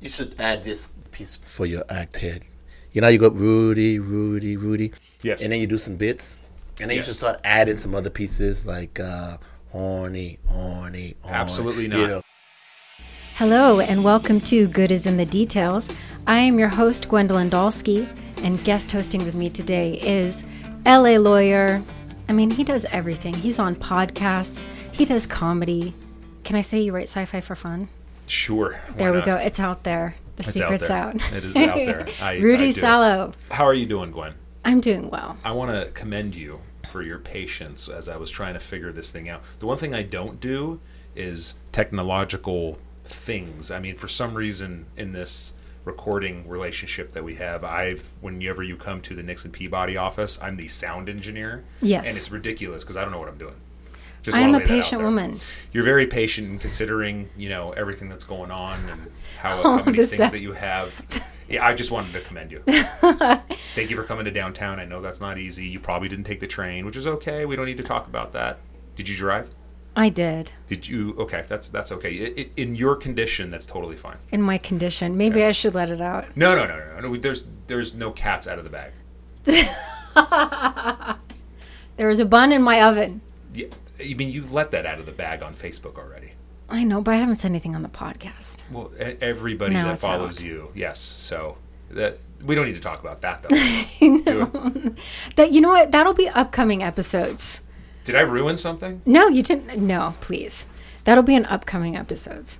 You 0.00 0.08
should 0.08 0.34
add 0.38 0.64
this 0.64 0.88
piece 1.10 1.36
for 1.36 1.66
your 1.66 1.84
act 1.88 2.18
head. 2.18 2.42
You 2.92 3.00
know, 3.00 3.08
you 3.08 3.18
go 3.18 3.28
Rudy, 3.30 3.98
Rudy, 3.98 4.56
Rudy. 4.56 4.92
Yes. 5.22 5.42
And 5.42 5.52
then 5.52 5.60
you 5.60 5.66
do 5.66 5.78
some 5.78 5.96
bits. 5.96 6.40
And 6.80 6.88
then 6.88 6.96
Yes. 6.96 7.06
you 7.08 7.12
should 7.12 7.18
start 7.18 7.40
adding 7.44 7.76
some 7.76 7.94
other 7.94 8.10
pieces 8.10 8.64
like 8.64 9.00
uh, 9.00 9.38
horny, 9.70 10.38
horny, 10.46 11.16
horny. 11.22 11.36
Absolutely 11.36 11.82
you 11.84 11.88
not. 11.88 12.08
know. 12.08 12.22
Hello, 13.36 13.80
and 13.80 14.02
welcome 14.04 14.40
to 14.42 14.66
Good 14.68 14.90
is 14.90 15.06
in 15.06 15.16
the 15.16 15.26
Details. 15.26 15.88
I 16.26 16.38
am 16.38 16.58
your 16.58 16.68
host, 16.68 17.08
Gwendolyn 17.08 17.50
Dolsky, 17.50 18.08
and 18.42 18.62
guest 18.64 18.90
hosting 18.92 19.24
with 19.24 19.34
me 19.34 19.50
today 19.50 19.94
is 20.00 20.44
LA 20.86 21.16
lawyer. 21.18 21.82
I 22.28 22.32
mean, 22.32 22.50
he 22.52 22.62
does 22.64 22.84
everything. 22.86 23.34
He's 23.34 23.58
on 23.58 23.74
podcasts, 23.74 24.66
he 24.92 25.04
does 25.04 25.26
comedy. 25.26 25.94
Can 26.44 26.56
I 26.56 26.60
say 26.60 26.80
you 26.80 26.92
write 26.92 27.08
sci 27.08 27.24
fi 27.24 27.40
for 27.40 27.54
fun? 27.54 27.88
Sure. 28.30 28.80
There 28.96 29.12
we 29.12 29.18
not? 29.18 29.26
go. 29.26 29.36
It's 29.36 29.60
out 29.60 29.84
there. 29.84 30.14
The 30.36 30.42
It's 30.44 30.52
secret's 30.52 30.90
out. 30.90 31.20
out. 31.20 31.32
It 31.32 31.44
is 31.44 31.56
out 31.56 31.74
there. 31.74 32.06
I, 32.20 32.36
Rudy 32.36 32.68
I. 32.68 32.70
Salo. 32.70 33.32
How 33.50 33.64
are 33.64 33.74
you 33.74 33.86
doing, 33.86 34.12
Gwen? 34.12 34.34
I'm 34.64 34.80
doing 34.80 35.10
well. 35.10 35.36
I 35.44 35.52
want 35.52 35.70
to 35.72 35.90
commend 35.92 36.34
you 36.36 36.60
for 36.88 37.02
your 37.02 37.18
patience 37.18 37.88
as 37.88 38.08
I 38.08 38.16
was 38.16 38.30
trying 38.30 38.54
to 38.54 38.60
figure 38.60 38.92
this 38.92 39.10
thing 39.10 39.28
out. 39.28 39.42
The 39.58 39.66
one 39.66 39.78
thing 39.78 39.94
I 39.94 40.02
don't 40.02 40.40
do 40.40 40.80
is 41.16 41.54
technological 41.72 42.78
things. 43.04 43.70
I 43.70 43.80
mean, 43.80 43.96
for 43.96 44.08
some 44.08 44.34
reason 44.34 44.86
in 44.96 45.12
this 45.12 45.52
recording 45.84 46.46
relationship 46.48 47.12
that 47.12 47.24
we 47.24 47.36
have, 47.36 47.64
I've 47.64 48.04
whenever 48.20 48.62
you 48.62 48.76
come 48.76 49.00
to 49.02 49.14
the 49.14 49.22
Nixon 49.22 49.50
Peabody 49.50 49.96
office, 49.96 50.38
I'm 50.40 50.56
the 50.56 50.68
sound 50.68 51.08
engineer. 51.08 51.64
Yes. 51.80 52.06
And 52.06 52.16
it's 52.16 52.30
ridiculous 52.30 52.84
because 52.84 52.96
I 52.96 53.02
don't 53.02 53.10
know 53.12 53.18
what 53.18 53.28
I'm 53.28 53.38
doing. 53.38 53.54
Just 54.22 54.36
I 54.36 54.40
am 54.40 54.50
a 54.50 54.52
lay 54.54 54.58
that 54.58 54.64
out 54.64 54.68
patient 54.68 55.02
woman. 55.02 55.40
You're 55.72 55.84
very 55.84 56.06
patient 56.06 56.48
in 56.50 56.58
considering, 56.58 57.30
you 57.36 57.48
know, 57.48 57.72
everything 57.72 58.08
that's 58.08 58.24
going 58.24 58.50
on 58.50 58.78
and 58.88 59.10
how, 59.40 59.62
how 59.62 59.76
many 59.84 59.96
things 59.96 60.12
stuff. 60.12 60.30
that 60.32 60.40
you 60.40 60.52
have. 60.52 61.02
Yeah, 61.48 61.64
I 61.66 61.74
just 61.74 61.90
wanted 61.90 62.12
to 62.12 62.20
commend 62.20 62.52
you. 62.52 62.58
Thank 63.74 63.90
you 63.90 63.96
for 63.96 64.04
coming 64.04 64.24
to 64.26 64.30
downtown. 64.30 64.78
I 64.78 64.84
know 64.84 65.00
that's 65.00 65.20
not 65.20 65.38
easy. 65.38 65.66
You 65.66 65.80
probably 65.80 66.08
didn't 66.08 66.24
take 66.24 66.40
the 66.40 66.46
train, 66.46 66.84
which 66.84 66.96
is 66.96 67.06
okay. 67.06 67.44
We 67.46 67.56
don't 67.56 67.66
need 67.66 67.78
to 67.78 67.82
talk 67.82 68.06
about 68.06 68.32
that. 68.32 68.58
Did 68.96 69.08
you 69.08 69.16
drive? 69.16 69.50
I 69.96 70.10
did. 70.10 70.52
Did 70.66 70.86
you? 70.86 71.14
Okay, 71.18 71.44
that's 71.48 71.68
that's 71.68 71.90
okay. 71.90 72.50
In 72.56 72.76
your 72.76 72.94
condition, 72.94 73.50
that's 73.50 73.66
totally 73.66 73.96
fine. 73.96 74.18
In 74.30 74.42
my 74.42 74.58
condition. 74.58 75.16
Maybe 75.16 75.44
I 75.44 75.52
should 75.52 75.74
let 75.74 75.90
it 75.90 76.00
out. 76.00 76.36
No, 76.36 76.54
no, 76.54 76.66
no, 76.66 76.78
no, 76.78 77.08
no. 77.08 77.16
There's 77.16 77.46
there's 77.66 77.94
no 77.94 78.12
cats 78.12 78.46
out 78.46 78.58
of 78.58 78.64
the 78.64 78.70
bag. 78.70 78.92
There 81.98 82.06
was 82.06 82.20
a 82.20 82.24
bun 82.24 82.52
in 82.52 82.62
my 82.62 82.80
oven. 82.80 83.20
Yeah, 83.52 83.66
I 84.00 84.14
mean, 84.14 84.30
you 84.30 84.44
let 84.44 84.70
that 84.70 84.86
out 84.86 84.98
of 84.98 85.06
the 85.06 85.12
bag 85.12 85.42
on 85.42 85.54
Facebook 85.54 85.96
already. 85.96 86.32
I 86.68 86.84
know, 86.84 87.00
but 87.00 87.14
I 87.14 87.16
haven't 87.18 87.40
said 87.40 87.50
anything 87.50 87.74
on 87.74 87.82
the 87.82 87.88
podcast. 87.88 88.62
Well, 88.70 88.92
everybody 88.98 89.72
Now 89.74 89.88
that 89.88 90.00
follows 90.00 90.38
out. 90.38 90.44
you, 90.44 90.70
yes. 90.74 91.00
So 91.00 91.56
that 91.90 92.18
we 92.42 92.54
don't 92.54 92.66
need 92.66 92.74
to 92.74 92.80
talk 92.80 93.00
about 93.00 93.22
that 93.22 93.42
though. 93.42 93.56
That 95.36 95.52
you 95.52 95.60
know 95.60 95.68
what? 95.70 95.90
That'll 95.92 96.14
be 96.14 96.28
upcoming 96.28 96.82
episodes. 96.82 97.62
Did 98.04 98.16
I 98.16 98.20
ruin 98.20 98.56
something? 98.56 99.02
No, 99.06 99.28
you 99.28 99.42
didn't. 99.42 99.78
No, 99.80 100.14
please. 100.20 100.66
That'll 101.04 101.24
be 101.24 101.34
in 101.34 101.44
upcoming 101.46 101.96
episodes. 101.96 102.58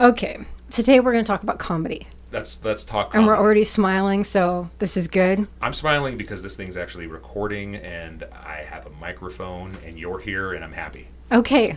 Okay. 0.00 0.38
Today 0.70 1.00
we're 1.00 1.12
going 1.12 1.24
to 1.24 1.28
talk 1.28 1.42
about 1.42 1.58
comedy. 1.58 2.08
Let's 2.32 2.64
let's 2.64 2.84
talk. 2.84 3.14
And 3.14 3.26
we're 3.26 3.36
already 3.36 3.64
smiling, 3.64 4.24
so 4.24 4.70
this 4.78 4.96
is 4.96 5.08
good. 5.08 5.48
I'm 5.60 5.74
smiling 5.74 6.16
because 6.16 6.42
this 6.42 6.56
thing's 6.56 6.76
actually 6.76 7.06
recording, 7.06 7.76
and 7.76 8.24
I 8.44 8.64
have 8.68 8.86
a 8.86 8.90
microphone, 8.90 9.76
and 9.84 9.98
you're 9.98 10.20
here, 10.20 10.52
and 10.52 10.64
I'm 10.64 10.72
happy. 10.72 11.08
Okay. 11.32 11.76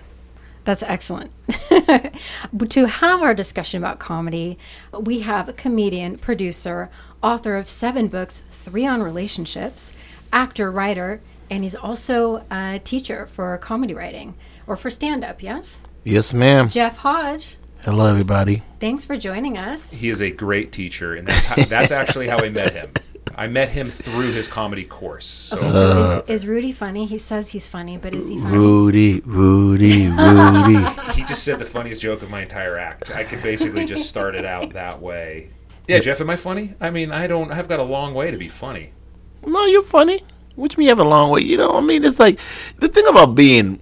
That's 0.66 0.84
excellent. 0.84 1.32
But 2.54 2.70
to 2.72 2.86
have 2.86 3.22
our 3.22 3.34
discussion 3.34 3.84
about 3.84 4.00
comedy, 4.00 4.58
we 4.98 5.22
have 5.22 5.50
a 5.50 5.54
comedian, 5.54 6.18
producer, 6.18 6.90
author 7.22 7.58
of 7.58 7.68
seven 7.68 8.08
books, 8.08 8.44
three 8.52 8.86
on 8.86 9.02
relationships, 9.02 9.92
actor, 10.32 10.72
writer, 10.72 11.20
and 11.50 11.64
he's 11.64 11.76
also 11.76 12.46
a 12.50 12.80
teacher 12.84 13.28
for 13.28 13.58
comedy 13.58 13.94
writing 13.94 14.36
or 14.66 14.78
for 14.78 14.90
stand 14.90 15.24
up, 15.24 15.44
yes? 15.44 15.82
Yes, 16.04 16.34
ma'am. 16.34 16.70
Jeff 16.70 16.98
Hodge, 16.98 17.58
Hello, 17.84 18.06
everybody. 18.06 18.64
thanks 18.80 19.04
for 19.04 19.18
joining 19.18 19.58
us. 19.58 19.92
He 19.92 20.10
is 20.10 20.22
a 20.22 20.30
great 20.32 20.72
teacher, 20.72 21.16
and 21.16 21.28
that's, 21.28 21.46
how, 21.46 21.64
that's 21.66 21.92
actually 22.00 22.30
how 22.30 22.38
I 22.42 22.50
met 22.50 22.72
him. 22.74 22.92
I 23.36 23.48
met 23.48 23.70
him 23.70 23.88
through 23.88 24.32
his 24.32 24.48
comedy 24.48 24.86
course. 24.86 25.26
So 25.26 25.58
Okay, 25.58 25.72
so 25.72 26.00
is, 26.00 26.08
uh, 26.08 26.22
is 26.28 26.48
Rudy 26.48 26.72
funny? 26.72 27.06
He 27.06 27.18
says 27.18 27.50
he's 27.50 27.68
funny, 27.68 27.98
but 27.98 28.14
is 28.14 28.30
he 28.30 28.38
funny? 28.38 28.56
Rudy, 28.56 29.20
Rudy, 29.26 30.08
Rudy. 30.08 31.14
he 31.14 31.24
just 31.26 31.44
said 31.44 31.60
the 31.60 31.66
funniest 31.66 32.00
joke 32.00 32.22
of 32.22 32.30
my 32.30 32.42
entire 32.44 32.78
act. 32.78 33.14
I 33.16 33.24
could 33.24 33.42
basically 33.44 33.86
just 33.86 34.08
start 34.08 34.36
it 34.36 34.46
out 34.46 34.70
that 34.72 35.02
way. 35.02 35.50
Yeah, 35.88 36.00
Jeff, 36.00 36.22
am 36.22 36.30
I 36.30 36.36
funny? 36.38 36.76
I 36.80 36.90
mean, 36.90 37.12
I 37.12 37.28
don't. 37.28 37.52
I've 37.52 37.68
got 37.68 37.80
a 37.80 37.84
long 37.84 38.14
way 38.14 38.32
to 38.32 38.38
be 38.38 38.48
funny. 38.48 38.92
no, 39.46 39.66
you're 39.66 39.82
funny. 39.84 40.22
Which 40.56 40.78
means 40.78 40.86
you 40.86 40.90
have 40.90 41.00
a 41.00 41.04
long 41.04 41.32
way. 41.32 41.42
You 41.42 41.58
know, 41.58 41.72
I 41.72 41.82
mean, 41.82 42.06
it's 42.06 42.20
like 42.20 42.40
the 42.78 42.88
thing 42.88 43.08
about 43.08 43.34
being. 43.36 43.80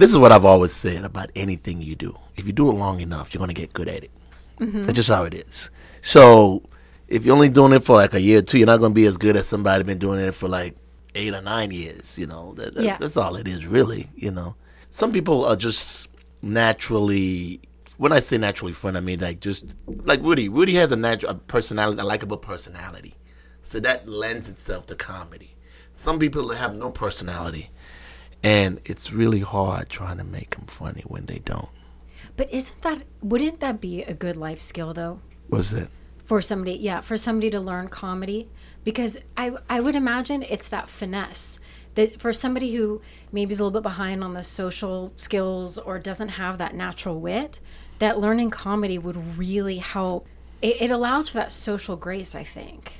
This 0.00 0.10
is 0.10 0.16
what 0.18 0.32
I've 0.32 0.46
always 0.46 0.72
said 0.72 1.04
about 1.04 1.30
anything 1.36 1.82
you 1.82 1.94
do. 1.94 2.16
If 2.36 2.46
you 2.46 2.52
do 2.52 2.70
it 2.70 2.74
long 2.74 3.00
enough, 3.00 3.34
you're 3.34 3.38
gonna 3.40 3.52
get 3.52 3.72
good 3.74 3.86
at 3.88 4.02
it. 4.04 4.10
Mm-hmm. 4.58 4.82
That's 4.82 4.94
just 4.94 5.10
how 5.10 5.24
it 5.24 5.34
is. 5.34 5.68
So, 6.00 6.62
if 7.06 7.24
you're 7.26 7.34
only 7.34 7.50
doing 7.50 7.72
it 7.72 7.84
for 7.84 7.96
like 7.96 8.14
a 8.14 8.20
year 8.20 8.38
or 8.38 8.42
two, 8.42 8.56
you're 8.58 8.66
not 8.66 8.78
gonna 8.80 8.94
be 8.94 9.04
as 9.04 9.18
good 9.18 9.36
as 9.36 9.46
somebody 9.46 9.84
been 9.84 9.98
doing 9.98 10.18
it 10.20 10.34
for 10.34 10.48
like 10.48 10.74
eight 11.14 11.34
or 11.34 11.42
nine 11.42 11.70
years. 11.70 12.18
You 12.18 12.26
know, 12.26 12.54
that, 12.54 12.74
that- 12.74 12.82
Yeah. 12.84 12.96
that's 12.98 13.16
all 13.18 13.36
it 13.36 13.46
is, 13.46 13.66
really. 13.66 14.08
You 14.16 14.30
know, 14.30 14.54
some 14.90 15.12
people 15.12 15.44
are 15.44 15.56
just 15.56 16.08
naturally. 16.40 17.60
When 17.98 18.12
I 18.12 18.20
say 18.20 18.38
naturally 18.38 18.72
fun, 18.72 18.96
I 18.96 19.00
mean 19.00 19.20
like 19.20 19.40
just 19.40 19.66
like 19.86 20.22
Woody. 20.22 20.48
Woody 20.48 20.74
has 20.76 20.90
a 20.92 20.96
natural 20.96 21.34
personality, 21.34 22.00
a 22.00 22.04
likable 22.04 22.38
personality, 22.38 23.16
so 23.60 23.78
that 23.80 24.08
lends 24.08 24.48
itself 24.48 24.86
to 24.86 24.94
comedy. 24.94 25.56
Some 25.92 26.18
people 26.18 26.48
have 26.50 26.74
no 26.74 26.90
personality, 26.90 27.68
and 28.42 28.80
it's 28.84 29.12
really 29.12 29.40
hard 29.40 29.88
trying 29.88 30.18
to 30.18 30.24
make 30.24 30.56
them 30.56 30.66
funny 30.66 31.02
when 31.06 31.26
they 31.26 31.38
don't. 31.40 31.68
But 32.36 32.52
isn't 32.52 32.80
that, 32.82 33.02
wouldn't 33.22 33.60
that 33.60 33.80
be 33.80 34.02
a 34.02 34.14
good 34.14 34.36
life 34.36 34.60
skill 34.60 34.94
though? 34.94 35.20
Was 35.48 35.72
it? 35.72 35.88
for 36.30 36.40
somebody 36.40 36.74
yeah 36.74 37.00
for 37.00 37.16
somebody 37.16 37.50
to 37.50 37.58
learn 37.58 37.88
comedy 37.88 38.48
because 38.84 39.18
i 39.36 39.50
i 39.68 39.80
would 39.80 39.96
imagine 39.96 40.44
it's 40.44 40.68
that 40.68 40.88
finesse 40.88 41.58
that 41.96 42.20
for 42.20 42.32
somebody 42.32 42.72
who 42.72 43.02
maybe 43.32 43.50
is 43.50 43.58
a 43.58 43.64
little 43.64 43.80
bit 43.80 43.82
behind 43.82 44.22
on 44.22 44.32
the 44.32 44.44
social 44.44 45.12
skills 45.16 45.76
or 45.76 45.98
doesn't 45.98 46.28
have 46.28 46.56
that 46.56 46.72
natural 46.72 47.18
wit 47.18 47.58
that 47.98 48.20
learning 48.20 48.48
comedy 48.48 48.96
would 48.96 49.36
really 49.36 49.78
help 49.78 50.24
it, 50.62 50.80
it 50.82 50.90
allows 50.92 51.30
for 51.30 51.38
that 51.38 51.50
social 51.50 51.96
grace 51.96 52.32
i 52.36 52.44
think 52.44 52.92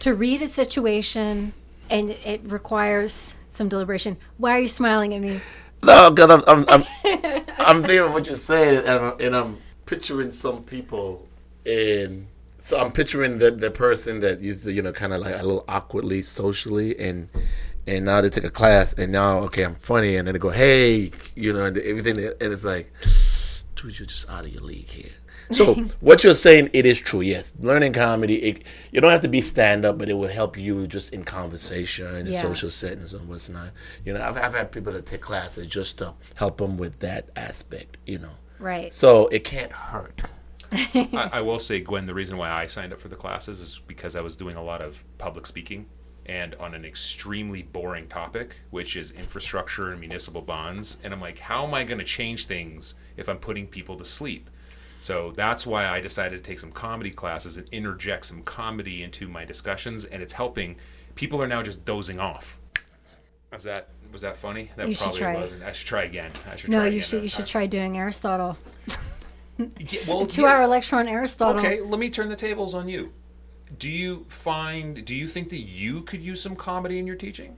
to 0.00 0.12
read 0.12 0.42
a 0.42 0.48
situation 0.48 1.52
and 1.88 2.10
it 2.10 2.40
requires 2.42 3.36
some 3.50 3.68
deliberation 3.68 4.16
why 4.38 4.52
are 4.52 4.60
you 4.60 4.68
smiling 4.68 5.14
at 5.14 5.20
me 5.20 5.40
No, 5.82 6.10
because 6.10 6.30
I'm 6.30 6.44
I'm 6.46 6.64
I'm, 6.68 7.44
I'm 7.58 7.84
hearing 7.84 8.12
what 8.12 8.26
you're 8.26 8.34
saying, 8.34 8.84
and, 8.86 9.20
and 9.20 9.34
I'm 9.34 9.58
picturing 9.86 10.30
some 10.30 10.62
people, 10.62 11.26
and 11.64 12.26
so 12.58 12.78
I'm 12.78 12.92
picturing 12.92 13.38
the 13.38 13.50
the 13.50 13.70
person 13.70 14.20
that 14.20 14.42
is 14.42 14.66
you 14.66 14.82
know 14.82 14.92
kind 14.92 15.14
of 15.14 15.22
like 15.22 15.34
a 15.34 15.42
little 15.42 15.64
awkwardly 15.68 16.20
socially, 16.20 16.98
and 16.98 17.30
and 17.86 18.04
now 18.04 18.20
they 18.20 18.28
take 18.28 18.44
a 18.44 18.50
class, 18.50 18.92
and 18.92 19.10
now 19.10 19.38
okay 19.44 19.64
I'm 19.64 19.74
funny, 19.74 20.16
and 20.16 20.26
then 20.26 20.34
they 20.34 20.38
go 20.38 20.50
hey 20.50 21.12
you 21.34 21.52
know 21.54 21.64
and 21.64 21.78
everything, 21.78 22.18
and 22.18 22.34
it's 22.40 22.64
like, 22.64 22.92
dude 23.74 23.98
you're 23.98 24.04
just 24.06 24.28
out 24.28 24.44
of 24.44 24.52
your 24.52 24.62
league 24.62 24.88
here. 24.88 25.12
So 25.50 25.74
what 26.00 26.22
you're 26.24 26.34
saying, 26.34 26.70
it 26.72 26.86
is 26.86 27.00
true. 27.00 27.20
Yes, 27.20 27.52
learning 27.58 27.92
comedy, 27.92 28.36
it, 28.42 28.62
you 28.92 29.00
don't 29.00 29.10
have 29.10 29.20
to 29.22 29.28
be 29.28 29.40
stand 29.40 29.84
up, 29.84 29.98
but 29.98 30.08
it 30.08 30.14
will 30.14 30.28
help 30.28 30.56
you 30.56 30.86
just 30.86 31.12
in 31.12 31.24
conversation, 31.24 32.14
in 32.14 32.26
Yeah. 32.26 32.42
social 32.42 32.70
settings 32.70 33.14
and 33.14 33.28
what's 33.28 33.48
not. 33.48 33.70
You 34.04 34.14
know, 34.14 34.22
I've, 34.22 34.36
I've 34.36 34.54
had 34.54 34.72
people 34.72 34.92
that 34.92 35.06
take 35.06 35.20
classes 35.20 35.66
just 35.66 35.98
to 35.98 36.14
help 36.36 36.58
them 36.58 36.76
with 36.76 37.00
that 37.00 37.30
aspect. 37.36 37.96
You 38.06 38.18
know, 38.20 38.34
right 38.58 38.92
so 38.92 39.28
it 39.28 39.44
can't 39.44 39.72
hurt. 39.72 40.22
I, 40.72 41.30
I 41.32 41.40
will 41.40 41.58
say, 41.58 41.80
Gwen, 41.80 42.04
the 42.04 42.14
reason 42.14 42.36
why 42.36 42.50
I 42.50 42.66
signed 42.66 42.92
up 42.92 43.00
for 43.00 43.08
the 43.08 43.16
classes 43.16 43.60
is 43.60 43.80
because 43.86 44.14
I 44.14 44.20
was 44.20 44.36
doing 44.36 44.54
a 44.56 44.62
lot 44.62 44.80
of 44.80 45.02
public 45.18 45.46
speaking 45.46 45.86
and 46.26 46.54
on 46.56 46.74
an 46.74 46.84
extremely 46.84 47.62
boring 47.62 48.06
topic, 48.06 48.56
which 48.70 48.94
is 48.94 49.10
infrastructure 49.10 49.90
and 49.90 49.98
municipal 49.98 50.42
bonds. 50.42 50.98
And 51.02 51.12
I'm 51.12 51.20
like, 51.20 51.40
how 51.40 51.66
am 51.66 51.74
I 51.74 51.82
going 51.82 51.98
to 51.98 52.04
change 52.04 52.46
things 52.46 52.94
if 53.16 53.28
I'm 53.28 53.38
putting 53.38 53.66
people 53.66 53.96
to 53.96 54.04
sleep? 54.04 54.48
So 55.00 55.32
that's 55.34 55.66
why 55.66 55.88
I 55.88 56.00
decided 56.00 56.42
to 56.42 56.42
take 56.48 56.58
some 56.58 56.72
comedy 56.72 57.10
classes 57.10 57.56
and 57.56 57.66
interject 57.70 58.26
some 58.26 58.42
comedy 58.42 59.02
into 59.02 59.28
my 59.28 59.44
discussions, 59.44 60.04
and 60.04 60.22
it's 60.22 60.34
helping. 60.34 60.76
People 61.14 61.40
are 61.42 61.46
now 61.48 61.62
just 61.62 61.84
dozing 61.84 62.20
off. 62.20 62.58
Was 63.50 63.64
that 63.64 63.88
was 64.12 64.22
that 64.22 64.36
funny? 64.36 64.70
That 64.76 64.88
You 64.88 64.96
probably 64.96 65.22
wasn't. 65.22 65.62
I 65.64 65.72
should 65.72 65.86
try 65.86 66.02
again. 66.04 66.32
I 66.50 66.56
should 66.56 66.70
no 66.70 66.78
try 66.78 66.84
you 66.84 66.90
again 66.90 67.02
should 67.02 67.22
you 67.22 67.28
should 67.28 67.46
try 67.46 67.66
doing 67.66 67.96
aristotle 67.96 68.58
Yeah, 69.58 70.00
well, 70.06 70.26
two 70.26 70.42
yeah. 70.42 70.48
hour 70.48 70.66
lecture 70.66 70.96
on 70.96 71.08
aristotle 71.08 71.58
Okay, 71.58 71.80
let 71.80 71.98
me 71.98 72.10
turn 72.10 72.28
the 72.28 72.36
tables 72.36 72.74
on 72.74 72.88
you. 72.88 73.12
Do 73.78 73.88
you 73.88 74.26
find? 74.28 75.04
Do 75.04 75.14
you 75.14 75.26
think 75.28 75.48
that 75.50 75.60
you 75.60 76.02
could 76.02 76.20
use 76.20 76.42
some 76.42 76.56
comedy 76.56 76.98
in 76.98 77.06
your 77.06 77.16
teaching? 77.16 77.56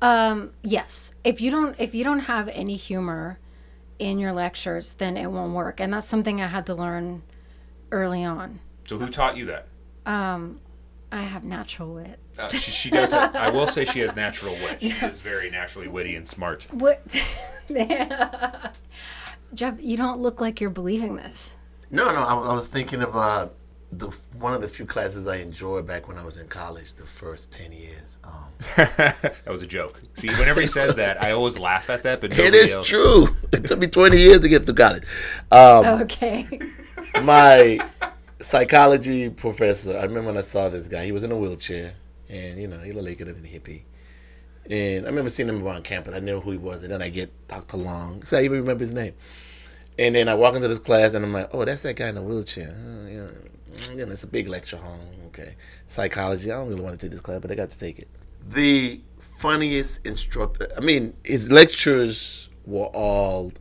Um, 0.00 0.50
yes. 0.62 1.14
If 1.24 1.40
you 1.40 1.50
don't 1.50 1.76
if 1.78 1.94
you 1.94 2.04
don't 2.04 2.20
have 2.20 2.48
any 2.48 2.76
humor 2.76 3.38
in 3.98 4.18
your 4.18 4.32
lectures, 4.32 4.94
then 4.94 5.16
it 5.16 5.26
won't 5.30 5.54
work. 5.54 5.80
And 5.80 5.92
that's 5.92 6.06
something 6.06 6.40
I 6.40 6.48
had 6.48 6.66
to 6.66 6.74
learn 6.74 7.22
early 7.90 8.24
on. 8.24 8.60
So 8.86 8.98
who 8.98 9.08
taught 9.08 9.36
you 9.36 9.46
that? 9.46 9.68
Um, 10.06 10.60
I 11.10 11.22
have 11.22 11.44
natural 11.44 11.94
wit. 11.94 12.18
Uh, 12.38 12.48
she, 12.48 12.70
she 12.70 12.90
does. 12.90 13.12
Have, 13.12 13.36
I 13.36 13.50
will 13.50 13.66
say 13.66 13.84
she 13.84 14.00
has 14.00 14.16
natural 14.16 14.54
wit. 14.54 14.80
She 14.80 14.88
is 14.88 15.20
very 15.20 15.50
naturally 15.50 15.88
witty 15.88 16.16
and 16.16 16.26
smart. 16.26 16.66
What? 16.72 17.02
Jeff, 19.54 19.74
you 19.80 19.96
don't 19.96 20.20
look 20.20 20.40
like 20.40 20.60
you're 20.60 20.70
believing 20.70 21.16
this. 21.16 21.52
No, 21.90 22.06
no, 22.06 22.22
I, 22.22 22.34
I 22.34 22.54
was 22.54 22.68
thinking 22.68 23.02
of 23.02 23.14
uh, 23.14 23.48
the 23.92 24.08
one 24.38 24.54
of 24.54 24.62
the 24.62 24.68
few 24.68 24.86
classes 24.86 25.26
I 25.26 25.36
enjoyed 25.36 25.86
back 25.86 26.08
when 26.08 26.16
I 26.16 26.24
was 26.24 26.38
in 26.38 26.48
college, 26.48 26.94
the 26.94 27.04
first 27.06 27.52
ten 27.52 27.72
years. 27.72 28.18
Um, 28.24 28.50
that 28.76 29.42
was 29.46 29.62
a 29.62 29.66
joke. 29.66 30.00
See, 30.14 30.28
whenever 30.28 30.60
he 30.60 30.66
says 30.66 30.94
that, 30.96 31.22
I 31.22 31.32
always 31.32 31.58
laugh 31.58 31.90
at 31.90 32.02
that, 32.04 32.20
but 32.20 32.32
it 32.32 32.38
nobody 32.38 32.56
is 32.56 32.74
else. 32.74 32.88
true. 32.88 33.28
It 33.52 33.66
took 33.66 33.78
me 33.78 33.86
twenty 33.88 34.18
years 34.18 34.40
to 34.40 34.48
get 34.48 34.64
through 34.64 34.74
college. 34.76 35.04
Um, 35.50 35.84
Okay. 36.02 36.48
my 37.22 37.78
psychology 38.40 39.28
professor, 39.28 39.96
I 39.96 40.02
remember 40.04 40.28
when 40.28 40.38
I 40.38 40.42
saw 40.42 40.68
this 40.68 40.88
guy. 40.88 41.04
He 41.04 41.12
was 41.12 41.22
in 41.22 41.30
a 41.32 41.36
wheelchair, 41.36 41.94
and 42.28 42.58
you 42.60 42.68
know, 42.68 42.78
he 42.78 42.92
looked 42.92 43.08
like 43.08 43.20
a 43.20 43.24
hippie. 43.32 43.82
And 44.70 45.04
I 45.06 45.08
remember 45.08 45.28
seeing 45.28 45.48
him 45.48 45.62
around 45.66 45.84
campus. 45.84 46.14
I 46.14 46.20
knew 46.20 46.40
who 46.40 46.52
he 46.52 46.56
was, 46.56 46.82
and 46.82 46.92
then 46.92 47.02
I 47.02 47.08
get 47.08 47.30
Dr. 47.48 47.76
Long. 47.76 48.22
So 48.24 48.38
I 48.38 48.42
even 48.44 48.60
remember 48.60 48.82
his 48.84 48.92
name. 48.92 49.12
And 49.98 50.14
then 50.14 50.28
I 50.28 50.34
walk 50.34 50.54
into 50.54 50.68
this 50.68 50.78
class, 50.78 51.12
and 51.14 51.24
I'm 51.24 51.32
like, 51.32 51.50
"Oh, 51.52 51.64
that's 51.64 51.82
that 51.82 51.96
guy 51.96 52.08
in 52.08 52.14
the 52.14 52.22
wheelchair." 52.22 52.74
Oh, 52.74 53.06
yeah, 53.08 53.26
you 53.90 54.06
know, 54.06 54.12
it's 54.12 54.24
a 54.24 54.28
big 54.28 54.48
lecture 54.48 54.76
hall. 54.76 54.98
Okay, 55.28 55.56
psychology. 55.86 56.50
I 56.50 56.58
don't 56.58 56.68
really 56.68 56.82
want 56.82 56.98
to 56.98 57.06
take 57.06 57.12
this 57.12 57.20
class, 57.20 57.40
but 57.40 57.50
I 57.50 57.54
got 57.54 57.70
to 57.70 57.78
take 57.78 57.98
it. 57.98 58.08
The 58.48 59.00
funniest 59.18 60.04
instructor. 60.06 60.68
I 60.76 60.80
mean, 60.80 61.14
his 61.24 61.50
lectures 61.50 62.48
were 62.66 62.86
all 62.86 63.52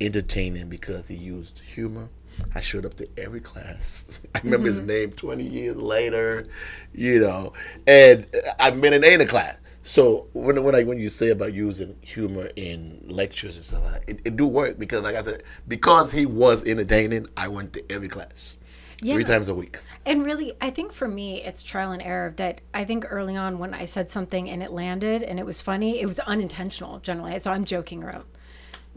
entertaining 0.00 0.68
because 0.68 1.08
he 1.08 1.14
used 1.14 1.58
humor. 1.60 2.08
I 2.54 2.60
showed 2.60 2.84
up 2.84 2.94
to 2.94 3.08
every 3.16 3.40
class. 3.40 4.20
I 4.34 4.40
remember 4.42 4.66
his 4.66 4.78
mm-hmm. 4.78 4.86
name 4.88 5.10
20 5.10 5.44
years 5.44 5.76
later, 5.76 6.46
you 6.92 7.20
know, 7.20 7.52
and 7.86 8.26
uh, 8.34 8.52
I've 8.58 8.80
been 8.80 8.92
in 8.92 9.20
a 9.20 9.26
class. 9.26 9.60
So 9.86 10.28
when 10.32 10.62
when 10.64 10.74
I 10.74 10.82
when 10.82 10.98
you 10.98 11.10
say 11.10 11.28
about 11.28 11.52
using 11.52 11.94
humor 12.00 12.48
in 12.56 13.04
lectures 13.06 13.56
and 13.56 13.64
stuff, 13.64 13.84
like 13.84 14.06
that, 14.06 14.08
it, 14.08 14.20
it 14.24 14.36
do 14.36 14.46
work 14.46 14.78
because, 14.78 15.02
like 15.02 15.14
I 15.14 15.20
said, 15.20 15.42
because 15.68 16.10
he 16.10 16.24
was 16.24 16.64
entertaining, 16.64 17.26
I 17.36 17.48
went 17.48 17.74
to 17.74 17.92
every 17.92 18.08
class 18.08 18.56
three 19.00 19.24
times 19.24 19.48
a 19.48 19.54
week. 19.54 19.78
And 20.06 20.24
really, 20.24 20.54
I 20.60 20.70
think 20.70 20.92
for 20.92 21.08
me, 21.08 21.42
it's 21.42 21.62
trial 21.62 21.92
and 21.92 22.02
error. 22.02 22.32
That 22.36 22.60
I 22.72 22.84
think 22.84 23.06
early 23.08 23.36
on 23.36 23.58
when 23.58 23.74
I 23.74 23.84
said 23.84 24.10
something 24.10 24.48
and 24.48 24.62
it 24.62 24.70
landed 24.70 25.22
and 25.22 25.38
it 25.38 25.46
was 25.46 25.60
funny, 25.60 26.00
it 26.00 26.06
was 26.06 26.20
unintentional 26.20 27.00
generally. 27.00 27.38
So 27.40 27.52
I'm 27.52 27.64
joking 27.64 28.02
around 28.02 28.24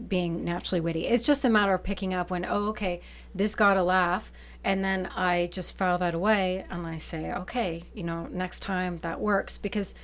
being 0.06 0.44
naturally 0.44 0.80
witty. 0.80 1.06
It's 1.06 1.24
just 1.24 1.44
a 1.44 1.48
matter 1.48 1.74
of 1.74 1.82
picking 1.82 2.14
up 2.14 2.30
when, 2.30 2.44
oh, 2.44 2.68
okay, 2.68 3.00
this 3.34 3.54
got 3.54 3.76
a 3.76 3.82
laugh. 3.82 4.30
And 4.64 4.84
then 4.84 5.06
I 5.06 5.48
just 5.52 5.76
file 5.76 5.98
that 5.98 6.14
away 6.14 6.64
and 6.70 6.86
I 6.86 6.98
say, 6.98 7.32
okay, 7.32 7.84
you 7.94 8.04
know, 8.04 8.28
next 8.30 8.60
time 8.60 8.98
that 8.98 9.20
works. 9.20 9.56
Because 9.56 9.94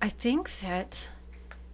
I 0.00 0.08
think 0.08 0.60
that 0.60 1.08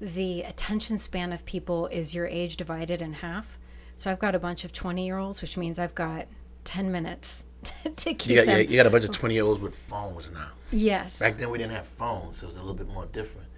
the 0.00 0.42
attention 0.42 0.98
span 0.98 1.32
of 1.32 1.44
people 1.44 1.86
is 1.88 2.14
your 2.14 2.26
age 2.26 2.56
divided 2.56 3.02
in 3.02 3.14
half. 3.14 3.58
So 3.96 4.10
I've 4.10 4.18
got 4.20 4.34
a 4.34 4.38
bunch 4.38 4.64
of 4.64 4.72
20 4.72 5.04
year 5.04 5.18
olds, 5.18 5.42
which 5.42 5.56
means 5.56 5.78
I've 5.78 5.94
got 5.94 6.26
10 6.64 6.92
minutes 6.92 7.44
to 7.96 8.14
keep 8.14 8.26
You 8.30 8.36
got, 8.36 8.46
them. 8.46 8.58
you, 8.60 8.64
you 8.68 8.76
got 8.76 8.86
a 8.86 8.90
bunch 8.90 9.04
of 9.04 9.10
20 9.12 9.34
year 9.34 9.44
olds 9.44 9.60
with 9.60 9.74
phones 9.74 10.30
now. 10.32 10.50
Yes. 10.70 11.18
Back 11.18 11.38
then 11.38 11.50
we 11.50 11.58
didn't 11.58 11.72
have 11.72 11.86
phones, 11.86 12.38
so 12.38 12.46
it 12.46 12.48
was 12.48 12.56
a 12.56 12.60
little 12.60 12.74
bit 12.74 12.88
more 12.88 13.06
different. 13.06 13.48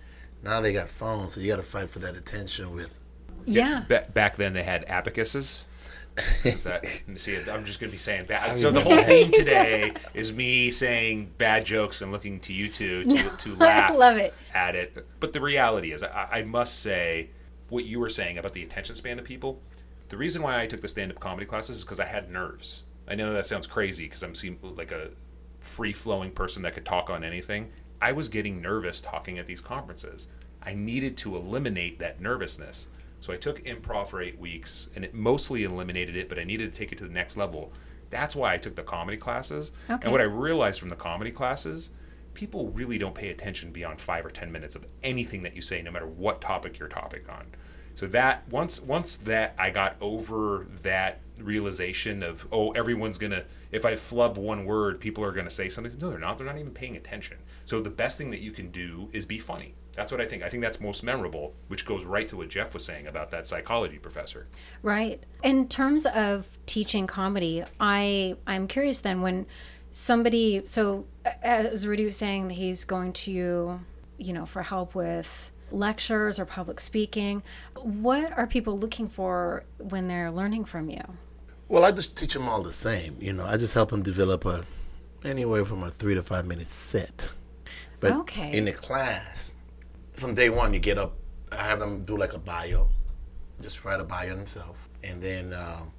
Now 0.42 0.60
they 0.60 0.72
got 0.72 0.88
phones, 0.88 1.34
so 1.34 1.40
you 1.40 1.48
got 1.48 1.56
to 1.56 1.62
fight 1.62 1.90
for 1.90 1.98
that 2.00 2.16
attention 2.16 2.74
with. 2.74 2.96
Yeah. 3.46 3.84
Ba- 3.88 4.06
back 4.14 4.36
then 4.36 4.52
they 4.52 4.62
had 4.62 4.84
abacuses. 4.88 5.64
Is 6.44 6.64
that 6.64 6.84
see? 7.16 7.38
I'm 7.50 7.64
just 7.64 7.80
gonna 7.80 7.92
be 7.92 7.96
saying 7.98 8.26
bad. 8.26 8.56
So 8.56 8.70
the 8.70 8.80
whole 8.80 9.02
thing 9.02 9.30
today 9.32 9.92
is 10.12 10.32
me 10.32 10.70
saying 10.70 11.30
bad 11.38 11.64
jokes 11.64 12.02
and 12.02 12.12
looking 12.12 12.40
to 12.40 12.52
you 12.52 12.68
two 12.68 13.04
to, 13.04 13.30
to 13.38 13.54
laugh 13.56 13.96
love 13.96 14.16
it. 14.16 14.34
at 14.52 14.74
it. 14.74 15.06
But 15.20 15.32
the 15.32 15.40
reality 15.40 15.92
is, 15.92 16.02
I, 16.02 16.28
I 16.30 16.42
must 16.42 16.80
say 16.80 17.30
what 17.70 17.84
you 17.84 18.00
were 18.00 18.10
saying 18.10 18.36
about 18.38 18.52
the 18.52 18.62
attention 18.62 18.96
span 18.96 19.18
of 19.18 19.24
people. 19.24 19.60
The 20.08 20.16
reason 20.16 20.42
why 20.42 20.60
I 20.60 20.66
took 20.66 20.80
the 20.82 20.88
stand-up 20.88 21.20
comedy 21.20 21.46
classes 21.46 21.78
is 21.78 21.84
because 21.84 22.00
I 22.00 22.06
had 22.06 22.30
nerves. 22.30 22.82
I 23.10 23.16
know 23.16 23.34
that 23.34 23.46
sounds 23.46 23.66
crazy 23.66 24.04
because 24.04 24.22
I'm 24.22 24.34
seem 24.34 24.58
like 24.62 24.92
a 24.92 25.10
free-flowing 25.58 26.30
person 26.30 26.62
that 26.62 26.74
could 26.74 26.86
talk 26.86 27.10
on 27.10 27.24
anything. 27.24 27.70
I 28.00 28.12
was 28.12 28.28
getting 28.28 28.62
nervous 28.62 29.00
talking 29.00 29.38
at 29.38 29.46
these 29.46 29.60
conferences. 29.60 30.28
I 30.62 30.74
needed 30.74 31.16
to 31.18 31.36
eliminate 31.36 31.98
that 31.98 32.20
nervousness. 32.20 32.86
So 33.20 33.32
I 33.32 33.36
took 33.36 33.62
improv 33.64 34.08
for 34.08 34.22
eight 34.22 34.38
weeks, 34.38 34.88
and 34.94 35.04
it 35.04 35.12
mostly 35.12 35.64
eliminated 35.64 36.16
it, 36.16 36.28
but 36.28 36.38
I 36.38 36.44
needed 36.44 36.72
to 36.72 36.78
take 36.78 36.92
it 36.92 36.98
to 36.98 37.04
the 37.04 37.12
next 37.12 37.36
level. 37.36 37.72
That's 38.08 38.34
why 38.34 38.54
I 38.54 38.58
took 38.58 38.76
the 38.76 38.82
comedy 38.82 39.18
classes. 39.18 39.72
Okay. 39.90 40.00
And 40.02 40.12
what 40.12 40.20
I 40.20 40.24
realized 40.24 40.80
from 40.80 40.88
the 40.88 40.96
comedy 40.96 41.30
classes, 41.30 41.90
people 42.32 42.68
really 42.70 42.96
don't 42.96 43.14
pay 43.14 43.28
attention 43.28 43.72
beyond 43.72 44.00
five 44.00 44.24
or 44.24 44.30
ten 44.30 44.50
minutes 44.50 44.76
of 44.76 44.86
anything 45.02 45.42
that 45.42 45.54
you 45.54 45.62
say, 45.62 45.82
no 45.82 45.90
matter 45.90 46.06
what 46.06 46.40
topic 46.40 46.78
you're 46.78 46.88
topic 46.88 47.28
on. 47.28 47.46
So 47.96 48.06
that 48.06 48.48
once 48.48 48.80
once 48.80 49.16
that 49.16 49.54
I 49.58 49.70
got 49.70 49.96
over 50.00 50.66
that 50.82 51.20
realization 51.42 52.22
of 52.22 52.46
oh 52.52 52.70
everyone's 52.72 53.18
gonna 53.18 53.44
if 53.70 53.84
I 53.84 53.96
flub 53.96 54.36
one 54.36 54.64
word 54.64 55.00
people 55.00 55.24
are 55.24 55.32
gonna 55.32 55.50
say 55.50 55.68
something. 55.68 55.98
No 55.98 56.10
they're 56.10 56.18
not. 56.18 56.38
They're 56.38 56.46
not 56.46 56.58
even 56.58 56.72
paying 56.72 56.96
attention. 56.96 57.38
So 57.64 57.80
the 57.80 57.90
best 57.90 58.18
thing 58.18 58.30
that 58.30 58.40
you 58.40 58.50
can 58.50 58.70
do 58.70 59.08
is 59.12 59.24
be 59.24 59.38
funny. 59.38 59.74
That's 59.94 60.12
what 60.12 60.20
I 60.20 60.26
think. 60.26 60.42
I 60.42 60.48
think 60.48 60.62
that's 60.62 60.80
most 60.80 61.02
memorable 61.02 61.54
which 61.68 61.84
goes 61.84 62.04
right 62.04 62.28
to 62.28 62.36
what 62.36 62.48
Jeff 62.48 62.74
was 62.74 62.84
saying 62.84 63.06
about 63.06 63.30
that 63.30 63.46
psychology 63.46 63.98
professor. 63.98 64.46
Right. 64.82 65.24
In 65.42 65.68
terms 65.68 66.06
of 66.06 66.58
teaching 66.66 67.06
comedy, 67.06 67.64
I 67.78 68.36
I'm 68.46 68.66
curious 68.68 69.00
then 69.00 69.22
when 69.22 69.46
somebody 69.92 70.62
so 70.64 71.06
as 71.42 71.86
Rudy 71.86 72.04
was 72.04 72.16
saying 72.16 72.48
that 72.48 72.54
he's 72.54 72.84
going 72.84 73.12
to 73.12 73.30
you, 73.30 73.80
you 74.18 74.32
know, 74.32 74.46
for 74.46 74.62
help 74.62 74.94
with 74.94 75.52
lectures 75.72 76.38
or 76.38 76.44
public 76.44 76.80
speaking, 76.80 77.42
what 77.74 78.32
are 78.36 78.46
people 78.46 78.78
looking 78.78 79.08
for 79.08 79.64
when 79.78 80.08
they're 80.08 80.30
learning 80.30 80.64
from 80.64 80.90
you? 80.90 81.02
Well, 81.70 81.84
I 81.84 81.92
just 81.92 82.16
teach 82.16 82.34
them 82.34 82.48
all 82.48 82.64
the 82.64 82.72
same. 82.72 83.16
You 83.20 83.32
know, 83.32 83.44
I 83.44 83.56
just 83.56 83.74
help 83.74 83.90
them 83.90 84.02
develop 84.02 84.44
a 84.44 84.64
anywhere 85.24 85.64
from 85.64 85.84
a 85.84 85.90
three 85.90 86.16
to 86.16 86.22
five 86.22 86.44
minute 86.44 86.66
set. 86.66 87.28
But 88.00 88.12
Okay. 88.12 88.50
in 88.52 88.64
the 88.64 88.72
class, 88.72 89.52
from 90.12 90.34
day 90.34 90.50
one, 90.50 90.74
you 90.74 90.80
get 90.80 90.98
up. 90.98 91.14
I 91.52 91.62
have 91.62 91.78
them 91.78 92.04
do 92.04 92.16
like 92.16 92.32
a 92.34 92.38
bio, 92.38 92.88
just 93.62 93.84
write 93.84 94.00
a 94.00 94.04
bio 94.04 94.34
themselves, 94.34 94.80
and 95.04 95.22
then 95.22 95.52
um, 95.54 95.92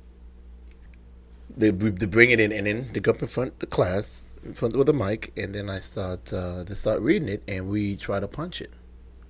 they 1.55 1.69
they 1.71 2.05
bring 2.05 2.31
it 2.31 2.41
in, 2.41 2.51
and 2.51 2.67
then 2.67 2.89
they 2.91 2.99
go 2.99 3.11
up 3.11 3.21
in 3.21 3.29
front 3.29 3.53
of 3.53 3.59
the 3.59 3.65
class, 3.65 4.25
in 4.43 4.53
front 4.53 4.75
with 4.75 4.89
a 4.89 4.93
mic, 4.93 5.31
and 5.37 5.55
then 5.55 5.69
I 5.69 5.79
start 5.79 6.33
uh, 6.33 6.63
they 6.63 6.73
start 6.73 7.01
reading 7.01 7.29
it, 7.29 7.43
and 7.47 7.69
we 7.69 7.95
try 7.95 8.19
to 8.19 8.27
punch 8.27 8.59
it 8.61 8.71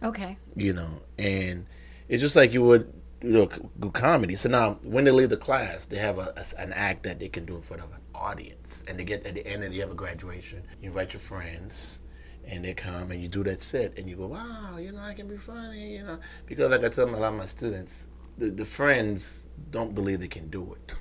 Okay. 0.01 0.37
you 0.55 0.73
know, 0.73 1.01
and 1.19 1.67
it's 2.09 2.21
just 2.21 2.35
like 2.35 2.51
you 2.51 2.63
would 2.63 2.91
you 3.21 3.29
know, 3.31 3.49
do 3.79 3.91
comedy. 3.91 4.35
So 4.35 4.49
now, 4.49 4.79
when 4.83 5.03
they 5.03 5.11
leave 5.11 5.29
the 5.29 5.37
class, 5.37 5.85
they 5.85 5.97
have 5.97 6.17
a, 6.17 6.33
a- 6.37 6.59
an 6.61 6.73
act 6.73 7.03
that 7.03 7.19
they 7.19 7.29
can 7.29 7.45
do 7.45 7.55
in 7.55 7.61
front 7.61 7.83
of 7.83 7.91
an 7.91 7.99
audience, 8.15 8.83
and 8.87 8.97
they 8.99 9.03
get 9.03 9.25
at 9.25 9.35
the 9.35 9.45
end 9.45 9.63
of 9.63 9.71
the 9.71 9.79
have 9.79 9.91
a 9.91 9.95
graduation. 9.95 10.63
You 10.81 10.89
invite 10.89 11.13
your 11.13 11.19
friends, 11.19 12.01
and 12.45 12.63
they 12.65 12.73
come 12.73 13.11
and 13.11 13.21
you 13.21 13.27
do 13.27 13.43
that 13.43 13.61
set, 13.61 13.97
and 13.97 14.09
you 14.09 14.15
go, 14.15 14.27
wow, 14.27 14.77
you 14.79 14.91
know, 14.91 14.99
I 15.01 15.13
can 15.13 15.27
be 15.27 15.37
funny, 15.37 15.97
you 15.97 16.03
know, 16.03 16.19
because 16.45 16.69
like 16.71 16.83
I 16.83 16.89
tell 16.89 17.05
them, 17.05 17.15
a 17.15 17.19
lot 17.19 17.33
of 17.33 17.39
my 17.39 17.45
students, 17.45 18.07
the, 18.37 18.47
the 18.49 18.65
friends 18.65 19.47
don't 19.69 19.93
believe 19.93 20.19
they 20.19 20.27
can 20.27 20.49
do 20.49 20.73
it. 20.73 20.95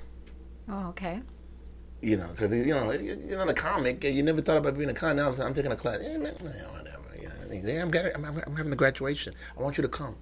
Oh, 0.69 0.87
okay. 0.89 1.21
You 2.01 2.17
know, 2.17 2.27
because 2.31 2.51
you 2.53 2.65
know 2.73 2.91
you- 2.91 3.21
you're 3.27 3.37
not 3.37 3.49
a 3.49 3.53
comic. 3.53 4.03
You 4.03 4.23
never 4.23 4.41
thought 4.41 4.57
about 4.57 4.77
being 4.77 4.89
a 4.89 4.93
comic. 4.93 5.17
Now 5.17 5.31
I'm, 5.45 5.53
taking 5.53 5.71
a 5.71 5.75
class. 5.75 6.01
Hey, 6.01 6.17
man, 6.17 6.33
yeah, 6.43 6.49
whatever. 6.71 7.03
You 7.21 7.27
know, 7.29 7.35
and 7.43 7.53
he's, 7.53 7.63
"Hey, 7.63 7.77
I'm, 7.79 7.91
gra- 7.91 8.11
I'm, 8.15 8.25
I'm 8.25 8.55
having 8.55 8.73
a 8.73 8.75
graduation. 8.75 9.33
I 9.57 9.61
want 9.61 9.77
you 9.77 9.81
to 9.83 9.87
come, 9.87 10.15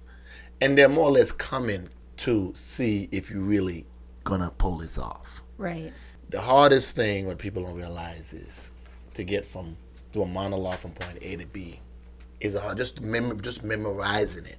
and 0.60 0.76
they're 0.76 0.88
more 0.88 1.06
or 1.06 1.12
less 1.12 1.32
coming 1.32 1.88
to 2.18 2.52
see 2.54 3.08
if 3.12 3.30
you're 3.30 3.42
really 3.42 3.86
gonna 4.24 4.52
pull 4.58 4.78
this 4.78 4.98
off. 4.98 5.42
Right. 5.58 5.92
The 6.28 6.40
hardest 6.40 6.94
thing 6.94 7.26
what 7.26 7.38
people 7.38 7.64
don't 7.64 7.76
realize 7.76 8.32
is 8.32 8.70
to 9.14 9.24
get 9.24 9.44
from 9.44 9.76
to 10.12 10.22
a 10.22 10.26
monologue 10.26 10.78
from 10.78 10.92
point 10.92 11.18
A 11.22 11.36
to 11.36 11.46
B 11.46 11.80
is 12.40 12.54
a 12.54 12.60
hard. 12.60 12.78
Just 12.78 13.00
mem- 13.02 13.40
just 13.40 13.62
memorizing 13.62 14.46
it 14.46 14.58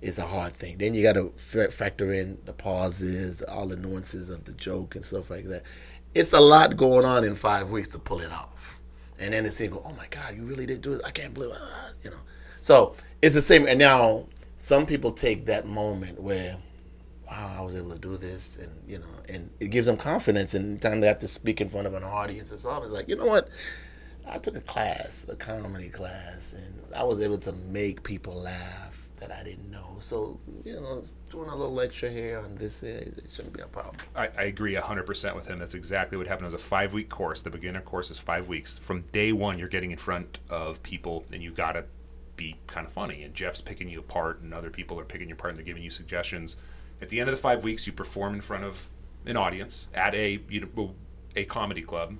is 0.00 0.18
a 0.18 0.26
hard 0.26 0.52
thing. 0.52 0.78
Then 0.78 0.94
you 0.94 1.02
got 1.02 1.14
to 1.14 1.32
f- 1.36 1.72
factor 1.72 2.12
in 2.12 2.38
the 2.44 2.52
pauses, 2.52 3.42
all 3.42 3.66
the 3.66 3.76
nuances 3.76 4.30
of 4.30 4.44
the 4.44 4.52
joke 4.52 4.94
and 4.94 5.04
stuff 5.04 5.30
like 5.30 5.44
that. 5.46 5.62
It's 6.14 6.32
a 6.32 6.40
lot 6.40 6.76
going 6.76 7.04
on 7.04 7.24
in 7.24 7.34
five 7.34 7.70
weeks 7.70 7.88
to 7.88 7.98
pull 7.98 8.20
it 8.20 8.32
off. 8.32 8.80
And 9.18 9.32
then 9.32 9.44
it's 9.46 9.56
saying, 9.56 9.76
"Oh 9.84 9.92
my 9.96 10.06
God, 10.10 10.36
you 10.36 10.44
really 10.44 10.66
did 10.66 10.80
do 10.80 10.92
it! 10.92 11.00
I 11.04 11.10
can't 11.10 11.34
believe 11.34 11.50
it!" 11.50 11.58
ah," 11.60 11.90
You 12.02 12.10
know. 12.10 12.20
So 12.60 12.94
it's 13.20 13.34
the 13.34 13.40
same. 13.40 13.66
And 13.66 13.78
now 13.78 14.26
some 14.58 14.86
people 14.86 15.12
take 15.12 15.46
that 15.46 15.66
moment 15.66 16.20
where, 16.20 16.56
wow, 17.30 17.54
I 17.58 17.62
was 17.62 17.76
able 17.76 17.92
to 17.92 17.98
do 17.98 18.16
this, 18.16 18.56
and 18.56 18.72
you 18.90 18.98
know, 18.98 19.06
and 19.28 19.50
it 19.60 19.68
gives 19.68 19.86
them 19.86 19.96
confidence. 19.96 20.52
And 20.52 20.82
time 20.82 21.00
they 21.00 21.06
have 21.06 21.20
to 21.20 21.28
speak 21.28 21.60
in 21.60 21.68
front 21.68 21.86
of 21.86 21.94
an 21.94 22.02
audience, 22.02 22.50
it's 22.50 22.64
always 22.64 22.90
like, 22.90 23.08
you 23.08 23.16
know 23.16 23.26
what? 23.26 23.48
I 24.26 24.36
took 24.38 24.56
a 24.56 24.60
class, 24.60 25.24
a 25.28 25.36
comedy 25.36 25.88
class, 25.88 26.52
and 26.52 26.94
I 26.94 27.04
was 27.04 27.22
able 27.22 27.38
to 27.38 27.52
make 27.52 28.02
people 28.02 28.34
laugh 28.34 29.08
that 29.20 29.30
I 29.30 29.44
didn't 29.44 29.70
know. 29.70 29.96
So 30.00 30.40
you 30.64 30.74
know, 30.74 31.04
doing 31.30 31.48
a 31.48 31.54
little 31.54 31.72
lecture 31.72 32.10
here 32.10 32.40
on 32.40 32.56
this, 32.56 32.82
it 32.82 33.26
shouldn't 33.30 33.54
be 33.54 33.62
a 33.62 33.66
problem. 33.66 33.96
I, 34.16 34.28
I 34.36 34.42
agree 34.44 34.74
100% 34.74 35.36
with 35.36 35.46
him. 35.46 35.60
That's 35.60 35.74
exactly 35.74 36.18
what 36.18 36.26
happened. 36.26 36.46
It 36.46 36.52
was 36.52 36.60
a 36.60 36.66
five 36.66 36.92
week 36.92 37.08
course. 37.08 37.42
The 37.42 37.50
beginner 37.50 37.80
course 37.80 38.10
is 38.10 38.18
five 38.18 38.48
weeks. 38.48 38.76
From 38.76 39.02
day 39.12 39.32
one, 39.32 39.56
you're 39.56 39.68
getting 39.68 39.92
in 39.92 39.98
front 39.98 40.38
of 40.50 40.82
people, 40.82 41.24
and 41.32 41.44
you 41.44 41.52
got 41.52 41.72
to 41.72 41.84
be 42.38 42.56
kind 42.66 42.86
of 42.86 42.92
funny. 42.92 43.22
And 43.22 43.34
Jeff's 43.34 43.60
picking 43.60 43.90
you 43.90 43.98
apart, 43.98 44.40
and 44.40 44.54
other 44.54 44.70
people 44.70 44.98
are 44.98 45.04
picking 45.04 45.28
you 45.28 45.34
apart, 45.34 45.50
and 45.50 45.58
they're 45.58 45.66
giving 45.66 45.82
you 45.82 45.90
suggestions. 45.90 46.56
At 47.02 47.08
the 47.10 47.20
end 47.20 47.28
of 47.28 47.36
the 47.36 47.42
five 47.42 47.62
weeks, 47.62 47.86
you 47.86 47.92
perform 47.92 48.34
in 48.34 48.40
front 48.40 48.64
of 48.64 48.88
an 49.26 49.36
audience 49.36 49.88
at 49.92 50.14
a 50.14 50.40
you 50.48 50.60
know, 50.60 50.94
a 51.36 51.44
comedy 51.44 51.82
club, 51.82 52.16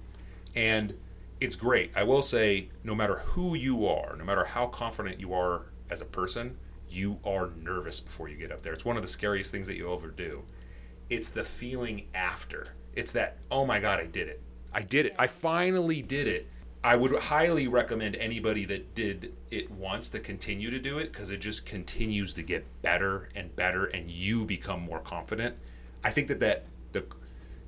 and 0.54 0.94
it's 1.40 1.56
great. 1.56 1.92
I 1.96 2.02
will 2.02 2.22
say, 2.22 2.68
no 2.84 2.94
matter 2.94 3.20
who 3.20 3.54
you 3.54 3.86
are, 3.86 4.14
no 4.16 4.24
matter 4.24 4.44
how 4.44 4.66
confident 4.66 5.20
you 5.20 5.32
are 5.32 5.62
as 5.88 6.02
a 6.02 6.04
person, 6.04 6.58
you 6.90 7.18
are 7.24 7.50
nervous 7.56 8.00
before 8.00 8.28
you 8.28 8.36
get 8.36 8.52
up 8.52 8.62
there. 8.62 8.72
It's 8.72 8.84
one 8.84 8.96
of 8.96 9.02
the 9.02 9.08
scariest 9.08 9.50
things 9.50 9.66
that 9.66 9.76
you 9.76 9.92
ever 9.92 10.08
do. 10.08 10.42
It's 11.08 11.30
the 11.30 11.44
feeling 11.44 12.06
after. 12.14 12.74
It's 12.94 13.12
that, 13.12 13.38
oh 13.50 13.64
my 13.64 13.78
God, 13.78 14.00
I 14.00 14.06
did 14.06 14.28
it. 14.28 14.42
I 14.72 14.82
did 14.82 15.06
it. 15.06 15.14
I 15.18 15.26
finally 15.26 16.02
did 16.02 16.26
it. 16.26 16.48
I 16.82 16.94
would 16.94 17.12
highly 17.14 17.66
recommend 17.66 18.14
anybody 18.16 18.64
that 18.66 18.94
did 18.94 19.34
it 19.50 19.70
once 19.70 20.08
to 20.10 20.20
continue 20.20 20.70
to 20.70 20.78
do 20.78 20.98
it 20.98 21.12
because 21.12 21.30
it 21.30 21.38
just 21.38 21.66
continues 21.66 22.32
to 22.34 22.42
get 22.42 22.64
better 22.82 23.28
and 23.34 23.54
better 23.56 23.86
and 23.86 24.10
you 24.10 24.44
become 24.44 24.82
more 24.82 25.00
confident. 25.00 25.56
I 26.04 26.10
think 26.10 26.28
that, 26.28 26.40
that 26.40 26.66
the 26.92 27.04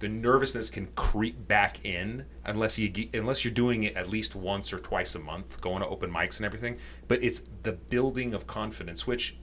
the 0.00 0.08
nervousness 0.08 0.70
can 0.70 0.86
creep 0.96 1.46
back 1.46 1.84
in 1.84 2.24
unless 2.44 2.78
you 2.78 3.08
unless 3.12 3.44
you're 3.44 3.52
doing 3.52 3.84
it 3.84 3.94
at 3.96 4.08
least 4.08 4.34
once 4.34 4.72
or 4.72 4.78
twice 4.78 5.14
a 5.14 5.18
month, 5.18 5.60
going 5.60 5.82
to 5.82 5.88
open 5.88 6.10
mics 6.10 6.38
and 6.38 6.46
everything. 6.46 6.78
But 7.06 7.22
it's 7.22 7.42
the 7.62 7.72
building 7.72 8.32
of 8.32 8.46
confidence, 8.46 9.06
which 9.06 9.36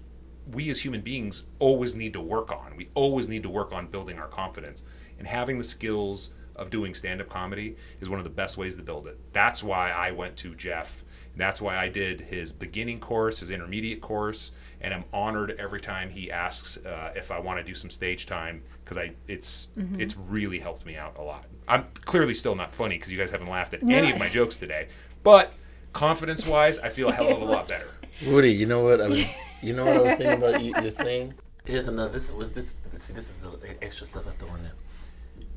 we 0.51 0.69
as 0.69 0.81
human 0.81 1.01
beings 1.01 1.43
always 1.59 1.95
need 1.95 2.13
to 2.13 2.21
work 2.21 2.51
on. 2.51 2.75
We 2.75 2.89
always 2.95 3.29
need 3.29 3.43
to 3.43 3.49
work 3.49 3.71
on 3.71 3.87
building 3.87 4.17
our 4.17 4.27
confidence 4.27 4.81
and 5.19 5.27
having 5.27 5.57
the 5.57 5.63
skills 5.63 6.31
of 6.57 6.69
doing 6.69 6.93
stand-up 6.93 7.29
comedy 7.29 7.75
is 8.01 8.09
one 8.09 8.19
of 8.19 8.23
the 8.23 8.29
best 8.29 8.57
ways 8.57 8.75
to 8.77 8.83
build 8.83 9.07
it. 9.07 9.19
That's 9.33 9.63
why 9.63 9.91
I 9.91 10.11
went 10.11 10.37
to 10.37 10.55
Jeff. 10.55 11.03
That's 11.35 11.61
why 11.61 11.77
I 11.77 11.87
did 11.87 12.21
his 12.21 12.51
beginning 12.51 12.99
course, 12.99 13.39
his 13.41 13.51
intermediate 13.51 14.01
course, 14.01 14.51
and 14.81 14.93
I'm 14.93 15.05
honored 15.13 15.55
every 15.59 15.81
time 15.81 16.09
he 16.09 16.31
asks 16.31 16.77
uh, 16.77 17.13
if 17.15 17.31
I 17.31 17.39
want 17.39 17.59
to 17.59 17.63
do 17.63 17.75
some 17.75 17.89
stage 17.89 18.25
time 18.25 18.63
because 18.83 18.97
I 18.97 19.11
it's 19.27 19.67
mm-hmm. 19.77 19.99
it's 19.99 20.17
really 20.17 20.59
helped 20.59 20.85
me 20.85 20.95
out 20.95 21.17
a 21.17 21.21
lot. 21.21 21.45
I'm 21.67 21.85
clearly 22.05 22.33
still 22.33 22.55
not 22.55 22.73
funny 22.73 22.97
because 22.97 23.11
you 23.11 23.17
guys 23.17 23.31
haven't 23.31 23.47
laughed 23.49 23.73
at 23.73 23.83
no. 23.83 23.95
any 23.95 24.11
of 24.11 24.17
my 24.17 24.29
jokes 24.29 24.57
today, 24.57 24.87
but 25.23 25.53
confidence 25.93 26.47
wise, 26.47 26.79
I 26.79 26.89
feel 26.89 27.09
a 27.09 27.11
hell 27.11 27.29
of 27.29 27.41
a 27.41 27.45
lot 27.45 27.67
better. 27.73 27.91
Woody, 28.25 28.51
you 28.51 28.65
know 28.65 28.81
what 28.81 29.01
I 29.01 29.07
was, 29.07 29.23
you 29.61 29.73
know 29.73 29.85
what 29.85 29.97
I 29.97 30.01
was 30.01 30.17
thinking 30.17 30.37
about 30.37 30.63
you, 30.63 30.73
your 30.81 30.91
saying. 30.91 31.33
Here's 31.65 31.87
another. 31.87 32.13
This 32.13 32.31
was 32.31 32.51
this. 32.51 32.75
See, 32.95 33.13
this 33.13 33.29
is 33.29 33.37
the 33.37 33.83
extra 33.83 34.07
stuff 34.07 34.27
I 34.27 34.31
throw 34.31 34.53
in 34.55 34.63
there. 34.63 34.73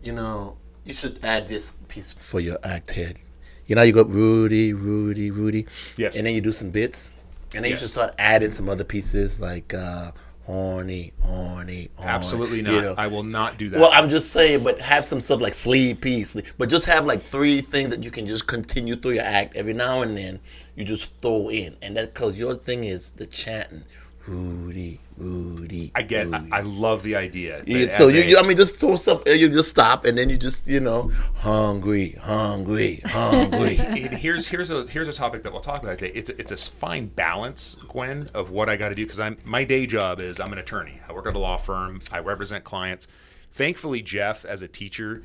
You 0.02 0.12
know, 0.12 0.56
you 0.90 0.94
should 0.94 1.24
add 1.24 1.46
this 1.46 1.72
piece 1.88 2.12
for 2.12 2.40
your 2.40 2.58
act 2.64 2.90
head. 2.90 3.18
You 3.66 3.76
know, 3.76 3.82
you 3.82 3.92
go 3.92 4.02
Rudy, 4.02 4.72
Rudy, 4.72 5.30
Rudy. 5.30 5.66
Yes. 5.96 6.16
And 6.16 6.26
then 6.26 6.34
you 6.34 6.40
do 6.40 6.50
some 6.50 6.70
bits 6.70 7.14
and 7.54 7.64
then 7.64 7.70
yes. 7.70 7.80
you 7.80 7.86
should 7.86 7.92
start 7.92 8.14
adding 8.18 8.50
some 8.50 8.68
other 8.68 8.82
pieces 8.82 9.38
like 9.38 9.72
uh, 9.72 10.10
horny, 10.44 11.12
horny, 11.20 11.90
horny. 11.94 12.10
Absolutely 12.10 12.62
not. 12.62 12.74
You 12.74 12.80
know? 12.82 12.94
I 12.98 13.06
will 13.06 13.22
not 13.22 13.56
do 13.56 13.68
that. 13.70 13.80
Well, 13.80 13.90
I'm 13.92 14.08
just 14.08 14.32
saying, 14.32 14.64
but 14.64 14.80
have 14.80 15.04
some 15.04 15.20
stuff 15.20 15.40
like 15.40 15.54
sleepy, 15.54 16.24
sleep. 16.24 16.46
But 16.58 16.68
just 16.68 16.86
have 16.86 17.06
like 17.06 17.22
three 17.22 17.60
things 17.60 17.90
that 17.90 18.02
you 18.02 18.10
can 18.10 18.26
just 18.26 18.48
continue 18.48 18.96
through 18.96 19.12
your 19.12 19.24
act 19.24 19.54
every 19.54 19.72
now 19.72 20.02
and 20.02 20.16
then. 20.16 20.40
You 20.74 20.84
just 20.84 21.14
throw 21.20 21.50
in, 21.50 21.76
and 21.82 21.96
that 21.96 22.14
because 22.14 22.36
your 22.36 22.54
thing 22.54 22.84
is 22.84 23.12
the 23.12 23.26
chanting. 23.26 23.84
Rudy, 24.26 25.00
Rudy. 25.20 25.92
I 25.94 26.02
get. 26.02 26.26
Rudy. 26.26 26.50
I, 26.50 26.58
I, 26.58 26.60
love 26.62 27.02
the 27.02 27.16
idea. 27.16 27.62
Yeah, 27.66 27.88
so 27.96 28.08
you, 28.08 28.22
you, 28.22 28.38
I 28.38 28.42
mean, 28.42 28.56
just 28.56 28.78
throw 28.78 28.96
stuff. 28.96 29.22
Eh, 29.26 29.34
you 29.34 29.50
just 29.50 29.68
stop, 29.68 30.06
and 30.06 30.16
then 30.16 30.30
you 30.30 30.38
just, 30.38 30.66
you 30.66 30.80
know, 30.80 31.12
hungry, 31.34 32.12
hungry, 32.12 33.02
hungry. 33.04 33.76
and 33.78 34.14
here's 34.14 34.46
here's 34.48 34.70
a 34.70 34.86
here's 34.86 35.08
a 35.08 35.12
topic 35.12 35.42
that 35.42 35.52
we'll 35.52 35.60
talk 35.60 35.82
about 35.82 35.98
today. 35.98 36.12
It's 36.14 36.30
it's 36.30 36.52
a 36.52 36.70
fine 36.70 37.08
balance, 37.08 37.76
Gwen, 37.88 38.30
of 38.32 38.50
what 38.50 38.68
I 38.68 38.76
got 38.76 38.88
to 38.88 38.94
do 38.94 39.04
because 39.04 39.20
I'm 39.20 39.36
my 39.44 39.64
day 39.64 39.86
job 39.86 40.20
is 40.20 40.40
I'm 40.40 40.52
an 40.52 40.58
attorney. 40.58 41.00
I 41.06 41.12
work 41.12 41.26
at 41.26 41.34
a 41.34 41.38
law 41.38 41.58
firm. 41.58 42.00
I 42.10 42.20
represent 42.20 42.64
clients. 42.64 43.06
Thankfully, 43.52 44.00
Jeff, 44.00 44.44
as 44.44 44.62
a 44.62 44.68
teacher, 44.68 45.22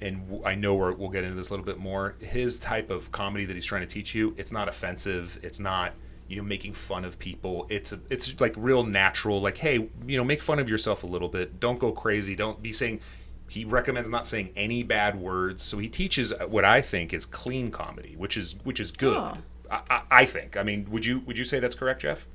and 0.00 0.42
I 0.44 0.54
know 0.54 0.74
we 0.74 0.94
will 0.94 1.10
get 1.10 1.24
into 1.24 1.36
this 1.36 1.50
a 1.50 1.52
little 1.52 1.66
bit 1.66 1.78
more. 1.78 2.16
His 2.20 2.58
type 2.58 2.90
of 2.90 3.12
comedy 3.12 3.44
that 3.44 3.54
he's 3.54 3.66
trying 3.66 3.82
to 3.82 3.86
teach 3.86 4.14
you, 4.14 4.34
it's 4.36 4.50
not 4.50 4.68
offensive. 4.68 5.38
It's 5.42 5.60
not 5.60 5.92
you 6.30 6.36
know 6.36 6.44
making 6.44 6.72
fun 6.72 7.04
of 7.04 7.18
people. 7.18 7.66
It's 7.68 7.92
it's 8.08 8.40
like 8.40 8.54
real 8.56 8.84
natural 8.84 9.40
like 9.42 9.58
hey 9.58 9.88
you 10.06 10.16
know 10.16 10.22
make 10.22 10.40
fun 10.40 10.60
of 10.60 10.68
yourself 10.68 11.02
a 11.02 11.06
little 11.06 11.28
bit. 11.28 11.58
Don't 11.58 11.80
go 11.80 11.90
crazy. 11.90 12.36
Don't 12.36 12.62
be 12.62 12.72
saying 12.72 13.00
he 13.48 13.64
recommends 13.64 14.08
not 14.08 14.28
saying 14.28 14.50
any 14.54 14.84
bad 14.84 15.20
words. 15.20 15.64
So 15.64 15.78
he 15.78 15.88
teaches 15.88 16.32
what 16.48 16.64
i 16.64 16.80
think 16.80 17.12
is 17.12 17.26
clean 17.26 17.72
comedy 17.72 18.14
which 18.16 18.36
is 18.36 18.54
which 18.62 18.78
is 18.78 18.92
good. 18.92 19.16
Oh. 19.16 19.38
I, 19.70 19.80
I, 19.90 20.02
I, 20.10 20.24
think. 20.24 20.56
I 20.56 20.62
mean 20.62 20.86
would 20.90 21.04
you 21.04 21.18
would 21.26 21.36
you 21.36 21.44
say 21.44 21.58
that's 21.58 21.74
correct 21.74 22.02
jeff? 22.02 22.26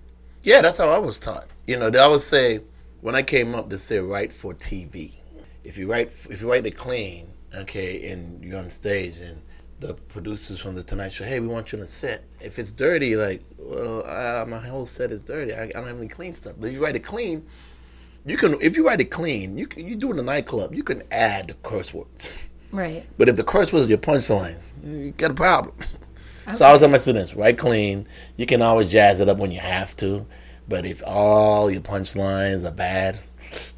Yeah 0.44 0.62
that's 0.62 0.78
how 0.78 0.90
i 0.90 0.98
was 0.98 1.18
taught. 1.18 1.48
You 1.66 1.80
know 1.80 1.90
they 1.90 2.00
always 2.00 2.26
say 2.26 2.60
when 3.00 3.16
i 3.16 3.24
came 3.24 3.56
up 3.56 3.70
they 3.70 3.78
say 3.78 4.00
write 4.00 4.34
for 4.34 4.54
tv 4.54 5.14
if 5.64 5.78
you 5.78 5.90
write 5.90 6.08
if 6.30 6.42
you 6.42 6.52
write 6.52 6.66
it 6.68 6.76
clean 6.76 7.30
okay 7.56 8.12
and 8.12 8.44
you're 8.44 8.60
on 8.60 8.70
stage 8.70 9.20
and 9.20 9.42
the 9.80 9.94
producers 9.94 10.60
from 10.60 10.76
the 10.76 10.84
Tonight 10.84 11.12
Show, 11.12 11.26
hey, 11.26 11.40
we 11.40 11.48
want 11.48 11.72
you 11.72 11.78
on 11.78 11.82
the 11.82 11.88
set. 11.88 12.24
If 12.42 12.60
it's 12.60 12.72
dirty, 12.72 13.16
like, 13.16 13.44
well, 13.58 14.06
uh, 14.06 14.46
my 14.48 14.60
whole 14.60 14.86
set 14.86 15.12
is 15.12 15.22
dirty. 15.22 15.54
I, 15.54 15.64
I, 15.64 15.68
don't 15.68 15.88
have 15.88 15.98
any 15.98 16.08
clean 16.08 16.34
stuff. 16.34 16.56
But 16.60 16.68
if 16.68 16.74
you 16.74 16.84
write 16.84 16.96
it 16.96 17.04
clean, 17.04 17.46
you 18.26 18.38
can. 18.38 18.60
If 18.62 18.78
you 18.78 18.88
write 18.88 19.02
it 19.02 19.12
clean, 19.12 19.58
you 19.58 19.68
can, 19.68 19.88
you 19.88 19.96
do 19.96 20.10
it 20.10 20.14
in 20.14 20.20
a 20.20 20.24
nightclub. 20.24 20.74
You 20.74 20.84
can 20.84 21.04
add 21.12 21.50
the 21.50 21.54
curse 21.56 21.94
words. 21.94 22.40
Right. 22.72 23.06
But 23.18 23.30
if 23.30 23.36
the 23.36 23.44
curse 23.44 23.72
words 23.72 23.84
is 23.84 23.90
your 23.90 23.98
punchline, 23.98 24.58
you 24.84 25.12
got 25.12 25.32
a 25.32 25.36
problem. 25.36 25.76
Okay. 25.80 25.90
So 26.54 26.64
I 26.64 26.70
was 26.70 26.78
telling 26.78 26.92
my 26.92 27.00
students, 27.00 27.34
write 27.34 27.58
clean. 27.58 28.08
You 28.38 28.46
can 28.46 28.62
always 28.62 28.92
jazz 28.92 29.20
it 29.20 29.28
up 29.28 29.38
when 29.40 29.50
you 29.50 29.60
have 29.60 29.96
to. 29.96 30.28
But 30.68 30.86
if 30.86 31.02
all 31.04 31.72
your 31.72 31.82
punchlines 31.82 32.64
are 32.68 32.72
bad, 32.72 33.20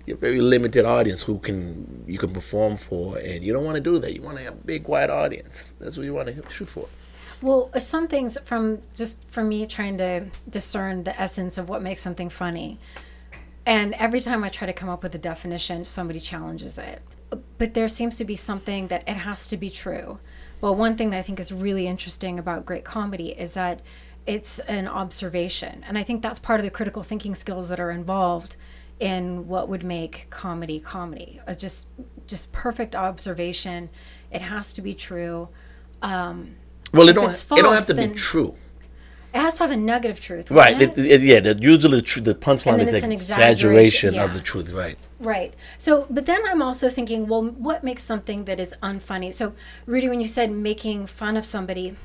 you're 0.07 0.17
a 0.17 0.19
very 0.19 0.41
limited 0.41 0.85
audience 0.85 1.21
who 1.21 1.37
can 1.37 2.03
you 2.07 2.17
can 2.17 2.31
perform 2.31 2.77
for, 2.77 3.17
and 3.17 3.43
you 3.43 3.51
don't 3.53 3.65
want 3.65 3.75
to 3.75 3.81
do 3.81 3.99
that. 3.99 4.13
You 4.13 4.21
want 4.21 4.37
to 4.37 4.43
have 4.45 4.53
a 4.53 4.65
big 4.65 4.87
wide 4.87 5.09
audience. 5.09 5.75
That's 5.79 5.97
what 5.97 6.05
you 6.05 6.13
want 6.13 6.29
to 6.29 6.49
shoot 6.49 6.69
for. 6.69 6.87
Well, 7.41 7.69
uh, 7.73 7.79
some 7.79 8.07
things 8.07 8.37
from 8.45 8.81
just 8.95 9.23
from 9.29 9.49
me 9.49 9.67
trying 9.67 9.97
to 9.97 10.27
discern 10.49 11.03
the 11.03 11.19
essence 11.19 11.57
of 11.57 11.67
what 11.69 11.81
makes 11.81 12.01
something 12.01 12.29
funny, 12.29 12.79
and 13.65 13.93
every 13.95 14.21
time 14.21 14.43
I 14.43 14.49
try 14.49 14.65
to 14.65 14.73
come 14.73 14.89
up 14.89 15.03
with 15.03 15.13
a 15.13 15.19
definition, 15.19 15.83
somebody 15.83 16.19
challenges 16.19 16.77
it. 16.77 17.01
But 17.57 17.73
there 17.73 17.89
seems 17.89 18.15
to 18.17 18.25
be 18.25 18.37
something 18.37 18.87
that 18.87 19.03
it 19.07 19.17
has 19.17 19.47
to 19.47 19.57
be 19.57 19.69
true. 19.69 20.19
Well, 20.61 20.73
one 20.73 20.95
thing 20.95 21.09
that 21.09 21.17
I 21.17 21.21
think 21.21 21.39
is 21.39 21.51
really 21.51 21.85
interesting 21.85 22.39
about 22.39 22.65
great 22.65 22.85
comedy 22.85 23.29
is 23.29 23.53
that 23.53 23.81
it's 24.25 24.59
an 24.59 24.87
observation, 24.87 25.83
and 25.85 25.97
I 25.97 26.03
think 26.03 26.21
that's 26.21 26.39
part 26.39 26.61
of 26.61 26.63
the 26.63 26.71
critical 26.71 27.03
thinking 27.03 27.35
skills 27.35 27.67
that 27.67 27.79
are 27.79 27.91
involved 27.91 28.55
in 28.99 29.47
what 29.47 29.69
would 29.69 29.83
make 29.83 30.27
comedy 30.29 30.79
comedy. 30.79 31.39
A 31.47 31.55
just 31.55 31.87
just 32.25 32.51
perfect 32.51 32.95
observation. 32.95 33.89
It 34.31 34.41
has 34.41 34.73
to 34.73 34.81
be 34.81 34.93
true. 34.93 35.49
Um, 36.01 36.55
well, 36.93 37.07
it 37.09 37.13
don't. 37.13 37.25
False, 37.35 37.59
it 37.59 37.63
don't 37.63 37.73
have 37.73 37.85
to 37.87 37.95
be 37.95 38.07
true. 38.09 38.55
It 39.33 39.39
has 39.39 39.55
to 39.55 39.63
have 39.63 39.71
a 39.71 39.77
nugget 39.77 40.09
of 40.09 40.19
truth, 40.19 40.49
right? 40.49 40.81
It? 40.81 40.97
It, 40.97 41.21
yeah, 41.21 41.41
the, 41.41 41.53
usually 41.59 42.01
the, 42.01 42.21
the 42.21 42.33
punchline 42.33 42.79
is 42.79 43.03
an 43.03 43.11
exaggeration, 43.11 43.11
exaggeration 43.11 44.13
yeah. 44.15 44.23
of 44.23 44.33
the 44.33 44.39
truth, 44.39 44.71
right? 44.71 44.97
Right. 45.19 45.53
So, 45.77 46.07
but 46.09 46.25
then 46.25 46.41
I'm 46.47 46.61
also 46.61 46.89
thinking, 46.89 47.27
well, 47.27 47.43
what 47.43 47.83
makes 47.83 48.03
something 48.03 48.45
that 48.45 48.59
is 48.59 48.73
unfunny? 48.81 49.33
So, 49.33 49.53
Rudy, 49.85 50.09
when 50.09 50.21
you 50.21 50.27
said 50.27 50.51
making 50.51 51.07
fun 51.07 51.37
of 51.37 51.45
somebody, 51.45 51.95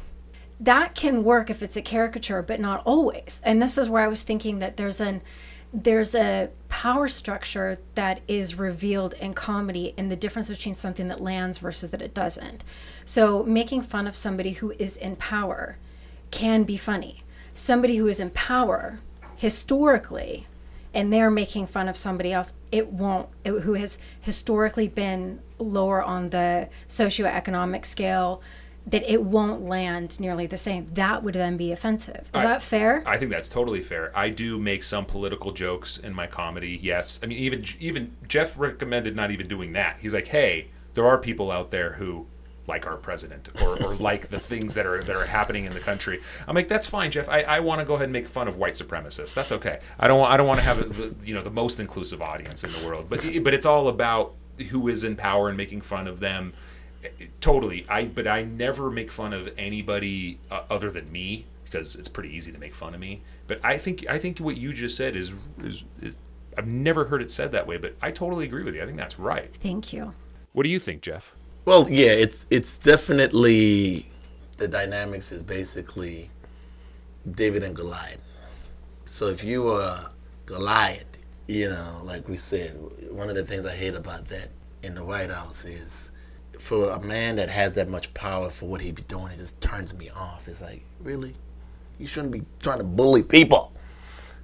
that 0.61 0.95
can 0.95 1.25
work 1.25 1.49
if 1.49 1.63
it's 1.63 1.77
a 1.77 1.83
caricature, 1.83 2.43
but 2.43 2.61
not 2.61 2.83
always. 2.85 3.41
And 3.45 3.63
this 3.63 3.79
is 3.79 3.89
where 3.89 4.05
I 4.05 4.09
was 4.09 4.23
thinking 4.23 4.59
that 4.59 4.77
there's 4.77 5.01
an 5.01 5.23
there's 5.73 6.15
a 6.15 6.51
power 6.69 7.09
structure 7.09 7.79
that 7.95 8.21
is 8.29 8.59
revealed 8.59 9.15
in 9.15 9.33
comedy 9.33 9.95
and 9.97 10.11
the 10.11 10.17
difference 10.17 10.49
between 10.49 10.75
something 10.75 11.09
that 11.09 11.21
lands 11.21 11.59
versus 11.59 11.91
that 11.91 12.03
it 12.03 12.13
doesn't. 12.13 12.63
So, 13.05 13.43
making 13.43 13.83
fun 13.83 14.07
of 14.07 14.15
somebody 14.15 14.53
who 14.53 14.73
is 14.79 14.97
in 14.97 15.17
power 15.17 15.79
can 16.31 16.65
be 16.65 16.77
funny. 16.77 17.23
Somebody 17.55 17.97
who 17.97 18.07
is 18.07 18.21
in 18.21 18.31
power 18.31 19.01
historically 19.37 20.47
and 20.95 21.11
they're 21.11 21.31
making 21.31 21.67
fun 21.67 21.89
of 21.89 21.97
somebody 21.97 22.33
else, 22.33 22.53
it 22.71 22.89
won't, 22.89 23.29
it, 23.45 23.61
who 23.63 23.75
has 23.75 23.99
historically 24.21 24.89
been 24.89 25.41
lower 25.59 26.03
on 26.03 26.31
the 26.31 26.69
socioeconomic 26.87 27.87
scale, 27.87 28.43
that 28.87 29.11
it 29.11 29.23
won't 29.23 29.63
land 29.65 30.19
nearly 30.19 30.47
the 30.47 30.57
same. 30.57 30.89
That 30.95 31.23
would 31.23 31.35
then 31.35 31.57
be 31.57 31.73
offensive. 31.73 32.31
Is 32.35 32.41
I, 32.41 32.43
that 32.43 32.63
fair? 32.63 33.03
I 33.07 33.17
think 33.17 33.31
that's 33.31 33.49
totally 33.49 33.83
fair. 33.83 34.17
I 34.17 34.29
do 34.29 34.59
make 34.59 34.83
some 34.83 35.05
political 35.05 35.53
jokes 35.53 35.99
in 35.99 36.15
my 36.15 36.27
comedy. 36.27 36.79
Yes, 36.83 37.21
I 37.23 37.27
mean 37.27 37.39
even 37.39 37.65
even 37.79 38.17
Jeff 38.27 38.59
recommended 38.59 39.15
not 39.15 39.31
even 39.31 39.49
doing 39.49 39.73
that. 39.73 39.99
He's 40.01 40.15
like, 40.15 40.29
hey, 40.29 40.69
there 40.95 41.07
are 41.07 41.19
people 41.19 41.51
out 41.51 41.71
there 41.71 41.93
who 41.95 42.27
like 42.67 42.87
our 42.87 42.97
president 42.97 43.49
or, 43.63 43.83
or 43.85 43.95
like 44.11 44.31
the 44.31 44.39
things 44.39 44.75
that 44.75 44.87
are 44.87 45.03
that 45.03 45.15
are 45.15 45.27
happening 45.27 45.65
in 45.65 45.73
the 45.73 45.81
country. 45.81 46.21
I'm 46.47 46.55
like, 46.55 46.69
that's 46.69 46.87
fine, 46.87 47.11
Jeff. 47.11 47.29
I, 47.29 47.43
I 47.43 47.61
want 47.61 47.81
to 47.81 47.85
go 47.85 47.95
ahead 47.95 48.05
and 48.05 48.13
make 48.13 48.27
fun 48.27 48.49
of 48.49 48.57
white 48.57 48.75
supremacists. 48.75 49.35
That's 49.35 49.53
okay. 49.53 49.81
I 49.99 50.09
don't 50.09 50.19
want 50.19 50.33
I 50.33 50.37
don't 50.37 50.47
want 50.47 50.59
to 50.61 50.65
have 50.65 50.97
the, 50.97 51.27
you 51.27 51.35
know 51.35 51.43
the 51.43 51.51
most 51.51 51.81
inclusive 51.81 52.21
audience 52.21 52.65
in 52.65 52.71
the 52.73 52.87
world. 52.87 53.07
But 53.09 53.25
but 53.43 53.55
it's 53.55 53.67
all 53.67 53.89
about 53.89 54.35
who 54.71 54.89
is 54.89 55.05
in 55.05 55.17
power 55.17 55.49
and 55.49 55.57
making 55.57 55.83
fun 55.83 56.07
of 56.07 56.21
them. 56.21 56.53
Totally. 57.41 57.87
I 57.89 58.05
but 58.05 58.27
I 58.27 58.43
never 58.43 58.91
make 58.91 59.11
fun 59.11 59.33
of 59.33 59.49
anybody 59.59 60.39
uh, 60.51 60.63
other 60.71 60.91
than 60.91 61.11
me 61.11 61.47
because 61.65 61.97
it's 61.97 62.09
pretty 62.09 62.35
easy 62.35 62.53
to 62.53 62.59
make 62.59 62.75
fun 62.75 62.95
of 62.95 63.01
me. 63.01 63.23
But 63.47 63.61
I 63.65 63.77
think 63.79 64.07
I 64.09 64.19
think 64.19 64.39
what 64.39 64.57
you 64.57 64.73
just 64.73 64.97
said 64.97 65.17
is 65.17 65.33
is, 65.63 65.85
is 66.01 66.17
I've 66.57 66.67
never 66.67 67.07
heard 67.07 67.23
it 67.23 67.33
said 67.33 67.53
that 67.53 67.67
way, 67.67 67.77
but 67.77 67.95
I 68.01 68.11
totally 68.11 68.45
agree 68.45 68.63
with 68.63 68.75
you. 68.75 68.83
I 68.83 68.87
think 68.87 68.99
that's 68.99 69.19
right. 69.19 69.55
Thank 69.57 69.93
you. 69.93 70.15
What 70.53 70.65
do 70.65 70.69
you 70.69 70.79
think, 70.79 71.03
Jeff? 71.03 71.35
Well, 71.65 71.89
yeah, 71.91 72.11
it's 72.11 72.47
it's 72.51 72.79
definitely 72.79 74.07
the 74.59 74.69
dynamics 74.69 75.33
is 75.33 75.43
basically 75.43 76.31
David 77.29 77.65
and 77.65 77.75
Goliath. 77.75 78.29
So 79.05 79.27
if 79.27 79.43
you 79.43 79.63
were 79.63 80.11
Goliath, 80.47 81.05
you 81.47 81.69
know, 81.69 82.03
like 82.05 82.29
we 82.29 82.37
said, 82.37 82.79
one 83.11 83.29
of 83.29 83.35
the 83.35 83.45
things 83.45 83.67
I 83.67 83.75
hate 83.75 83.95
about 83.95 84.29
that 84.29 84.51
in 84.83 84.95
the 84.95 85.05
White 85.05 85.31
House 85.31 85.65
is 85.65 86.12
for 86.63 86.91
a 86.91 87.01
man 87.01 87.37
that 87.37 87.51
has 87.51 87.73
that 87.73 87.89
much 87.89 88.15
power 88.15 88.49
for 88.49 88.67
what 88.69 88.81
he 88.81 88.93
be 88.93 89.03
doing, 89.03 89.33
it 89.33 89.39
just 89.39 89.61
turns 89.61 89.93
me 89.95 90.09
off. 90.11 90.47
It's 90.47 90.63
like, 90.63 90.83
really? 91.01 91.35
You 91.99 92.07
shouldn't 92.07 92.33
be 92.33 92.43
trying 92.61 92.79
to 92.79 92.85
bully 92.85 93.23
people. 93.23 93.73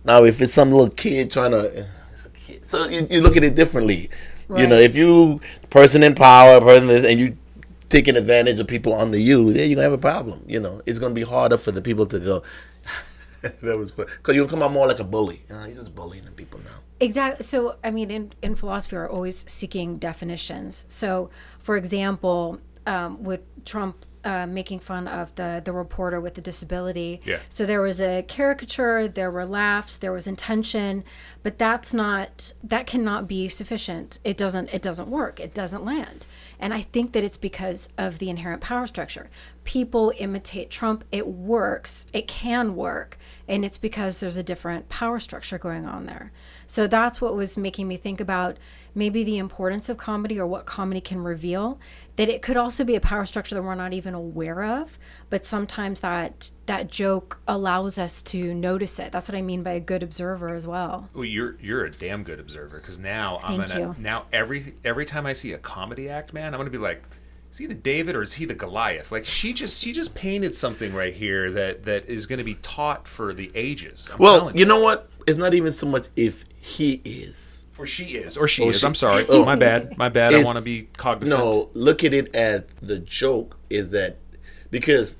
Now, 0.04 0.24
if 0.24 0.42
it's 0.42 0.52
some 0.52 0.70
little 0.70 0.90
kid 0.90 1.30
trying 1.30 1.52
to, 1.52 1.86
it's 2.10 2.26
a 2.26 2.30
kid. 2.30 2.66
So 2.66 2.88
you, 2.88 3.06
you 3.08 3.20
look 3.20 3.36
at 3.36 3.44
it 3.44 3.54
differently. 3.54 4.10
You 4.56 4.66
know, 4.66 4.78
if 4.78 4.96
you 4.96 5.42
person 5.68 6.02
in 6.02 6.14
power, 6.14 6.58
person 6.60 6.88
and 7.04 7.20
you 7.20 7.36
taking 7.90 8.16
advantage 8.16 8.58
of 8.58 8.66
people 8.66 8.94
under 8.94 9.18
you, 9.18 9.52
then 9.52 9.68
you're 9.68 9.76
gonna 9.76 9.82
have 9.82 9.92
a 9.92 9.98
problem. 9.98 10.42
You 10.46 10.60
know, 10.60 10.80
it's 10.86 10.98
gonna 10.98 11.14
be 11.14 11.22
harder 11.22 11.58
for 11.58 11.70
the 11.70 11.82
people 11.82 12.06
to 12.06 12.18
go. 12.18 12.42
that 13.42 13.76
was 13.76 13.90
fun 13.90 14.06
because 14.06 14.34
you'll 14.34 14.48
come 14.48 14.62
out 14.62 14.72
more 14.72 14.86
like 14.86 15.00
a 15.00 15.04
bully. 15.04 15.42
Uh, 15.50 15.66
he's 15.66 15.78
just 15.78 15.94
bullying 15.94 16.24
the 16.24 16.30
people 16.30 16.60
now. 16.60 16.78
Exactly. 17.00 17.44
So, 17.44 17.76
I 17.84 17.90
mean, 17.90 18.10
in, 18.10 18.32
in 18.42 18.56
philosophy, 18.56 18.96
we're 18.96 19.08
always 19.08 19.44
seeking 19.48 19.98
definitions. 19.98 20.84
So, 20.88 21.30
for 21.68 21.76
example, 21.76 22.58
um, 22.86 23.22
with 23.22 23.42
Trump 23.66 24.06
uh, 24.24 24.46
making 24.46 24.78
fun 24.78 25.06
of 25.06 25.34
the 25.34 25.60
the 25.62 25.70
reporter 25.70 26.18
with 26.18 26.32
the 26.32 26.40
disability. 26.40 27.20
Yeah. 27.26 27.40
So 27.50 27.66
there 27.66 27.82
was 27.82 28.00
a 28.00 28.22
caricature, 28.22 29.06
there 29.06 29.30
were 29.30 29.44
laughs, 29.44 29.98
there 29.98 30.10
was 30.10 30.26
intention, 30.26 31.04
but 31.42 31.58
that's 31.58 31.92
not 31.92 32.54
that 32.64 32.86
cannot 32.86 33.28
be 33.28 33.48
sufficient. 33.48 34.18
It 34.24 34.38
doesn't 34.38 34.70
it 34.72 34.80
doesn't 34.80 35.10
work. 35.10 35.40
It 35.40 35.52
doesn't 35.52 35.84
land. 35.84 36.26
And 36.58 36.72
I 36.72 36.80
think 36.80 37.12
that 37.12 37.22
it's 37.22 37.36
because 37.36 37.90
of 37.98 38.18
the 38.18 38.30
inherent 38.30 38.62
power 38.62 38.86
structure. 38.86 39.28
People 39.64 40.14
imitate 40.16 40.70
Trump. 40.70 41.04
It 41.12 41.26
works. 41.26 42.06
It 42.14 42.26
can 42.26 42.76
work. 42.76 43.18
And 43.46 43.62
it's 43.62 43.78
because 43.78 44.20
there's 44.20 44.38
a 44.38 44.42
different 44.42 44.88
power 44.88 45.18
structure 45.18 45.58
going 45.58 45.84
on 45.84 46.06
there. 46.06 46.32
So 46.66 46.86
that's 46.86 47.20
what 47.20 47.36
was 47.36 47.58
making 47.58 47.88
me 47.88 47.98
think 47.98 48.20
about 48.20 48.56
maybe 48.98 49.22
the 49.24 49.38
importance 49.38 49.88
of 49.88 49.96
comedy 49.96 50.38
or 50.38 50.46
what 50.46 50.66
comedy 50.66 51.00
can 51.00 51.22
reveal 51.22 51.78
that 52.16 52.28
it 52.28 52.42
could 52.42 52.56
also 52.56 52.82
be 52.84 52.96
a 52.96 53.00
power 53.00 53.24
structure 53.24 53.54
that 53.54 53.62
we're 53.62 53.74
not 53.74 53.92
even 53.92 54.12
aware 54.12 54.64
of 54.64 54.98
but 55.30 55.46
sometimes 55.46 56.00
that 56.00 56.50
that 56.66 56.90
joke 56.90 57.38
allows 57.46 57.96
us 57.98 58.22
to 58.22 58.52
notice 58.52 58.98
it 58.98 59.12
that's 59.12 59.28
what 59.28 59.36
i 59.36 59.42
mean 59.42 59.62
by 59.62 59.70
a 59.72 59.80
good 59.80 60.02
observer 60.02 60.54
as 60.54 60.66
well 60.66 61.08
Well, 61.14 61.24
you're 61.24 61.56
you're 61.60 61.84
a 61.84 61.90
damn 61.90 62.24
good 62.24 62.40
observer 62.40 62.78
because 62.78 62.98
now 62.98 63.38
I'm 63.42 63.58
gonna 63.58 63.80
you. 63.80 63.94
now 63.98 64.26
every 64.32 64.74
every 64.84 65.06
time 65.06 65.24
I 65.26 65.32
see 65.32 65.52
a 65.52 65.58
comedy 65.58 66.08
act, 66.08 66.32
man, 66.32 66.52
I'm 66.52 66.58
gonna 66.58 66.70
be 66.70 66.78
like, 66.78 67.02
is 67.52 67.58
he 67.58 67.66
the 67.66 67.74
David 67.74 68.16
or 68.16 68.22
is 68.22 68.34
he 68.34 68.44
the 68.44 68.54
Goliath? 68.54 69.12
Like 69.12 69.24
she 69.24 69.52
just 69.52 69.80
she 69.80 69.92
just 69.92 70.14
painted 70.14 70.54
something 70.56 70.92
right 70.94 71.14
here 71.14 71.50
that 71.52 71.84
that 71.84 72.06
is 72.06 72.26
gonna 72.26 72.44
be 72.44 72.56
taught 72.56 73.06
for 73.06 73.32
the 73.32 73.50
ages. 73.54 74.10
I'm 74.12 74.18
Well, 74.18 74.38
telling 74.40 74.56
you 74.58 74.64
know 74.66 74.80
what? 74.80 75.08
It's 75.26 75.38
not 75.38 75.54
even 75.54 75.72
so 75.72 75.86
much 75.86 76.08
if 76.16 76.44
he 76.58 77.00
is. 77.04 77.57
Or 77.78 77.86
she 77.86 78.04
is, 78.16 78.36
or 78.36 78.48
she 78.48 78.62
Or 78.64 78.70
is. 78.70 78.80
she- 78.80 78.86
I'm 78.86 78.94
sorry, 78.94 79.24
Oh. 79.28 79.44
my 79.44 79.54
bad, 79.56 79.96
my 79.96 80.08
bad. 80.08 80.34
I 80.34 80.42
want 80.42 80.58
to 80.58 80.62
be 80.64 80.88
cognizant. 80.96 81.38
No, 81.40 81.70
look 81.74 82.04
at 82.04 82.12
it 82.12 82.34
as 82.34 82.62
the 82.82 82.98
joke 82.98 83.56
is 83.70 83.90
that 83.90 84.16
because 84.70 85.14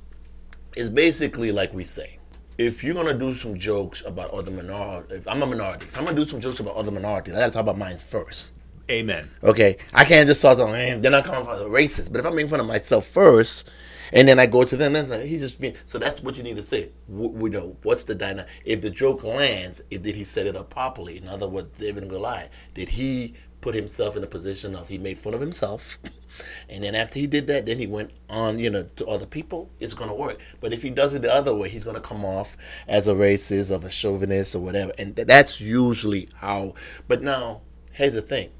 it's 0.77 0.91
basically 0.91 1.53
like 1.53 1.73
we 1.73 1.85
say. 1.85 2.19
If 2.59 2.83
you're 2.83 2.95
gonna 2.95 3.15
do 3.15 3.35
some 3.35 3.57
jokes 3.57 4.03
about 4.05 4.31
other 4.33 4.51
minority, 4.51 5.15
if 5.15 5.29
I'm 5.29 5.41
a 5.43 5.47
minority. 5.47 5.87
If 5.87 5.97
I'm 5.97 6.05
gonna 6.05 6.17
do 6.17 6.27
some 6.27 6.41
jokes 6.41 6.59
about 6.59 6.75
other 6.75 6.91
minorities, 6.91 7.35
I 7.35 7.39
gotta 7.39 7.53
talk 7.53 7.63
about 7.63 7.79
mine 7.79 7.97
first. 7.99 8.53
Amen. 8.91 9.31
Okay, 9.45 9.77
I 9.95 10.05
can't 10.05 10.27
just 10.27 10.41
start 10.41 10.59
talking. 10.59 10.75
"Eh, 10.75 10.97
They're 10.99 11.11
not 11.13 11.25
coming 11.25 11.45
for 11.45 11.57
the 11.57 11.67
racist. 11.67 12.11
But 12.11 12.19
if 12.21 12.27
I'm 12.27 12.35
making 12.35 12.51
fun 12.51 12.59
of 12.61 12.67
myself 12.67 13.07
first, 13.07 13.69
and 14.13 14.29
then 14.29 14.39
I 14.39 14.47
go 14.47 14.65
to 14.65 14.77
them, 14.77 14.97
And 14.97 15.09
like, 15.09 15.23
he's 15.23 15.43
just 15.43 15.61
being. 15.61 15.77
So 15.85 15.99
that's 15.99 16.23
what 16.23 16.37
you 16.37 16.43
need 16.43 16.57
to 16.57 16.63
say. 16.63 16.91
W- 17.11 17.31
We 17.31 17.51
know 17.51 17.77
what's 17.83 18.05
the 18.05 18.15
dynamic. 18.15 18.51
If 18.65 18.81
the 18.81 18.91
joke 18.91 19.25
lands, 19.25 19.83
if, 19.91 20.03
did 20.03 20.17
he 20.17 20.25
set 20.25 20.47
it 20.47 20.57
up 20.57 20.71
properly? 20.71 21.19
In 21.19 21.29
other 21.29 21.49
words, 21.49 21.79
David 21.79 22.05
and 22.05 22.11
Goliath, 22.11 22.51
did 22.75 22.91
he 22.91 23.35
put 23.61 23.75
himself 23.75 24.17
in 24.17 24.25
a 24.25 24.27
position 24.29 24.75
of 24.75 24.89
he 24.89 24.99
made 24.99 25.19
fun 25.19 25.35
of 25.35 25.41
himself, 25.41 25.99
and 26.69 26.85
then 26.85 26.95
after 26.95 27.19
he 27.19 27.27
did 27.27 27.47
that, 27.49 27.67
then 27.67 27.79
he 27.79 27.87
went 27.87 28.13
on, 28.31 28.59
you 28.59 28.71
know, 28.71 28.85
to 28.97 29.07
other 29.07 29.27
people. 29.27 29.71
It's 29.81 29.95
gonna 29.95 30.15
work. 30.15 30.39
But 30.61 30.73
if 30.73 30.83
he 30.83 30.91
does 30.91 31.15
it 31.15 31.23
the 31.23 31.35
other 31.35 31.55
way, 31.55 31.69
he's 31.69 31.85
gonna 31.85 32.01
come 32.01 32.25
off 32.25 32.57
as 32.89 33.09
a 33.09 33.15
racist, 33.15 33.71
of 33.75 33.85
a 33.85 33.91
chauvinist, 33.91 34.55
or 34.55 34.61
whatever. 34.61 34.93
And 34.99 35.17
th- 35.17 35.29
that's 35.29 35.61
usually 35.61 36.29
how. 36.37 36.75
But 37.09 37.23
now, 37.23 37.63
here's 37.93 38.15
the 38.15 38.23
thing 38.23 38.51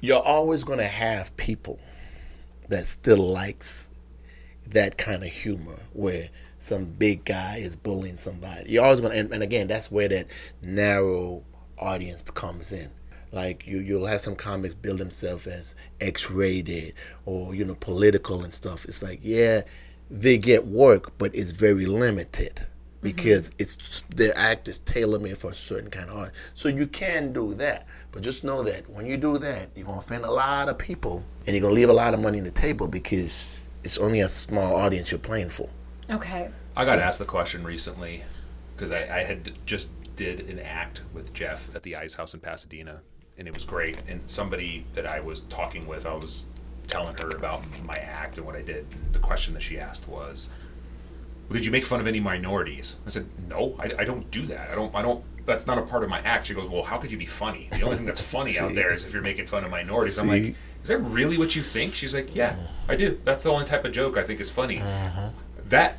you're 0.00 0.22
always 0.22 0.64
to 0.80 0.86
have 0.86 1.36
people 1.36 1.80
that 2.72 2.86
still 2.86 3.18
likes 3.18 3.90
that 4.66 4.96
kind 4.96 5.22
of 5.22 5.30
humor 5.30 5.78
where 5.92 6.30
some 6.58 6.86
big 6.86 7.24
guy 7.24 7.58
is 7.58 7.76
bullying 7.76 8.16
somebody. 8.16 8.70
You're 8.70 8.84
always 8.84 9.00
to, 9.00 9.08
and, 9.08 9.32
and 9.32 9.42
again, 9.42 9.66
that's 9.66 9.90
where 9.90 10.08
that 10.08 10.26
narrow 10.62 11.42
audience 11.78 12.22
comes 12.22 12.72
in. 12.72 12.90
Like 13.30 13.66
you, 13.66 13.78
you'll 13.78 14.06
have 14.06 14.20
some 14.20 14.36
comics 14.36 14.74
build 14.74 14.98
themselves 14.98 15.46
as 15.46 15.74
X-rated 16.00 16.94
or 17.24 17.54
you 17.54 17.64
know 17.64 17.74
political 17.74 18.44
and 18.44 18.52
stuff. 18.52 18.84
It's 18.84 19.02
like, 19.02 19.20
yeah, 19.22 19.62
they 20.10 20.38
get 20.38 20.66
work, 20.66 21.16
but 21.18 21.34
it's 21.34 21.52
very 21.52 21.86
limited 21.86 22.66
because 23.02 23.50
it's 23.58 24.02
the 24.14 24.36
act 24.38 24.68
is 24.68 24.78
tailor 24.80 25.18
made 25.18 25.36
for 25.36 25.50
a 25.50 25.54
certain 25.54 25.90
kind 25.90 26.08
of 26.08 26.16
art. 26.16 26.34
So 26.54 26.68
you 26.68 26.86
can 26.86 27.32
do 27.32 27.54
that, 27.54 27.86
but 28.12 28.22
just 28.22 28.44
know 28.44 28.62
that 28.62 28.88
when 28.88 29.06
you 29.06 29.16
do 29.16 29.38
that, 29.38 29.70
you're 29.74 29.86
gonna 29.86 29.98
offend 29.98 30.24
a 30.24 30.30
lot 30.30 30.68
of 30.68 30.78
people, 30.78 31.24
and 31.46 31.54
you're 31.54 31.62
gonna 31.62 31.74
leave 31.74 31.90
a 31.90 31.94
lot 31.94 32.14
of 32.14 32.20
money 32.20 32.38
on 32.38 32.44
the 32.44 32.50
table 32.50 32.86
because 32.88 33.68
it's 33.84 33.98
only 33.98 34.20
a 34.20 34.28
small 34.28 34.76
audience 34.76 35.10
you're 35.10 35.18
playing 35.18 35.50
for. 35.50 35.68
okay 36.10 36.48
I 36.76 36.84
got 36.84 36.98
asked 36.98 37.18
the 37.18 37.26
question 37.26 37.64
recently 37.64 38.24
because 38.74 38.90
I, 38.92 39.02
I 39.02 39.24
had 39.24 39.52
just 39.66 39.90
did 40.16 40.48
an 40.48 40.58
act 40.58 41.02
with 41.12 41.34
Jeff 41.34 41.74
at 41.74 41.82
the 41.82 41.96
Ice 41.96 42.14
House 42.14 42.32
in 42.34 42.40
Pasadena, 42.40 43.00
and 43.36 43.46
it 43.46 43.54
was 43.54 43.64
great. 43.64 43.98
And 44.08 44.20
somebody 44.26 44.86
that 44.94 45.10
I 45.10 45.20
was 45.20 45.42
talking 45.42 45.86
with, 45.86 46.06
I 46.06 46.14
was 46.14 46.46
telling 46.86 47.16
her 47.18 47.28
about 47.30 47.62
my 47.84 47.94
act 47.94 48.38
and 48.38 48.46
what 48.46 48.56
I 48.56 48.62
did. 48.62 48.86
And 48.90 49.14
the 49.14 49.18
question 49.18 49.54
that 49.54 49.62
she 49.62 49.78
asked 49.78 50.08
was, 50.08 50.48
well, 51.52 51.58
"Did 51.58 51.66
you 51.66 51.72
make 51.72 51.84
fun 51.84 52.00
of 52.00 52.06
any 52.06 52.20
minorities?" 52.20 52.96
I 53.06 53.10
said, 53.10 53.26
"No, 53.48 53.76
I, 53.78 53.92
I 54.00 54.04
don't 54.04 54.30
do 54.30 54.46
that. 54.46 54.70
I 54.70 54.74
don't. 54.74 54.94
I 54.94 55.02
don't. 55.02 55.22
That's 55.44 55.66
not 55.66 55.78
a 55.78 55.82
part 55.82 56.02
of 56.02 56.08
my 56.08 56.20
act." 56.20 56.46
She 56.46 56.54
goes, 56.54 56.68
"Well, 56.68 56.82
how 56.82 56.98
could 56.98 57.12
you 57.12 57.18
be 57.18 57.26
funny? 57.26 57.68
The 57.70 57.82
only 57.82 57.96
thing 57.96 58.06
that's 58.06 58.20
funny 58.36 58.58
out 58.58 58.74
there 58.74 58.92
is 58.92 59.04
if 59.04 59.12
you're 59.12 59.22
making 59.22 59.46
fun 59.46 59.64
of 59.64 59.70
minorities." 59.70 60.18
I'm 60.18 60.28
like, 60.28 60.54
"Is 60.82 60.88
that 60.88 60.98
really 60.98 61.36
what 61.38 61.54
you 61.54 61.62
think?" 61.62 61.94
She's 61.94 62.14
like, 62.14 62.34
"Yeah, 62.34 62.50
uh-huh. 62.50 62.92
I 62.92 62.96
do. 62.96 63.20
That's 63.24 63.42
the 63.42 63.50
only 63.50 63.66
type 63.66 63.84
of 63.84 63.92
joke 63.92 64.16
I 64.16 64.22
think 64.22 64.40
is 64.40 64.50
funny." 64.50 64.78
Uh-huh. 64.80 65.30
That 65.68 65.98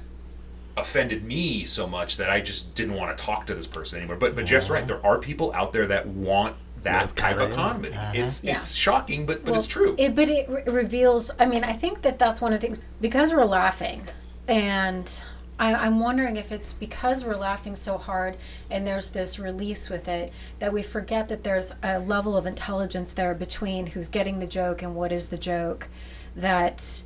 offended 0.75 1.23
me 1.23 1.65
so 1.65 1.85
much 1.85 2.17
that 2.17 2.31
I 2.31 2.41
just 2.41 2.73
didn't 2.73 2.95
want 2.95 3.15
to 3.15 3.23
talk 3.23 3.45
to 3.47 3.53
this 3.55 3.67
person 3.67 3.99
anymore. 3.99 4.17
But 4.17 4.35
but 4.35 4.45
Jeff's 4.45 4.69
right. 4.69 4.79
Uh-huh. 4.83 4.99
There 4.99 5.05
are 5.05 5.19
people 5.19 5.53
out 5.53 5.71
there 5.73 5.87
that 5.87 6.07
want 6.07 6.55
that 6.83 6.93
That's 6.93 7.11
type 7.13 7.37
kinda 7.37 7.45
of 7.45 7.51
it. 7.51 7.55
comedy. 7.55 7.89
Uh-huh. 7.93 8.11
It's 8.15 8.43
Yeah. 8.43 8.55
it's 8.55 8.73
shocking, 8.73 9.25
but 9.25 9.43
but 9.45 9.51
Well, 9.51 9.59
it's 9.59 9.67
true. 9.69 9.95
It, 9.97 10.15
but 10.15 10.29
it 10.29 10.49
re- 10.49 10.63
reveals. 10.65 11.31
I 11.39 11.45
mean, 11.45 11.63
I 11.63 11.73
think 11.73 12.01
that 12.01 12.17
that's 12.19 12.41
one 12.41 12.53
of 12.53 12.59
the 12.59 12.67
things 12.67 12.79
because 12.99 13.31
we're 13.31 13.45
laughing, 13.45 14.07
and 14.47 15.09
I, 15.59 15.73
I'm 15.73 15.99
wondering 15.99 16.35
if 16.37 16.51
it's 16.51 16.73
because 16.73 17.23
we're 17.23 17.35
laughing 17.35 17.75
so 17.75 17.97
hard 17.97 18.37
and 18.69 18.85
there's 18.85 19.11
this 19.11 19.37
release 19.37 19.89
with 19.89 20.07
it 20.07 20.33
that 20.59 20.73
we 20.73 20.81
forget 20.81 21.27
that 21.29 21.43
there's 21.43 21.73
a 21.83 21.99
level 21.99 22.35
of 22.35 22.45
intelligence 22.45 23.13
there 23.13 23.33
between 23.33 23.87
who's 23.87 24.07
getting 24.07 24.39
the 24.39 24.47
joke 24.47 24.81
and 24.81 24.95
what 24.95 25.11
is 25.11 25.29
the 25.29 25.37
joke. 25.37 25.87
That 26.35 27.03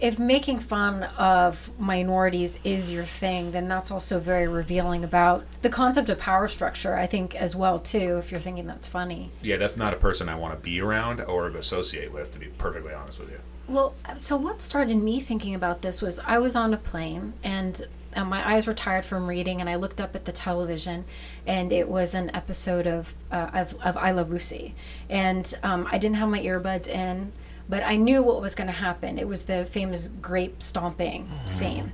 if 0.00 0.18
making 0.18 0.60
fun 0.60 1.04
of 1.16 1.70
minorities 1.78 2.58
is 2.62 2.92
your 2.92 3.04
thing, 3.04 3.52
then 3.52 3.68
that's 3.68 3.90
also 3.90 4.18
very 4.18 4.46
revealing 4.46 5.04
about 5.04 5.44
the 5.62 5.70
concept 5.70 6.08
of 6.08 6.18
power 6.18 6.46
structure. 6.48 6.94
I 6.94 7.06
think 7.06 7.34
as 7.34 7.56
well 7.56 7.78
too. 7.78 8.18
If 8.18 8.30
you're 8.30 8.40
thinking 8.40 8.66
that's 8.66 8.86
funny. 8.86 9.30
yeah, 9.42 9.56
that's 9.56 9.76
not 9.76 9.92
a 9.92 9.96
person 9.96 10.28
I 10.28 10.34
want 10.34 10.54
to 10.54 10.60
be 10.60 10.80
around 10.80 11.20
or 11.20 11.48
associate 11.48 12.12
with. 12.12 12.32
To 12.32 12.38
be 12.38 12.46
perfectly 12.46 12.92
honest 12.92 13.18
with 13.18 13.30
you. 13.30 13.38
Well, 13.66 13.94
so 14.20 14.36
what 14.36 14.60
started 14.60 14.96
me 14.96 15.20
thinking 15.20 15.54
about 15.54 15.82
this 15.82 16.02
was 16.02 16.18
I 16.20 16.38
was 16.38 16.54
on 16.54 16.74
a 16.74 16.76
plane 16.76 17.32
and 17.42 17.86
uh, 18.16 18.24
my 18.24 18.48
eyes 18.48 18.66
were 18.66 18.74
tired 18.74 19.04
from 19.04 19.26
reading, 19.26 19.60
and 19.60 19.68
I 19.68 19.74
looked 19.74 20.00
up 20.00 20.14
at 20.14 20.24
the 20.24 20.32
television, 20.32 21.04
and 21.46 21.72
it 21.72 21.88
was 21.88 22.14
an 22.14 22.30
episode 22.34 22.86
of 22.86 23.14
uh, 23.32 23.50
of, 23.52 23.74
of 23.82 23.96
I 23.96 24.12
Love 24.12 24.30
Lucy, 24.30 24.74
and 25.08 25.52
um, 25.62 25.88
I 25.90 25.98
didn't 25.98 26.16
have 26.16 26.28
my 26.28 26.40
earbuds 26.40 26.86
in, 26.86 27.32
but 27.68 27.82
I 27.82 27.96
knew 27.96 28.22
what 28.22 28.40
was 28.40 28.54
going 28.54 28.68
to 28.68 28.72
happen. 28.72 29.18
It 29.18 29.28
was 29.28 29.44
the 29.44 29.64
famous 29.64 30.08
grape 30.08 30.62
stomping 30.62 31.28
scene. 31.46 31.92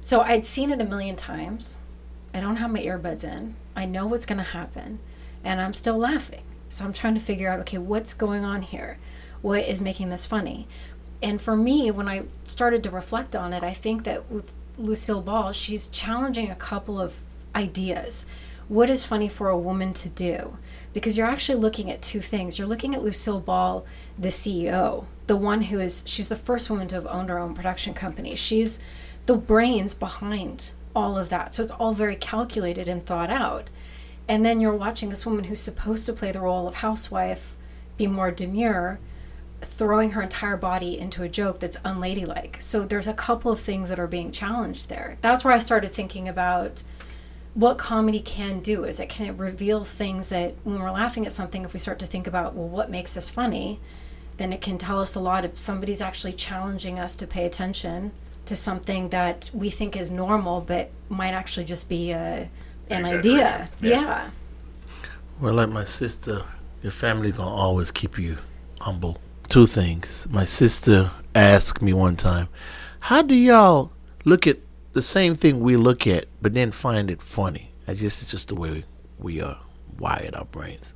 So 0.00 0.20
I'd 0.20 0.46
seen 0.46 0.70
it 0.70 0.80
a 0.80 0.84
million 0.84 1.16
times. 1.16 1.78
I 2.34 2.40
don't 2.40 2.56
have 2.56 2.70
my 2.70 2.80
earbuds 2.80 3.24
in. 3.24 3.56
I 3.76 3.84
know 3.84 4.06
what's 4.06 4.26
going 4.26 4.38
to 4.38 4.44
happen, 4.44 4.98
and 5.44 5.60
I'm 5.60 5.72
still 5.74 5.98
laughing. 5.98 6.42
So 6.68 6.84
I'm 6.84 6.92
trying 6.92 7.14
to 7.14 7.20
figure 7.20 7.48
out 7.48 7.60
okay, 7.60 7.78
what's 7.78 8.14
going 8.14 8.44
on 8.44 8.62
here? 8.62 8.98
What 9.42 9.64
is 9.68 9.82
making 9.82 10.10
this 10.10 10.24
funny? 10.24 10.68
And 11.22 11.40
for 11.40 11.56
me, 11.56 11.90
when 11.90 12.08
I 12.08 12.24
started 12.46 12.82
to 12.82 12.90
reflect 12.90 13.36
on 13.36 13.52
it, 13.52 13.62
I 13.62 13.72
think 13.72 14.04
that 14.04 14.30
with 14.30 14.52
Lucille 14.76 15.22
Ball, 15.22 15.52
she's 15.52 15.86
challenging 15.86 16.50
a 16.50 16.56
couple 16.56 17.00
of 17.00 17.14
ideas. 17.54 18.26
What 18.68 18.90
is 18.90 19.06
funny 19.06 19.28
for 19.28 19.48
a 19.48 19.58
woman 19.58 19.92
to 19.94 20.08
do? 20.08 20.56
Because 20.92 21.16
you're 21.16 21.26
actually 21.26 21.58
looking 21.58 21.90
at 21.90 22.02
two 22.02 22.20
things. 22.20 22.58
You're 22.58 22.66
looking 22.68 22.94
at 22.94 23.04
Lucille 23.04 23.40
Ball, 23.40 23.84
the 24.18 24.28
CEO, 24.28 25.06
the 25.26 25.36
one 25.36 25.62
who 25.62 25.78
is, 25.78 26.04
she's 26.06 26.28
the 26.28 26.36
first 26.36 26.68
woman 26.68 26.88
to 26.88 26.96
have 26.96 27.06
owned 27.06 27.28
her 27.28 27.38
own 27.38 27.54
production 27.54 27.94
company. 27.94 28.34
She's 28.34 28.80
the 29.26 29.36
brains 29.36 29.94
behind 29.94 30.72
all 30.94 31.16
of 31.16 31.28
that. 31.28 31.54
So 31.54 31.62
it's 31.62 31.72
all 31.72 31.94
very 31.94 32.16
calculated 32.16 32.88
and 32.88 33.04
thought 33.04 33.30
out. 33.30 33.70
And 34.28 34.44
then 34.44 34.60
you're 34.60 34.74
watching 34.74 35.08
this 35.08 35.26
woman 35.26 35.44
who's 35.44 35.60
supposed 35.60 36.06
to 36.06 36.12
play 36.12 36.32
the 36.32 36.40
role 36.40 36.66
of 36.66 36.76
housewife 36.76 37.56
be 37.96 38.06
more 38.06 38.30
demure, 38.30 38.98
throwing 39.64 40.10
her 40.12 40.22
entire 40.22 40.56
body 40.56 40.98
into 40.98 41.22
a 41.22 41.28
joke 41.28 41.60
that's 41.60 41.76
unladylike. 41.84 42.56
So 42.60 42.84
there's 42.84 43.08
a 43.08 43.14
couple 43.14 43.50
of 43.52 43.60
things 43.60 43.88
that 43.88 43.98
are 44.00 44.06
being 44.06 44.32
challenged 44.32 44.88
there. 44.88 45.16
That's 45.20 45.44
where 45.44 45.52
I 45.54 45.58
started 45.58 45.92
thinking 45.92 46.28
about 46.28 46.82
what 47.54 47.76
comedy 47.76 48.20
can 48.20 48.60
do 48.60 48.84
is 48.84 48.98
it 48.98 49.10
can 49.10 49.26
it 49.26 49.32
reveal 49.32 49.84
things 49.84 50.30
that 50.30 50.54
when 50.64 50.80
we're 50.80 50.90
laughing 50.90 51.26
at 51.26 51.32
something 51.34 51.64
if 51.64 51.74
we 51.74 51.78
start 51.78 51.98
to 51.98 52.06
think 52.06 52.26
about 52.26 52.54
well 52.54 52.66
what 52.66 52.88
makes 52.88 53.12
this 53.12 53.28
funny 53.28 53.78
then 54.38 54.54
it 54.54 54.62
can 54.62 54.78
tell 54.78 54.98
us 54.98 55.14
a 55.14 55.20
lot 55.20 55.44
if 55.44 55.58
somebody's 55.58 56.00
actually 56.00 56.32
challenging 56.32 56.98
us 56.98 57.14
to 57.14 57.26
pay 57.26 57.44
attention 57.44 58.10
to 58.46 58.56
something 58.56 59.10
that 59.10 59.50
we 59.52 59.68
think 59.68 59.94
is 59.94 60.10
normal 60.10 60.62
but 60.62 60.90
might 61.10 61.32
actually 61.34 61.66
just 61.66 61.90
be 61.90 62.10
a, 62.12 62.48
an 62.88 63.04
idea 63.04 63.68
Yeah. 63.80 63.90
yeah. 63.90 64.30
Well, 65.38 65.54
like 65.54 65.68
my 65.68 65.84
sister, 65.84 66.42
your 66.82 66.92
family 66.92 67.32
gonna 67.32 67.50
always 67.50 67.90
keep 67.90 68.18
you 68.18 68.38
humble. 68.80 69.18
Two 69.52 69.66
things. 69.66 70.26
My 70.30 70.44
sister 70.44 71.10
asked 71.34 71.82
me 71.82 71.92
one 71.92 72.16
time, 72.16 72.48
"How 73.00 73.20
do 73.20 73.34
y'all 73.34 73.92
look 74.24 74.46
at 74.46 74.56
the 74.94 75.02
same 75.02 75.34
thing 75.34 75.60
we 75.60 75.76
look 75.76 76.06
at, 76.06 76.24
but 76.40 76.54
then 76.54 76.72
find 76.72 77.10
it 77.10 77.20
funny?" 77.20 77.74
I 77.86 77.92
just 77.92 78.22
it's 78.22 78.30
just 78.30 78.48
the 78.48 78.54
way 78.54 78.86
we 79.18 79.42
are 79.42 79.58
wired 79.98 80.34
our 80.34 80.46
brains. 80.46 80.94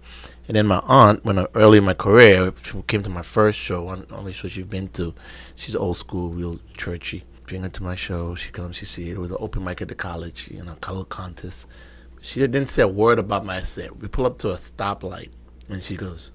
And 0.49 0.57
then 0.57 0.66
my 0.66 0.81
aunt, 0.87 1.23
when 1.23 1.38
I, 1.38 1.47
early 1.55 1.77
in 1.77 1.85
my 1.85 1.92
career, 1.92 2.55
she 2.62 2.81
came 2.87 3.03
to 3.03 3.11
my 3.11 3.21
first 3.21 3.59
show, 3.59 3.83
one 3.83 4.07
only 4.11 4.33
show 4.33 4.49
she's 4.49 4.64
been 4.64 4.88
to. 4.95 5.12
She's 5.55 5.77
old 5.77 5.99
school, 5.99 6.31
real 6.31 6.59
churchy. 6.79 7.25
Bring 7.47 7.62
her 7.62 7.69
to 7.69 7.83
my 7.83 7.95
show. 7.95 8.35
She 8.37 8.53
comes, 8.53 8.77
she 8.77 8.87
see 8.87 9.11
it. 9.11 9.16
It 9.16 9.21
was 9.21 9.33
an 9.33 9.37
open 9.38 9.64
mic 9.64 9.83
at 9.83 9.88
the 9.88 9.95
college, 9.95 10.49
you 10.51 10.64
know, 10.64 10.77
color 10.81 11.05
contest. 11.05 11.66
She 12.23 12.40
didn't 12.40 12.69
say 12.69 12.81
a 12.81 12.88
word 12.88 13.19
about 13.19 13.45
my 13.45 13.61
set. 13.61 13.99
We 13.99 14.09
pull 14.09 14.25
up 14.25 14.38
to 14.38 14.53
a 14.53 14.57
stoplight, 14.57 15.29
and 15.69 15.83
she 15.83 15.95
goes, 15.95 16.33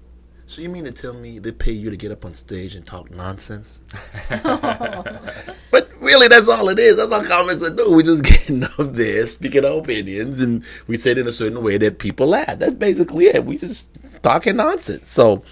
"So 0.52 0.62
you 0.62 0.68
mean 0.68 0.84
to 0.84 0.92
tell 0.92 1.14
me 1.14 1.40
they 1.40 1.54
pay 1.54 1.72
you 1.72 1.90
to 1.90 1.96
get 1.96 2.12
up 2.12 2.26
on 2.26 2.34
stage 2.34 2.76
and 2.76 2.86
talk 2.86 3.10
nonsense?" 3.10 3.80
but 4.30 5.90
really, 6.02 6.28
that's 6.28 6.50
all 6.50 6.68
it 6.68 6.78
is. 6.78 6.98
That's 6.98 7.10
all 7.10 7.24
comics 7.24 7.64
are 7.64 7.70
do. 7.70 7.94
We 7.94 8.04
just 8.04 8.22
getting 8.32 8.66
up 8.66 8.92
there, 8.94 9.26
speaking 9.28 9.64
our 9.64 9.80
opinions, 9.80 10.42
and 10.42 10.66
we 10.88 10.98
say 10.98 11.12
it 11.12 11.18
in 11.18 11.28
a 11.28 11.32
certain 11.32 11.64
way 11.64 11.78
that 11.78 12.00
people 12.00 12.28
laugh. 12.28 12.60
That's 12.60 12.74
basically 12.74 13.28
it. 13.28 13.46
We 13.46 13.58
just 13.58 13.88
talking 14.22 14.58
nonsense. 14.58 15.10
So, 15.10 15.44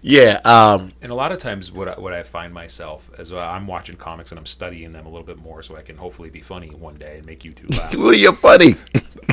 yeah, 0.00 0.40
um, 0.44 0.92
And 1.00 1.12
a 1.12 1.14
lot 1.14 1.30
of 1.30 1.38
times, 1.38 1.70
what 1.70 1.88
I, 1.88 2.00
what 2.00 2.12
I 2.12 2.24
find 2.24 2.52
myself 2.52 3.08
as 3.18 3.32
I'm 3.32 3.68
watching 3.68 3.94
comics 3.94 4.32
and 4.32 4.40
I'm 4.40 4.46
studying 4.46 4.90
them 4.90 5.06
a 5.06 5.08
little 5.08 5.24
bit 5.24 5.38
more, 5.38 5.62
so 5.62 5.76
I 5.76 5.82
can 5.82 5.96
hopefully 5.96 6.30
be 6.30 6.40
funny 6.40 6.70
one 6.70 6.96
day 6.96 7.18
and 7.18 7.26
make 7.26 7.44
you 7.44 7.52
two 7.52 7.68
laugh. 7.68 7.94
well, 7.94 8.12
you're 8.12 8.32
funny. 8.32 8.74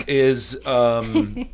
is 0.07 0.63
um, 0.67 1.49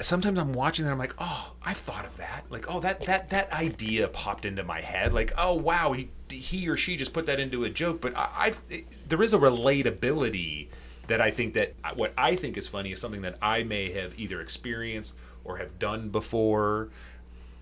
sometimes 0.00 0.38
I'm 0.38 0.52
watching 0.52 0.84
that 0.84 0.92
I'm 0.92 0.98
like, 0.98 1.14
oh, 1.18 1.52
I've 1.64 1.76
thought 1.76 2.04
of 2.04 2.16
that. 2.16 2.44
Like, 2.50 2.66
oh, 2.68 2.80
that 2.80 3.02
that 3.02 3.30
that 3.30 3.52
idea 3.52 4.08
popped 4.08 4.44
into 4.44 4.62
my 4.64 4.80
head. 4.80 5.12
Like, 5.12 5.32
oh 5.36 5.54
wow, 5.54 5.92
he 5.92 6.10
he 6.28 6.68
or 6.68 6.76
she 6.76 6.96
just 6.96 7.12
put 7.12 7.26
that 7.26 7.40
into 7.40 7.64
a 7.64 7.70
joke. 7.70 8.00
But 8.00 8.16
I, 8.16 8.28
I've 8.36 8.60
there 9.08 9.22
is 9.22 9.34
a 9.34 9.38
relatability 9.38 10.68
that 11.06 11.20
I 11.20 11.30
think 11.30 11.54
that 11.54 11.74
what 11.94 12.12
I 12.16 12.36
think 12.36 12.56
is 12.56 12.68
funny 12.68 12.92
is 12.92 13.00
something 13.00 13.22
that 13.22 13.36
I 13.42 13.62
may 13.62 13.92
have 13.92 14.18
either 14.18 14.40
experienced 14.40 15.16
or 15.44 15.58
have 15.58 15.78
done 15.78 16.08
before. 16.10 16.90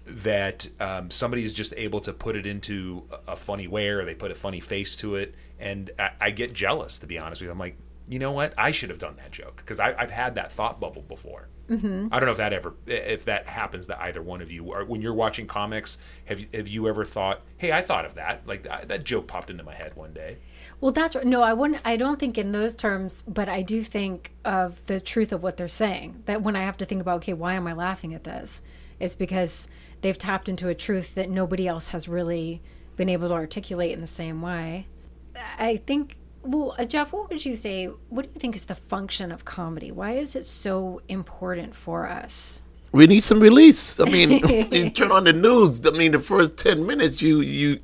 That 0.04 0.68
um, 0.80 1.12
somebody 1.12 1.44
is 1.44 1.52
just 1.52 1.72
able 1.76 2.00
to 2.00 2.12
put 2.12 2.34
it 2.34 2.44
into 2.44 3.04
a 3.28 3.32
a 3.32 3.36
funny 3.36 3.68
way, 3.68 3.88
or 3.88 4.04
they 4.04 4.14
put 4.14 4.32
a 4.32 4.34
funny 4.34 4.58
face 4.58 4.96
to 4.96 5.14
it, 5.14 5.32
and 5.60 5.92
I, 5.96 6.10
I 6.20 6.30
get 6.30 6.52
jealous. 6.52 6.98
To 6.98 7.06
be 7.06 7.18
honest 7.18 7.40
with 7.40 7.46
you, 7.46 7.52
I'm 7.52 7.58
like, 7.58 7.76
you 8.08 8.18
know 8.18 8.32
what? 8.32 8.52
I 8.58 8.72
should 8.72 8.90
have 8.90 8.98
done 8.98 9.16
that 9.16 9.30
joke 9.30 9.56
because 9.56 9.78
I've 9.78 10.10
had 10.10 10.34
that 10.34 10.52
thought 10.52 10.80
bubble 10.80 11.02
before. 11.02 11.48
Mm-hmm. 11.68 12.08
I 12.10 12.18
don't 12.18 12.26
know 12.26 12.32
if 12.32 12.38
that 12.38 12.52
ever, 12.52 12.74
if 12.86 13.24
that 13.26 13.46
happens 13.46 13.86
to 13.86 14.00
either 14.00 14.20
one 14.20 14.42
of 14.42 14.50
you. 14.50 14.64
Or 14.64 14.84
when 14.84 15.00
you're 15.00 15.14
watching 15.14 15.46
comics, 15.46 15.98
have 16.26 16.40
you, 16.40 16.48
have 16.52 16.68
you 16.68 16.88
ever 16.88 17.04
thought, 17.04 17.42
"Hey, 17.56 17.72
I 17.72 17.80
thought 17.80 18.04
of 18.04 18.14
that. 18.14 18.46
Like 18.46 18.64
that, 18.64 18.88
that 18.88 19.04
joke 19.04 19.26
popped 19.26 19.50
into 19.50 19.64
my 19.64 19.74
head 19.74 19.94
one 19.94 20.12
day." 20.12 20.38
Well, 20.80 20.92
that's. 20.92 21.16
No, 21.24 21.42
I 21.42 21.52
wouldn't. 21.52 21.80
I 21.84 21.96
don't 21.96 22.18
think 22.18 22.36
in 22.36 22.52
those 22.52 22.74
terms, 22.74 23.22
but 23.26 23.48
I 23.48 23.62
do 23.62 23.82
think 23.82 24.32
of 24.44 24.84
the 24.86 25.00
truth 25.00 25.32
of 25.32 25.42
what 25.42 25.56
they're 25.56 25.68
saying. 25.68 26.22
That 26.26 26.42
when 26.42 26.56
I 26.56 26.64
have 26.64 26.76
to 26.78 26.84
think 26.84 27.00
about, 27.00 27.18
okay, 27.18 27.32
why 27.32 27.54
am 27.54 27.66
I 27.66 27.72
laughing 27.72 28.12
at 28.14 28.24
this? 28.24 28.62
It's 28.98 29.14
because 29.14 29.68
they've 30.00 30.18
tapped 30.18 30.48
into 30.48 30.68
a 30.68 30.74
truth 30.74 31.14
that 31.14 31.30
nobody 31.30 31.66
else 31.68 31.88
has 31.88 32.08
really 32.08 32.60
been 32.96 33.08
able 33.08 33.28
to 33.28 33.34
articulate 33.34 33.92
in 33.92 34.00
the 34.00 34.06
same 34.06 34.42
way. 34.42 34.88
I 35.58 35.76
think. 35.76 36.16
Well, 36.42 36.74
uh, 36.78 36.84
Jeff, 36.84 37.12
what 37.12 37.30
would 37.30 37.44
you 37.44 37.56
say? 37.56 37.86
What 37.86 38.22
do 38.26 38.30
you 38.34 38.40
think 38.40 38.56
is 38.56 38.64
the 38.64 38.74
function 38.74 39.30
of 39.32 39.44
comedy? 39.44 39.92
Why 39.92 40.12
is 40.12 40.34
it 40.34 40.46
so 40.46 41.00
important 41.08 41.74
for 41.74 42.06
us? 42.08 42.62
we 42.92 43.06
need 43.06 43.22
some 43.22 43.40
release. 43.40 43.98
I 43.98 44.04
mean, 44.04 44.30
you 44.72 44.90
turn 44.90 45.10
on 45.10 45.24
the 45.24 45.32
news. 45.32 45.84
I 45.86 45.90
mean, 45.90 46.12
the 46.12 46.20
first 46.20 46.56
ten 46.56 46.86
minutes, 46.86 47.22
you 47.22 47.40
you, 47.40 47.80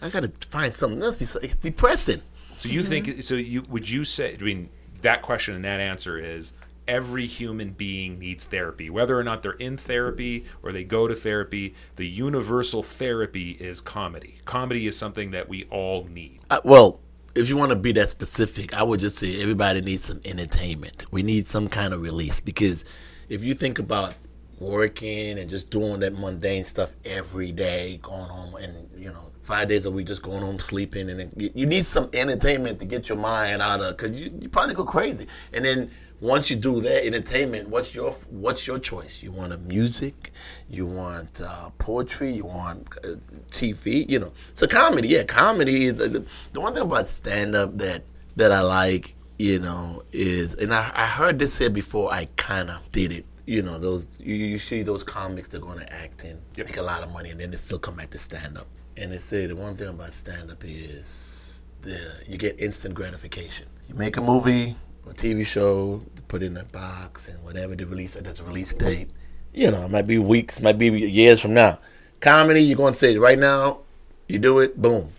I 0.00 0.08
gotta 0.08 0.32
find 0.48 0.72
something 0.72 1.02
else. 1.02 1.16
besides- 1.16 1.44
It's 1.44 1.56
depressing. 1.56 2.22
So 2.60 2.68
you 2.68 2.82
think? 2.82 3.22
So 3.22 3.34
you 3.34 3.62
would 3.68 3.88
you 3.88 4.04
say? 4.04 4.36
I 4.38 4.42
mean, 4.42 4.70
that 5.02 5.22
question 5.22 5.54
and 5.54 5.64
that 5.64 5.80
answer 5.80 6.18
is 6.18 6.52
every 6.88 7.26
human 7.26 7.70
being 7.70 8.18
needs 8.18 8.44
therapy, 8.44 8.88
whether 8.88 9.18
or 9.18 9.24
not 9.24 9.42
they're 9.42 9.52
in 9.52 9.76
therapy 9.76 10.44
or 10.62 10.70
they 10.70 10.84
go 10.84 11.08
to 11.08 11.14
therapy. 11.14 11.74
The 11.96 12.06
universal 12.06 12.82
therapy 12.82 13.50
is 13.52 13.80
comedy. 13.80 14.38
Comedy 14.44 14.86
is 14.86 14.96
something 14.96 15.32
that 15.32 15.48
we 15.48 15.64
all 15.64 16.04
need. 16.04 16.40
Uh, 16.48 16.60
well, 16.64 17.00
if 17.36 17.50
you 17.50 17.56
want 17.56 17.70
to 17.70 17.76
be 17.76 17.92
that 17.92 18.08
specific, 18.08 18.72
I 18.72 18.82
would 18.82 18.98
just 18.98 19.18
say 19.18 19.42
everybody 19.42 19.82
needs 19.82 20.04
some 20.04 20.20
entertainment. 20.24 21.04
We 21.10 21.22
need 21.22 21.46
some 21.46 21.68
kind 21.68 21.92
of 21.92 22.00
release 22.00 22.40
because 22.40 22.84
if 23.28 23.44
you 23.44 23.54
think 23.54 23.78
about 23.78 24.14
working 24.58 25.38
and 25.38 25.50
just 25.50 25.68
doing 25.68 26.00
that 26.00 26.14
mundane 26.14 26.64
stuff 26.64 26.94
every 27.04 27.52
day, 27.52 27.98
going 28.02 28.24
home 28.24 28.54
and 28.56 28.88
you 28.96 29.10
know 29.10 29.32
five 29.42 29.68
days 29.68 29.84
a 29.84 29.90
week 29.90 30.06
just 30.06 30.22
going 30.22 30.40
home 30.40 30.58
sleeping, 30.58 31.10
and 31.10 31.20
then 31.20 31.32
you, 31.36 31.50
you 31.54 31.66
need 31.66 31.84
some 31.84 32.08
entertainment 32.14 32.78
to 32.78 32.86
get 32.86 33.08
your 33.10 33.18
mind 33.18 33.60
out 33.60 33.80
of 33.80 33.96
because 33.96 34.18
you, 34.18 34.32
you 34.40 34.48
probably 34.48 34.74
go 34.74 34.84
crazy. 34.84 35.26
And 35.52 35.62
then 35.62 35.90
once 36.20 36.50
you 36.50 36.56
do 36.56 36.80
that 36.80 37.04
entertainment, 37.06 37.68
what's 37.68 37.94
your 37.94 38.10
what's 38.30 38.66
your 38.66 38.78
choice? 38.78 39.22
You 39.22 39.32
want 39.32 39.52
a 39.52 39.58
music, 39.58 40.32
you 40.68 40.86
want 40.86 41.40
uh, 41.40 41.70
poetry, 41.78 42.30
you 42.32 42.44
want 42.46 42.88
uh, 43.04 43.16
TV. 43.50 44.08
You 44.08 44.20
know, 44.20 44.32
so 44.54 44.66
comedy. 44.66 45.08
Yeah, 45.08 45.24
comedy. 45.24 45.90
The, 45.90 46.08
the, 46.08 46.26
the 46.52 46.60
one 46.60 46.72
thing 46.72 46.82
about 46.82 47.06
stand 47.08 47.54
up 47.54 47.76
that 47.78 48.02
that 48.36 48.50
I 48.52 48.62
like, 48.62 49.14
you 49.38 49.58
know, 49.58 50.04
is 50.12 50.54
and 50.54 50.72
I, 50.72 50.90
I 50.94 51.06
heard 51.06 51.38
this 51.38 51.54
said 51.54 51.74
before. 51.74 52.12
I 52.12 52.28
kind 52.36 52.70
of 52.70 52.90
did 52.92 53.12
it. 53.12 53.26
You 53.46 53.62
know, 53.62 53.78
those 53.78 54.18
you, 54.20 54.34
you 54.34 54.58
see 54.58 54.82
those 54.82 55.02
comics 55.04 55.48
they're 55.48 55.60
going 55.60 55.78
to 55.78 55.92
act 55.92 56.24
in, 56.24 56.38
Yep. 56.56 56.66
make 56.66 56.76
a 56.78 56.82
lot 56.82 57.02
of 57.02 57.12
money, 57.12 57.30
and 57.30 57.38
then 57.38 57.50
they 57.50 57.56
still 57.58 57.78
come 57.78 57.96
back 57.96 58.10
to 58.10 58.18
stand 58.18 58.56
up. 58.56 58.66
And 58.96 59.12
they 59.12 59.18
say 59.18 59.46
the 59.46 59.54
one 59.54 59.76
thing 59.76 59.88
about 59.88 60.12
stand 60.14 60.50
up 60.50 60.64
is 60.64 61.66
the 61.82 62.00
you 62.26 62.38
get 62.38 62.58
instant 62.58 62.94
gratification. 62.94 63.66
You 63.88 63.94
make 63.94 64.16
a 64.16 64.22
movie 64.22 64.74
or 65.06 65.12
TV 65.12 65.46
show, 65.46 66.02
put 66.28 66.42
in 66.42 66.56
a 66.56 66.64
box, 66.64 67.28
and 67.28 67.42
whatever 67.44 67.74
the 67.74 67.86
release 67.86 68.14
that's 68.14 68.40
release 68.40 68.72
date. 68.72 69.10
You 69.54 69.70
know, 69.70 69.84
it 69.84 69.90
might 69.90 70.06
be 70.06 70.18
weeks, 70.18 70.60
might 70.60 70.78
be 70.78 70.88
years 70.88 71.40
from 71.40 71.54
now. 71.54 71.78
Comedy, 72.20 72.62
you're 72.62 72.76
going 72.76 72.92
to 72.92 72.98
say 72.98 73.16
right 73.16 73.38
now, 73.38 73.80
you 74.28 74.38
do 74.38 74.58
it, 74.58 74.80
boom. 74.80 75.12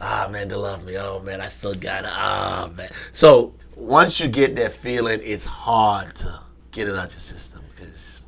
Ah 0.00 0.28
man, 0.30 0.48
they 0.48 0.54
love 0.54 0.84
me. 0.84 0.96
Oh 0.98 1.20
man, 1.20 1.40
I 1.40 1.48
still 1.48 1.74
got 1.74 2.04
it. 2.04 2.10
Ah 2.12 2.70
man. 2.76 2.88
So 3.12 3.54
once 3.76 4.20
you 4.20 4.28
get 4.28 4.56
that 4.56 4.72
feeling, 4.72 5.20
it's 5.22 5.44
hard 5.44 6.14
to 6.16 6.40
get 6.70 6.88
it 6.88 6.94
out 6.94 7.10
your 7.10 7.20
system 7.20 7.62
because 7.74 8.23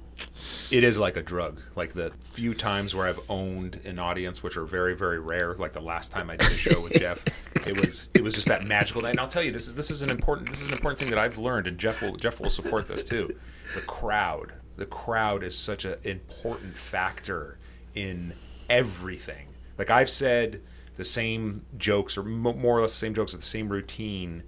It 0.71 0.85
is 0.85 0.99
like 0.99 1.17
a 1.17 1.23
drug. 1.23 1.61
Like 1.75 1.93
the 1.95 2.13
few 2.33 2.55
times 2.55 2.95
where 2.95 3.07
I've 3.07 3.21
owned 3.29 3.81
an 3.85 3.99
audience, 3.99 4.43
which 4.43 4.57
are 4.57 4.65
very, 4.65 4.97
very 4.97 5.19
rare. 5.19 5.55
Like 5.55 5.73
the 5.73 5.81
last 5.81 6.13
time 6.13 6.31
I 6.31 6.37
did 6.37 6.49
a 6.49 6.55
show 6.55 6.81
with 6.83 6.95
Jeff, 6.95 7.23
it 7.67 7.81
was 7.81 8.11
it 8.15 8.23
was 8.23 8.35
just 8.35 8.49
that 8.49 8.65
magical 8.65 9.03
night. 9.03 9.11
And 9.11 9.21
I'll 9.21 9.29
tell 9.29 9.43
you, 9.43 9.53
this 9.53 9.67
is 9.69 9.75
this 9.75 9.91
is 9.91 10.03
an 10.03 10.11
important 10.11 10.51
this 10.51 10.61
is 10.61 10.67
an 10.67 10.73
important 10.73 10.99
thing 10.99 11.11
that 11.11 11.19
I've 11.19 11.39
learned, 11.39 11.67
and 11.67 11.79
Jeff 11.79 12.03
will 12.03 12.17
Jeff 12.17 12.41
will 12.41 12.51
support 12.51 12.89
this 12.89 13.05
too. 13.05 13.37
The 13.75 13.81
crowd, 13.83 14.53
the 14.77 14.87
crowd 14.87 15.43
is 15.43 15.57
such 15.57 15.85
an 15.85 15.97
important 16.03 16.75
factor 16.77 17.59
in 17.95 18.33
everything. 18.69 19.49
Like 19.79 19.91
I've 19.91 20.11
said 20.11 20.61
the 20.97 21.05
same 21.05 21.65
jokes 21.77 22.17
or 22.17 22.23
mo- 22.23 22.55
more 22.55 22.79
or 22.79 22.81
less 22.83 22.93
the 22.93 22.99
same 22.99 23.15
jokes 23.15 23.33
with 23.33 23.43
the 23.43 23.47
same 23.47 23.69
routine, 23.69 24.43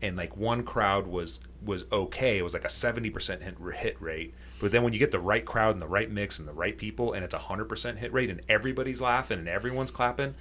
and 0.00 0.16
like 0.16 0.36
one 0.36 0.64
crowd 0.64 1.06
was 1.06 1.40
was 1.64 1.84
okay. 1.92 2.38
It 2.38 2.42
was 2.42 2.54
like 2.54 2.64
a 2.64 2.70
seventy 2.70 3.10
percent 3.10 3.42
hit 3.42 4.00
rate. 4.00 4.34
But 4.62 4.70
then 4.70 4.84
when 4.84 4.92
you 4.92 4.98
get 5.00 5.10
the 5.10 5.18
right 5.18 5.44
crowd 5.44 5.72
and 5.74 5.82
the 5.82 5.88
right 5.88 6.08
mix 6.08 6.38
and 6.38 6.46
the 6.46 6.52
right 6.52 6.78
people, 6.78 7.12
and 7.12 7.24
it's 7.24 7.34
a 7.34 7.38
hundred 7.38 7.64
percent 7.68 7.98
hit 7.98 8.12
rate, 8.12 8.30
and 8.30 8.40
everybody's 8.48 9.00
laughing 9.00 9.40
and 9.40 9.48
everyone's 9.48 9.90
clapping, 9.90 10.36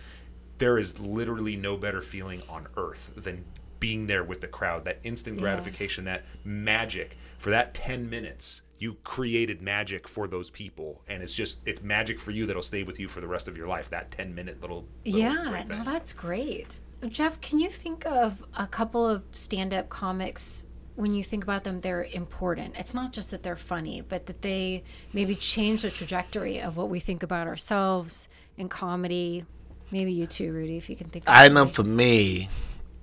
there 0.60 0.78
is 0.78 1.00
literally 1.00 1.56
no 1.56 1.76
better 1.76 2.04
feeling 2.04 2.44
on 2.48 2.68
earth 2.78 3.12
than 3.18 3.44
being 3.80 4.06
there 4.06 4.24
with 4.24 4.40
the 4.42 4.48
crowd. 4.48 4.86
That 4.86 5.00
instant 5.04 5.38
Yeah. 5.38 5.42
gratification, 5.42 6.06
that 6.06 6.24
magic 6.46 7.18
for 7.40 7.50
that 7.50 7.74
ten 7.74 8.10
minutes. 8.12 8.62
You 8.78 8.98
created 9.04 9.60
magic 9.62 10.08
for 10.08 10.28
those 10.28 10.52
people, 10.52 11.02
and 11.08 11.24
it's 11.24 11.34
just 11.34 11.68
it's 11.68 11.82
magic 11.82 12.20
for 12.20 12.30
you 12.30 12.46
that'll 12.46 12.62
stay 12.62 12.84
with 12.84 13.00
you 13.00 13.08
for 13.08 13.22
the 13.22 13.28
rest 13.28 13.48
of 13.48 13.58
your 13.58 13.68
life. 13.68 13.90
That 13.90 14.12
ten 14.12 14.36
minute 14.36 14.62
little, 14.62 14.86
little 15.04 15.20
Yeah, 15.20 15.64
no, 15.68 15.84
that's 15.84 16.14
great. 16.14 16.80
Jeff, 17.10 17.42
can 17.42 17.60
you 17.60 17.72
think 17.72 18.06
of 18.06 18.44
a 18.56 18.68
couple 18.68 19.08
of 19.08 19.24
stand 19.32 19.74
up 19.74 19.90
comics 19.90 20.68
when 20.96 21.14
you 21.14 21.24
think 21.24 21.44
about 21.44 21.64
them, 21.64 21.82
they're 21.82 22.04
important? 22.04 22.76
It's 22.78 22.94
not 22.94 23.14
just 23.14 23.32
that 23.32 23.44
they're 23.44 23.56
funny, 23.56 24.02
but 24.02 24.26
that 24.26 24.42
they 24.42 24.84
maybe 25.14 25.36
change 25.36 25.84
the 25.84 25.90
trajectory 25.90 26.60
of 26.60 26.78
what 26.78 26.90
we 26.90 27.00
think 27.00 27.24
about 27.24 27.48
ourselves 27.48 28.28
in 28.58 28.70
comedy. 28.70 29.46
Maybe 29.90 30.12
you 30.12 30.28
too, 30.28 30.52
Rudy, 30.52 30.78
if 30.78 30.90
you 30.90 30.96
can 30.96 31.10
think 31.10 31.26
of 31.28 31.34
I 31.34 31.48
know 31.48 31.66
for 31.66 31.84
me, 31.84 32.50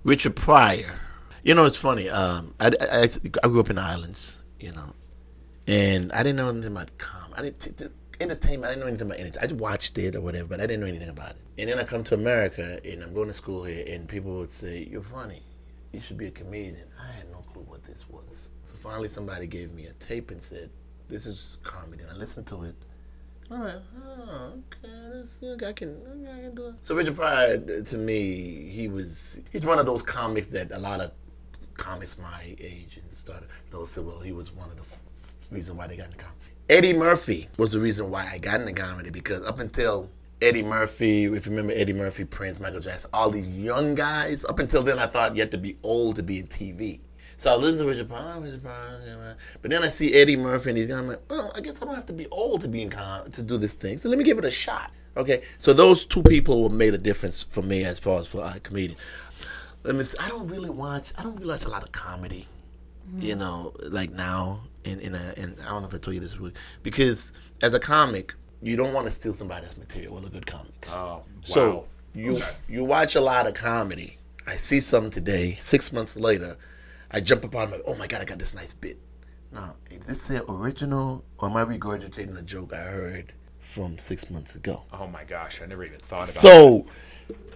Richard 0.05 0.37
Pryor. 0.37 1.01
You 1.43 1.55
know, 1.55 1.65
it's 1.65 1.77
funny. 1.77 2.09
Um, 2.09 2.55
I, 2.61 2.73
I, 2.81 3.09
I 3.43 3.49
grew 3.49 3.61
up 3.61 3.71
in 3.71 3.77
the 3.77 3.83
islands, 3.83 4.41
you 4.61 4.73
know, 4.73 4.93
and 5.67 6.13
I 6.13 6.23
didn't 6.23 6.37
know 6.37 6.49
anything 6.51 6.73
about 6.73 6.97
comedy. 6.99 7.35
I 7.37 7.43
didn't 7.43 7.61
t- 7.61 7.71
t- 7.73 7.85
entertainment. 8.21 8.67
I 8.67 8.69
didn't 8.71 8.81
know 8.81 8.89
anything 8.89 9.07
about 9.07 9.21
anything. 9.21 9.43
I 9.43 9.47
just 9.47 9.61
watched 9.61 9.97
it 9.99 10.15
or 10.15 10.21
whatever, 10.21 10.49
but 10.49 10.61
I 10.61 10.67
didn't 10.67 10.81
know 10.81 10.87
anything 10.87 11.09
about 11.09 11.31
it. 11.31 11.37
And 11.59 11.71
then 11.71 11.79
I 11.79 11.85
come 11.85 12.03
to 12.05 12.15
America 12.15 12.81
and 12.85 13.03
I'm 13.03 13.15
going 13.15 13.29
to 13.29 13.35
school 13.35 13.65
here, 13.65 13.85
and 13.87 14.09
people 14.09 14.39
would 14.39 14.51
say, 14.51 14.89
"You're 14.91 15.03
funny. 15.03 15.43
You 15.93 16.01
should 16.01 16.19
be 16.19 16.27
a 16.27 16.31
comedian." 16.31 16.89
I 17.01 17.13
had 17.13 17.31
no 17.31 17.39
clue 17.39 17.63
what 17.63 17.85
this 17.85 18.09
was. 18.09 18.51
So 18.65 18.77
finally, 18.77 19.09
somebody 19.09 19.47
gave 19.47 19.73
me 19.73 19.87
a 19.87 19.93
tape 19.95 20.31
and 20.31 20.41
said, 20.41 20.71
"This 21.09 21.27
is 21.27 21.59
comedy." 21.63 22.03
And 22.03 22.13
I 22.13 22.15
listened 22.15 22.47
to 22.49 22.65
it. 22.65 22.75
I'm 23.51 23.61
like, 23.63 23.75
oh, 24.05 24.53
okay, 24.85 25.67
I 25.67 25.73
can, 25.73 25.97
I 26.31 26.41
can 26.43 26.55
do 26.55 26.67
it. 26.69 26.75
So 26.83 26.95
Richard 26.95 27.17
Pryor, 27.17 27.59
to 27.59 27.97
me, 27.97 28.69
he 28.69 28.89
was, 28.89 29.41
he's 29.51 29.65
one 29.65 29.79
of 29.79 29.87
those 29.87 30.03
comics 30.03 30.49
that 30.49 30.71
a 30.71 30.79
lot 30.79 31.01
of 31.01 31.13
comics 31.79 32.19
my 32.19 32.55
age 32.61 32.99
and 33.03 33.11
started, 33.11 33.49
those 33.71 33.91
said, 33.91 34.05
well, 34.05 34.21
he 34.21 34.33
was 34.33 34.55
one 34.55 34.69
of 34.69 34.77
the 34.77 34.83
f- 34.83 35.01
reason 35.51 35.79
why 35.79 35.87
they 35.87 35.97
got 35.97 36.07
into 36.07 36.19
comedy. 36.19 36.39
Eddie 36.69 36.93
Murphy 36.93 37.49
was 37.57 37.73
the 37.73 37.79
reason 37.79 38.11
why 38.11 38.29
I 38.31 38.37
got 38.37 38.61
into 38.61 38.75
comedy 38.75 39.09
because 39.09 39.43
up 39.43 39.61
until 39.61 40.11
Eddie 40.41 40.63
Murphy, 40.63 41.25
if 41.25 41.47
you 41.47 41.51
remember 41.51 41.73
Eddie 41.75 41.93
Murphy, 41.93 42.25
Prince, 42.25 42.61
Michael 42.61 42.81
Jackson, 42.81 43.11
all 43.13 43.31
these 43.31 43.49
young 43.49 43.95
guys, 43.95 44.45
up 44.45 44.59
until 44.59 44.83
then 44.83 44.99
I 44.99 45.07
thought 45.07 45.35
you 45.35 45.43
had 45.43 45.51
to 45.51 45.59
be 45.59 45.77
old 45.83 46.17
to 46.17 46.23
be 46.23 46.39
in 46.39 46.47
TV. 46.47 47.01
So 47.37 47.53
I 47.53 47.57
listened 47.57 47.79
to 47.79 47.87
Richard 47.87 48.09
Pryor, 48.09 48.41
Richard 48.41 48.63
Pryor, 48.63 49.37
but 49.63 49.71
then 49.71 49.83
I 49.83 49.89
see 49.89 50.15
Eddie 50.15 50.37
Murphy 50.37 50.71
and 50.71 50.79
he's 50.79 50.91
I'm 50.91 51.09
like, 51.09 51.21
well, 51.31 51.53
I 51.55 51.61
guess 51.61 51.81
I 51.81 51.85
don't 51.85 51.95
have 51.95 52.07
to 52.07 52.13
be 52.13 52.27
old 52.29 52.63
to 52.63 52.69
be 52.69 52.83
in 52.83 52.91
com- 52.91 53.31
to 53.31 53.43
do 53.43 53.57
this 53.57 53.75
thing. 53.75 53.99
So 53.99 54.09
let 54.09 54.19
me 54.19 54.25
give 54.25 54.39
it 54.39 54.45
a 54.45 54.51
shot. 54.51 54.93
Okay, 55.17 55.43
so 55.59 55.73
those 55.73 56.07
two 56.07 56.23
people 56.23 56.69
made 56.69 56.95
a 56.95 56.99
difference 56.99 57.43
for 57.43 57.63
me 57.63 57.85
as 57.85 57.99
far 57.99 58.21
as 58.21 58.29
for 58.29 58.45
a 58.45 58.61
comedian. 58.61 58.99
Let 59.83 59.97
me. 59.97 60.05
See, 60.05 60.17
I 60.21 60.29
don't 60.29 60.47
really 60.49 60.71
watch. 60.71 61.13
I 61.19 61.23
don't 61.23 61.35
really 61.37 61.51
watch 61.51 61.65
a 61.65 61.69
lot 61.69 61.83
of 61.83 61.91
comedy. 61.93 62.47
Mm-hmm. 63.09 63.23
You 63.23 63.37
know, 63.37 63.73
like 63.89 64.11
now, 64.11 64.61
and 64.85 65.01
and, 65.01 65.17
and 65.17 65.57
I 65.61 65.71
don't 65.71 65.83
know 65.83 65.89
if 65.89 65.95
I 65.95 65.99
told 65.99 66.15
you 66.15 66.21
this, 66.21 66.37
because 66.83 67.33
as 67.63 67.75
a 67.75 67.81
comic, 67.81 68.35
you 68.63 68.77
don't 68.77 68.93
want 68.93 69.07
to 69.07 69.13
steal 69.13 69.35
somebody's 69.35 69.77
material. 69.79 70.15
Well, 70.15 70.27
a 70.27 70.31
good 70.31 70.47
comics. 70.47 70.91
Oh, 70.93 70.97
wow. 70.97 71.23
So 71.43 71.87
you 72.15 72.37
Okay. 72.37 72.51
you 72.69 72.85
watch 72.85 73.15
a 73.15 73.21
lot 73.21 73.47
of 73.47 73.55
comedy. 73.55 74.19
I 74.47 74.57
see 74.57 74.81
something 74.81 75.11
today. 75.11 75.59
Six 75.61 75.93
months 75.93 76.17
later, 76.17 76.57
I 77.11 77.21
jump 77.21 77.45
upon 77.45 77.71
my. 77.71 77.79
Oh 77.87 77.95
my 77.95 78.07
god! 78.07 78.23
I 78.23 78.25
got 78.25 78.39
this 78.39 78.55
nice 78.55 78.75
bit. 78.75 78.99
Now, 79.53 79.77
is 79.91 80.01
this 80.01 80.27
the 80.29 80.51
original, 80.51 81.25
or 81.39 81.49
am 81.49 81.57
I 81.57 81.65
regurgitating 81.65 82.39
a 82.39 82.43
joke 82.43 82.73
I 82.75 82.83
heard 82.83 83.33
from 83.61 83.97
six 83.99 84.31
months 84.31 84.55
ago? 84.57 84.83
Oh 84.93 85.07
my 85.07 85.25
gosh, 85.25 85.61
I 85.63 85.67
never 85.67 85.85
even 85.85 85.99
thought 86.01 86.25
about 86.25 86.29
So 86.29 86.87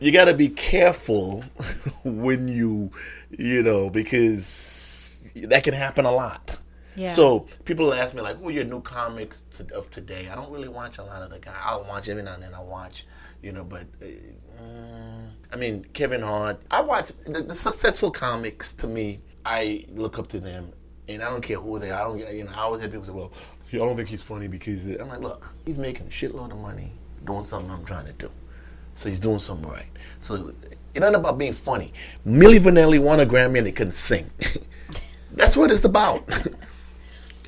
you 0.01 0.11
got 0.13 0.25
to 0.27 0.35
be 0.35 0.49
careful 0.49 1.45
when 2.05 2.49
you, 2.49 2.91
you 3.31 3.63
know, 3.63 3.91
because 3.91 5.27
that 5.35 5.65
can 5.65 5.75
happen 5.75 6.05
a 6.05 6.11
lot. 6.13 6.59
So 7.07 7.47
people 7.65 7.93
ask 7.95 8.15
me 8.15 8.21
like, 8.21 8.37
"Who 8.37 8.49
are 8.49 8.53
your 8.53 8.65
new 8.65 8.81
comics 8.81 9.41
to, 9.53 9.75
of 9.75 9.91
today?" 9.91 10.29
I 10.31 10.35
don't 10.35 10.51
really 10.51 10.69
watch 10.69 10.99
a 10.99 11.03
lot 11.03 11.23
of 11.23 11.31
the 11.31 11.39
guys. 11.39 11.55
I'll 11.63 11.85
watch 11.85 12.09
every 12.09 12.23
now 12.23 12.35
and 12.35 12.43
then. 12.43 12.55
I 12.55 12.61
watch, 12.63 13.07
you 13.43 13.53
know, 13.53 13.65
but 13.65 13.87
uh, 14.01 14.05
mm, 14.05 15.31
I 15.53 15.57
mean 15.57 15.85
Kevin 15.93 16.23
Hart. 16.23 16.61
I 16.71 16.83
watch 16.83 17.13
the, 17.27 17.43
the 17.43 17.55
successful 17.55 18.11
comics. 18.11 18.73
To 18.75 18.87
me, 18.87 19.21
I 19.45 19.87
look 19.91 20.19
up 20.19 20.27
to 20.29 20.41
them, 20.41 20.73
and 21.09 21.23
I 21.23 21.31
don't 21.31 21.43
care 21.43 21.59
who 21.59 21.79
they 21.79 21.91
are. 21.91 22.01
I 22.01 22.05
don't, 22.05 22.35
you 22.35 22.45
know, 22.45 22.53
I 22.55 22.61
always 22.61 22.81
hear 22.83 22.91
people 22.91 23.07
say, 23.07 23.13
"Well, 23.13 23.33
I 23.73 23.77
don't 23.77 23.97
think 23.97 24.09
he's 24.09 24.23
funny 24.23 24.49
because," 24.49 24.87
I'm 24.87 25.09
like, 25.09 25.21
"Look, 25.21 25.55
he's 25.65 25.79
making 25.79 26.07
a 26.07 26.11
shitload 26.11 26.53
of 26.53 26.59
money 26.59 26.93
doing 27.25 27.43
something 27.43 27.71
I'm 27.71 27.85
trying 27.85 28.07
to 28.07 28.13
do." 28.13 28.31
So 28.95 29.09
he's 29.09 29.21
doing 29.21 29.39
something 29.39 29.69
right. 29.69 29.87
So 30.21 30.53
it 30.95 31.03
ain't 31.03 31.15
about 31.15 31.39
being 31.39 31.55
funny. 31.55 31.93
Milli 32.27 32.59
Vanilli 32.59 32.99
won 32.99 33.21
a 33.21 33.27
Grammy 33.27 33.59
and 33.59 33.67
they 33.67 33.73
couldn't 33.73 33.95
sing. 33.95 34.31
that's 35.33 35.57
what 35.57 35.71
it's 35.71 35.85
about. 35.85 36.29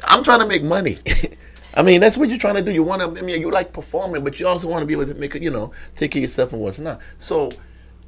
I'm 0.07 0.23
trying 0.23 0.41
to 0.41 0.47
make 0.47 0.63
money. 0.63 0.99
I 1.75 1.83
mean, 1.83 2.01
that's 2.01 2.17
what 2.17 2.29
you're 2.29 2.39
trying 2.39 2.55
to 2.55 2.63
do. 2.63 2.71
You 2.71 2.83
want 2.83 3.03
to, 3.03 3.21
I 3.21 3.23
mean, 3.23 3.41
you 3.41 3.51
like 3.51 3.73
performing, 3.73 4.23
but 4.23 4.39
you 4.39 4.47
also 4.47 4.69
want 4.69 4.81
to 4.81 4.87
be 4.87 4.95
able 4.95 5.07
to 5.07 5.15
make 5.15 5.35
it, 5.35 5.43
you 5.43 5.51
know, 5.51 5.73
take 5.97 6.13
care 6.13 6.21
of 6.21 6.23
yourself 6.23 6.53
and 6.53 6.63
what's 6.63 6.79
not. 6.79 7.01
So 7.19 7.51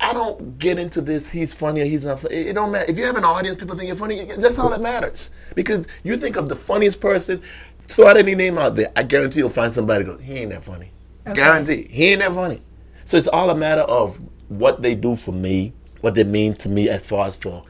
I 0.01 0.13
don't 0.13 0.59
get 0.59 0.79
into 0.79 1.01
this. 1.01 1.31
He's 1.31 1.53
funny 1.53 1.81
or 1.81 1.85
he's 1.85 2.05
not 2.05 2.21
funny. 2.21 2.37
It, 2.37 2.55
don't 2.55 2.71
matter. 2.71 2.91
If 2.91 2.99
you 2.99 3.05
have 3.05 3.17
an 3.17 3.25
audience, 3.25 3.57
people 3.57 3.77
think 3.77 3.89
you're 3.89 3.97
funny. 3.97 4.25
That's 4.25 4.59
all 4.59 4.69
that 4.71 4.81
matters. 4.81 5.31
Because 5.55 5.89
you 6.05 6.17
think 6.17 6.37
of 6.37 6.49
the 6.49 6.55
funniest 6.55 7.01
person, 7.01 7.43
throw 7.83 8.09
out 8.09 8.17
any 8.17 8.35
name 8.35 8.57
out 8.57 8.77
there. 8.77 8.93
I 8.95 9.03
guarantee 9.03 9.41
you'll 9.41 9.49
find 9.49 9.73
somebody 9.73 10.05
who 10.05 10.13
goes, 10.13 10.23
he 10.23 10.35
ain't 10.35 10.53
that 10.53 10.63
funny. 10.63 10.93
Guarantee. 11.35 11.89
He 11.91 12.13
ain't 12.13 12.21
that 12.21 12.33
funny. 12.33 12.63
So 13.05 13.17
it's 13.17 13.29
all 13.29 13.51
a 13.51 13.57
matter 13.57 13.83
of 13.83 14.21
what 14.49 14.83
they 14.83 14.95
do 14.95 15.17
for 15.17 15.33
me, 15.33 15.73
what 16.03 16.15
they 16.15 16.25
mean 16.25 16.55
to 16.55 16.69
me 16.69 16.89
as 16.89 17.07
far 17.07 17.27
as 17.27 17.35
for, 17.35 17.65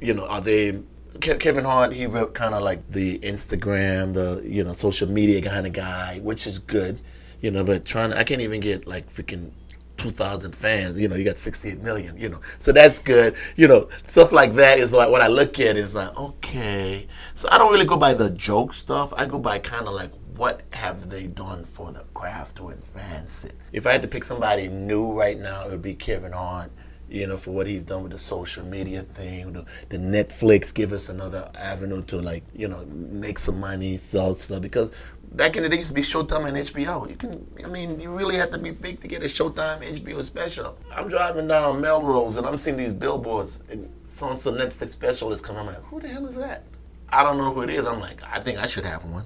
you 0.00 0.14
know, 0.14 0.26
are 0.26 0.40
they 0.40 0.82
Kevin 1.20 1.64
Hart? 1.64 1.92
He 1.92 2.06
wrote 2.06 2.34
kind 2.34 2.54
of 2.54 2.62
like 2.62 2.88
the 2.88 3.18
Instagram, 3.20 4.14
the 4.14 4.42
you 4.44 4.64
know, 4.64 4.72
social 4.72 5.08
media 5.08 5.42
kind 5.42 5.66
of 5.66 5.72
guy, 5.72 6.20
which 6.22 6.46
is 6.46 6.58
good, 6.58 7.00
you 7.40 7.50
know. 7.50 7.64
But 7.64 7.84
trying, 7.84 8.12
I 8.12 8.24
can't 8.24 8.40
even 8.40 8.60
get 8.60 8.86
like 8.86 9.08
freaking. 9.08 9.52
2,000 9.98 10.54
fans, 10.54 10.96
you 10.96 11.08
know, 11.08 11.16
you 11.16 11.24
got 11.24 11.36
68 11.36 11.82
million, 11.82 12.16
you 12.16 12.28
know. 12.28 12.40
So 12.60 12.70
that's 12.70 13.00
good. 13.00 13.34
You 13.56 13.66
know, 13.66 13.88
stuff 14.06 14.30
like 14.30 14.52
that 14.52 14.78
is 14.78 14.92
like 14.92 15.10
what 15.10 15.20
I 15.20 15.26
look 15.26 15.58
at 15.58 15.76
is 15.76 15.92
like, 15.96 16.16
okay. 16.16 17.08
So 17.34 17.48
I 17.50 17.58
don't 17.58 17.72
really 17.72 17.84
go 17.84 17.96
by 17.96 18.14
the 18.14 18.30
joke 18.30 18.72
stuff. 18.72 19.12
I 19.16 19.26
go 19.26 19.40
by 19.40 19.58
kind 19.58 19.88
of 19.88 19.94
like 19.94 20.12
what 20.36 20.62
have 20.72 21.10
they 21.10 21.26
done 21.26 21.64
for 21.64 21.90
the 21.90 22.04
craft 22.14 22.58
to 22.58 22.68
advance 22.68 23.44
it? 23.44 23.54
If 23.72 23.88
I 23.88 23.92
had 23.92 24.02
to 24.02 24.08
pick 24.08 24.22
somebody 24.22 24.68
new 24.68 25.12
right 25.12 25.36
now, 25.36 25.64
it 25.66 25.70
would 25.72 25.82
be 25.82 25.94
Kevin 25.94 26.30
Hart. 26.30 26.70
You 27.10 27.26
know, 27.26 27.36
for 27.38 27.52
what 27.52 27.66
he's 27.66 27.84
done 27.84 28.02
with 28.02 28.12
the 28.12 28.18
social 28.18 28.64
media 28.66 29.00
thing, 29.00 29.52
the, 29.54 29.64
the 29.88 29.96
Netflix 29.96 30.74
give 30.74 30.92
us 30.92 31.08
another 31.08 31.50
avenue 31.58 32.02
to 32.04 32.20
like, 32.20 32.44
you 32.54 32.68
know, 32.68 32.84
make 32.86 33.38
some 33.38 33.58
money, 33.60 33.96
sell 33.96 34.34
stuff. 34.34 34.60
Because 34.60 34.90
back 35.32 35.56
in 35.56 35.62
the 35.62 35.70
day, 35.70 35.76
it 35.76 35.78
used 35.78 35.88
to 35.88 35.94
be 35.94 36.02
Showtime 36.02 36.46
and 36.46 36.56
HBO. 36.58 37.08
You 37.08 37.16
can, 37.16 37.46
I 37.64 37.68
mean, 37.68 37.98
you 37.98 38.10
really 38.10 38.36
have 38.36 38.50
to 38.50 38.58
be 38.58 38.72
big 38.72 39.00
to 39.00 39.08
get 39.08 39.22
a 39.22 39.26
Showtime 39.26 39.82
HBO 39.82 40.22
special. 40.22 40.78
I'm 40.94 41.08
driving 41.08 41.48
down 41.48 41.80
Melrose 41.80 42.36
and 42.36 42.46
I'm 42.46 42.58
seeing 42.58 42.76
these 42.76 42.92
billboards 42.92 43.62
and 43.70 43.90
so 44.04 44.28
and 44.28 44.38
so 44.38 44.52
Netflix 44.52 44.90
special 44.90 45.32
is 45.32 45.40
coming. 45.40 45.60
I'm 45.60 45.66
like, 45.68 45.82
who 45.84 46.00
the 46.00 46.08
hell 46.08 46.26
is 46.26 46.36
that? 46.38 46.64
I 47.08 47.22
don't 47.22 47.38
know 47.38 47.52
who 47.54 47.62
it 47.62 47.70
is. 47.70 47.86
I'm 47.86 48.00
like, 48.00 48.22
I 48.22 48.40
think 48.40 48.58
I 48.58 48.66
should 48.66 48.84
have 48.84 49.04
one. 49.06 49.24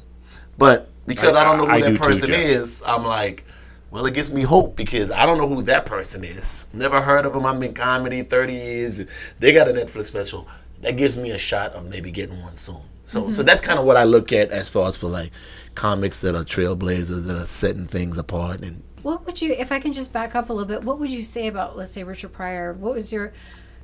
But 0.56 0.88
because 1.06 1.36
I, 1.36 1.42
don't 1.42 1.56
know 1.58 1.66
who 1.66 1.72
I- 1.72 1.76
I 1.76 1.80
that 1.80 1.94
too, 1.94 1.98
person 1.98 2.28
Jeff. 2.28 2.38
is, 2.38 2.82
I'm 2.86 3.04
like, 3.04 3.44
well, 3.92 4.06
it 4.06 4.14
gives 4.14 4.32
me 4.32 4.42
hope 4.42 4.74
because 4.74 5.12
I 5.12 5.26
don't 5.26 5.36
know 5.36 5.46
who 5.46 5.62
that 5.62 5.84
person 5.84 6.24
is. 6.24 6.66
Never 6.72 7.00
heard 7.00 7.26
of 7.26 7.34
them. 7.34 7.44
I'm 7.44 7.62
in 7.62 7.74
comedy 7.74 8.22
30 8.22 8.52
years. 8.52 9.06
They 9.38 9.52
got 9.52 9.68
a 9.68 9.72
Netflix 9.72 10.06
special. 10.06 10.48
That 10.80 10.96
gives 10.96 11.16
me 11.16 11.30
a 11.30 11.38
shot 11.38 11.72
of 11.72 11.88
maybe 11.88 12.10
getting 12.10 12.40
one 12.42 12.56
soon. 12.56 12.80
So, 13.04 13.28
so 13.28 13.42
that's 13.42 13.60
kind 13.60 13.78
of 13.78 13.84
what 13.84 13.98
I 13.98 14.04
look 14.04 14.32
at 14.32 14.50
as 14.50 14.70
far 14.70 14.88
as 14.88 14.96
for 14.96 15.08
like 15.08 15.30
comics 15.74 16.22
that 16.22 16.34
are 16.34 16.44
trailblazers 16.44 17.26
that 17.26 17.36
are 17.36 17.46
setting 17.46 17.86
things 17.86 18.16
apart 18.16 18.62
and 18.62 18.82
What 19.02 19.26
would 19.26 19.42
you, 19.42 19.52
if 19.52 19.70
I 19.70 19.78
can 19.78 19.92
just 19.92 20.12
back 20.12 20.34
up 20.34 20.48
a 20.48 20.52
little 20.52 20.66
bit, 20.66 20.82
what 20.82 20.98
would 20.98 21.10
you 21.10 21.22
say 21.22 21.46
about, 21.46 21.76
let's 21.76 21.90
say, 21.90 22.02
Richard 22.02 22.32
Pryor? 22.32 22.72
What 22.72 22.94
was 22.94 23.12
your, 23.12 23.34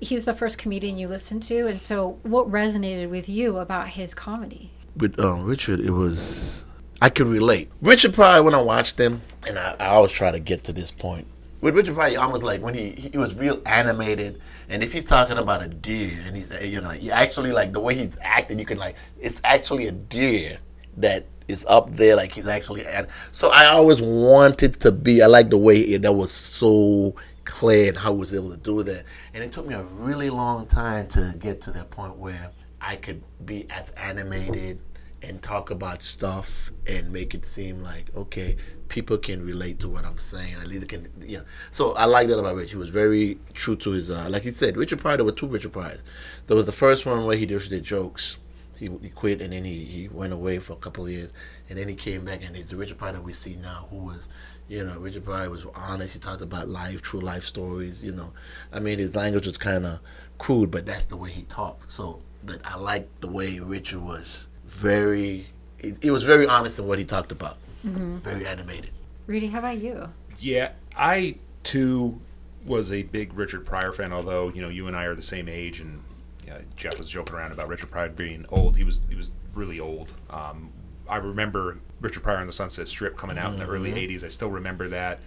he's 0.01 0.25
the 0.25 0.33
first 0.33 0.57
comedian 0.57 0.97
you 0.97 1.09
listened 1.09 1.43
to, 1.45 1.67
and 1.67 1.83
so 1.83 2.19
what 2.23 2.51
resonated 2.51 3.11
with 3.11 3.29
you 3.29 3.59
about 3.59 3.89
his 3.89 4.15
comedy? 4.15 4.71
with 4.99 5.19
um, 5.21 5.45
Richard, 5.45 5.81
it 5.81 5.91
was 5.91 6.65
I 7.01 7.11
could 7.11 7.27
relate. 7.27 7.71
Richard 7.81 8.15
Pryor, 8.15 8.43
when 8.43 8.55
I 8.55 8.61
watched 8.61 8.99
him, 8.99 9.23
and 9.47 9.59
I, 9.59 9.77
I 9.79 9.87
always 9.89 10.13
try 10.13 10.33
to 10.33 10.41
get 10.41 10.65
to 10.65 10.73
this 10.73 10.91
point. 10.91 11.27
With 11.61 11.77
Richard 11.77 11.95
Pryor, 11.95 12.19
almost 12.19 12.43
like 12.43 12.61
when 12.61 12.75
he 12.75 12.91
he 12.91 13.19
was 13.19 13.39
real 13.39 13.61
animated, 13.67 14.41
and 14.69 14.83
if 14.83 14.93
he's 14.93 15.05
talking 15.05 15.39
about 15.39 15.63
a 15.63 15.69
deer, 15.69 16.13
and 16.25 16.35
he's 16.35 16.53
uh, 16.53 16.61
you 16.61 16.81
know, 16.81 16.93
actually 17.13 17.53
like 17.53 17.73
the 17.73 17.81
way 17.81 17.95
he's 17.95 18.19
acting, 18.23 18.59
you 18.59 18.65
can 18.65 18.79
like 18.79 18.97
it's 19.19 19.41
actually 19.45 19.87
a 19.87 19.93
deer 19.93 20.59
that 20.97 21.27
is 21.47 21.65
up 21.69 21.91
there. 21.91 22.17
Like 22.17 22.33
he's 22.33 22.49
actually, 22.49 22.87
and 22.87 23.07
so 23.33 23.51
I 23.53 23.67
always 23.67 24.01
wanted 24.01 24.81
to 24.81 24.93
be. 24.93 25.23
I 25.23 25.27
like 25.27 25.49
the 25.49 25.59
way 25.59 25.81
it, 25.81 26.03
that 26.03 26.13
was 26.13 26.33
so 26.33 27.15
clear 27.45 27.89
and 27.89 27.97
how 27.97 28.13
he 28.13 28.19
was 28.19 28.35
able 28.35 28.51
to 28.51 28.57
do 28.57 28.83
that. 28.83 29.05
And 29.35 29.43
it 29.43 29.51
took 29.51 29.67
me 29.67 29.75
a 29.75 29.83
really 29.83 30.31
long 30.31 30.67
time 30.67 31.07
to 31.09 31.35
get 31.39 31.61
to 31.63 31.71
that 31.73 31.91
point 31.91 32.17
where 32.17 32.53
I 32.81 32.97
could 32.97 33.23
be 33.45 33.67
as 33.71 33.91
animated 33.91 34.81
and 35.23 35.43
talk 35.43 35.71
about 35.71 36.03
stuff 36.03 36.71
and 36.87 37.13
make 37.13 37.35
it 37.35 37.45
seem 37.45 37.83
like 37.83 38.15
okay, 38.17 38.57
people 38.89 39.19
can 39.19 39.45
relate 39.45 39.79
to 39.81 39.89
what 39.89 40.05
I'm 40.05 40.19
saying. 40.19 40.55
At 40.55 40.67
least 40.67 40.89
can, 40.89 41.09
yeah. 41.21 41.41
So 41.71 41.95
I 41.95 42.07
like 42.07 42.29
that 42.29 42.39
about 42.39 42.57
Rich. 42.57 42.71
He 42.71 42.77
was 42.77 42.89
very 42.89 43.39
true 43.55 43.77
to 43.77 43.91
his, 43.91 44.11
uh, 44.11 44.29
like 44.31 44.43
he 44.43 44.51
said, 44.51 44.77
Richard 44.77 45.01
Pryor. 45.01 45.19
There 45.19 45.27
were 45.27 45.33
two 45.33 45.47
Richard 45.47 45.73
Pryors. 45.73 46.03
There 46.47 46.57
was 46.57 46.67
the 46.67 46.73
first 46.73 47.07
one 47.07 47.25
where 47.25 47.37
he 47.37 47.47
just 47.47 47.71
did 47.71 47.85
jokes. 47.85 48.39
He, 48.77 48.89
he 49.03 49.11
quit 49.11 49.43
and 49.43 49.53
then 49.53 49.65
he, 49.65 49.85
he 49.85 50.09
went 50.09 50.33
away 50.33 50.61
for 50.61 50.75
a 50.75 50.77
couple 50.77 51.05
of 51.05 51.11
years 51.11 51.31
and 51.69 51.77
then 51.77 51.89
he 51.89 51.97
came 51.97 52.25
back 52.25 52.45
and 52.45 52.57
he's 52.57 52.71
the 52.71 52.77
Richard 52.77 52.97
Pryor 52.97 53.13
that 53.13 53.25
we 53.25 53.33
see 53.33 53.57
now 53.57 53.89
who 53.91 53.97
was 53.97 54.29
you 54.69 54.85
know 54.85 54.97
Richard 55.01 55.25
Pryor 55.25 55.51
was 55.51 55.67
honest 55.75 56.13
he 56.13 56.21
talked 56.21 56.43
about 56.43 56.69
life 56.69 57.03
true 57.03 57.21
life 57.21 57.43
stories 57.43 58.05
you 58.05 58.13
know 58.13 58.33
I 58.73 58.79
mean 58.79 59.01
his 59.01 59.17
language 59.17 59.49
was 59.49 59.59
kind 59.59 59.85
of 59.85 59.99
crude 60.39 60.71
but 60.71 60.87
that's 60.87 61.07
the 61.07 61.17
way 61.17 61.31
he 61.31 61.43
talked 61.43 61.91
so 61.91 62.23
but 62.45 62.61
I 62.65 62.77
like 62.77 63.09
the 63.21 63.27
way 63.27 63.59
Richard 63.59 64.01
was 64.01 64.48
very 64.69 65.47
he, 65.79 65.95
he 66.03 66.11
was 66.11 66.23
very 66.23 66.47
honest 66.47 66.79
in 66.79 66.87
what 66.87 66.99
he 66.99 67.05
talked 67.05 67.33
about 67.33 67.57
mm-hmm. 67.85 68.17
very 68.19 68.47
animated 68.47 68.91
Rudy 69.27 69.49
how 69.49 69.59
about 69.59 69.79
you 69.79 70.09
yeah 70.39 70.73
I 70.97 71.37
too 71.65 72.21
was 72.67 72.93
a 72.93 73.03
big 73.03 73.35
Richard 73.35 73.67
Pryor 73.67 73.93
fan 73.93 74.13
although 74.13 74.49
you 74.49 74.63
know 74.63 74.69
you 74.69 74.87
and 74.87 74.97
I 74.97 75.05
are 75.05 75.15
the 75.15 75.23
same 75.23 75.49
age 75.49 75.81
and 75.81 76.01
yeah, 76.49 76.59
Jeff 76.77 76.97
was 76.97 77.09
joking 77.11 77.37
around 77.37 77.53
about 77.53 77.69
Richard 77.69 77.91
Pryor 77.91 78.09
being 78.09 78.47
old. 78.49 78.77
He 78.77 78.85
was 78.85 79.03
he 79.09 79.15
was 79.15 79.31
really 79.55 79.79
old. 79.79 80.13
Um, 80.31 80.71
I 81.09 81.17
remember 81.17 81.79
Richard 82.01 82.23
Pryor 82.23 82.39
on 82.39 82.47
the 82.47 82.53
Sunset 82.53 82.89
Strip 82.89 83.17
coming 83.17 83.37
out 83.37 83.53
mm-hmm. 83.53 83.61
in 83.61 83.67
the 83.67 83.73
early 83.73 83.93
'80s. 83.93 84.17
Mm-hmm. 84.17 84.27
I 84.27 84.29
still 84.29 84.51
remember 84.51 84.89
that 84.89 85.21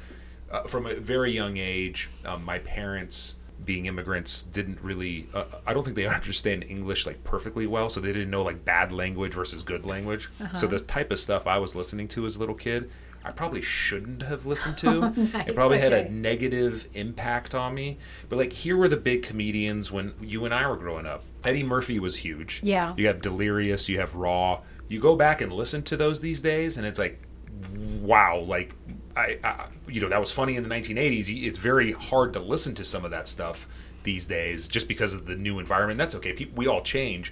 uh, 0.52 0.64
from 0.64 0.88
a 0.88 0.96
very 0.96 1.32
young 1.32 1.58
age. 1.58 2.10
Um, 2.26 2.44
my 2.44 2.58
parents, 2.60 3.36
being 3.66 3.86
immigrants, 3.86 4.44
didn't 4.44 4.82
really. 4.82 5.28
Uh, 5.34 5.46
I 5.66 5.74
don't 5.74 5.84
think 5.84 5.96
they 5.96 6.06
understand 6.08 6.64
English 6.64 7.06
like 7.06 7.24
perfectly 7.24 7.68
well, 7.68 7.90
so 7.90 8.00
they 8.00 8.14
didn't 8.14 8.30
know 8.30 8.44
like 8.44 8.66
bad 8.66 8.92
language 8.92 9.34
versus 9.34 9.64
good 9.64 9.86
language. 9.86 10.30
Uh-huh. 10.42 10.54
So 10.54 10.68
the 10.68 10.80
type 10.80 11.12
of 11.12 11.20
stuff 11.20 11.48
I 11.48 11.58
was 11.58 11.76
listening 11.76 12.08
to 12.10 12.26
as 12.26 12.36
a 12.36 12.40
little 12.40 12.56
kid 12.56 12.90
I 13.24 13.32
probably 13.32 13.62
shouldn't 13.62 14.24
have 14.24 14.46
listened 14.46 14.78
to. 14.80 14.92
Oh, 15.02 15.14
nice. 15.16 15.48
It 15.48 15.56
probably 15.56 15.78
okay. 15.78 15.96
had 15.96 16.08
a 16.08 16.12
negative 16.12 16.88
impact 16.94 17.56
on 17.56 17.74
me. 17.74 17.98
But 18.30 18.38
like 18.38 18.54
here 18.54 18.78
were 18.78 18.88
the 18.88 18.98
big 18.98 19.24
comedians 19.24 19.92
when 19.92 20.14
you 20.22 20.46
and 20.46 20.54
I 20.54 20.68
were 20.68 20.76
growing 20.76 21.06
up. 21.06 21.24
Eddie 21.44 21.64
Murphy 21.64 22.00
was 22.00 22.18
huge. 22.18 22.60
Yeah. 22.62 22.94
You 22.98 23.08
have 23.08 23.22
Delirious, 23.22 23.90
you 23.90 24.00
have 24.00 24.16
Raw. 24.16 24.62
You 24.88 25.00
go 25.00 25.16
back 25.16 25.42
and 25.42 25.52
listen 25.52 25.82
to 25.84 25.98
those 25.98 26.22
these 26.22 26.42
days 26.42 26.78
and 26.78 26.86
it's 26.86 27.00
like 27.00 27.22
wow, 28.02 28.40
like 28.40 28.76
I, 29.16 29.40
I 29.44 29.68
you 29.88 30.02
know, 30.02 30.10
that 30.10 30.20
was 30.20 30.32
funny 30.32 30.56
in 30.56 30.64
the 30.64 30.70
1980s. 30.70 31.44
It's 31.44 31.58
very 31.58 31.92
hard 31.92 32.34
to 32.34 32.40
listen 32.40 32.74
to 32.76 32.86
some 32.86 33.06
of 33.06 33.12
that 33.12 33.28
stuff 33.28 33.68
these 34.04 34.28
days 34.28 34.68
just 34.68 34.88
because 34.88 35.14
of 35.14 35.26
the 35.26 35.36
new 35.36 35.60
environment. 35.60 35.98
That's 35.98 36.16
okay. 36.16 36.34
People, 36.34 36.58
we 36.58 36.68
all 36.68 36.82
change. 36.82 37.32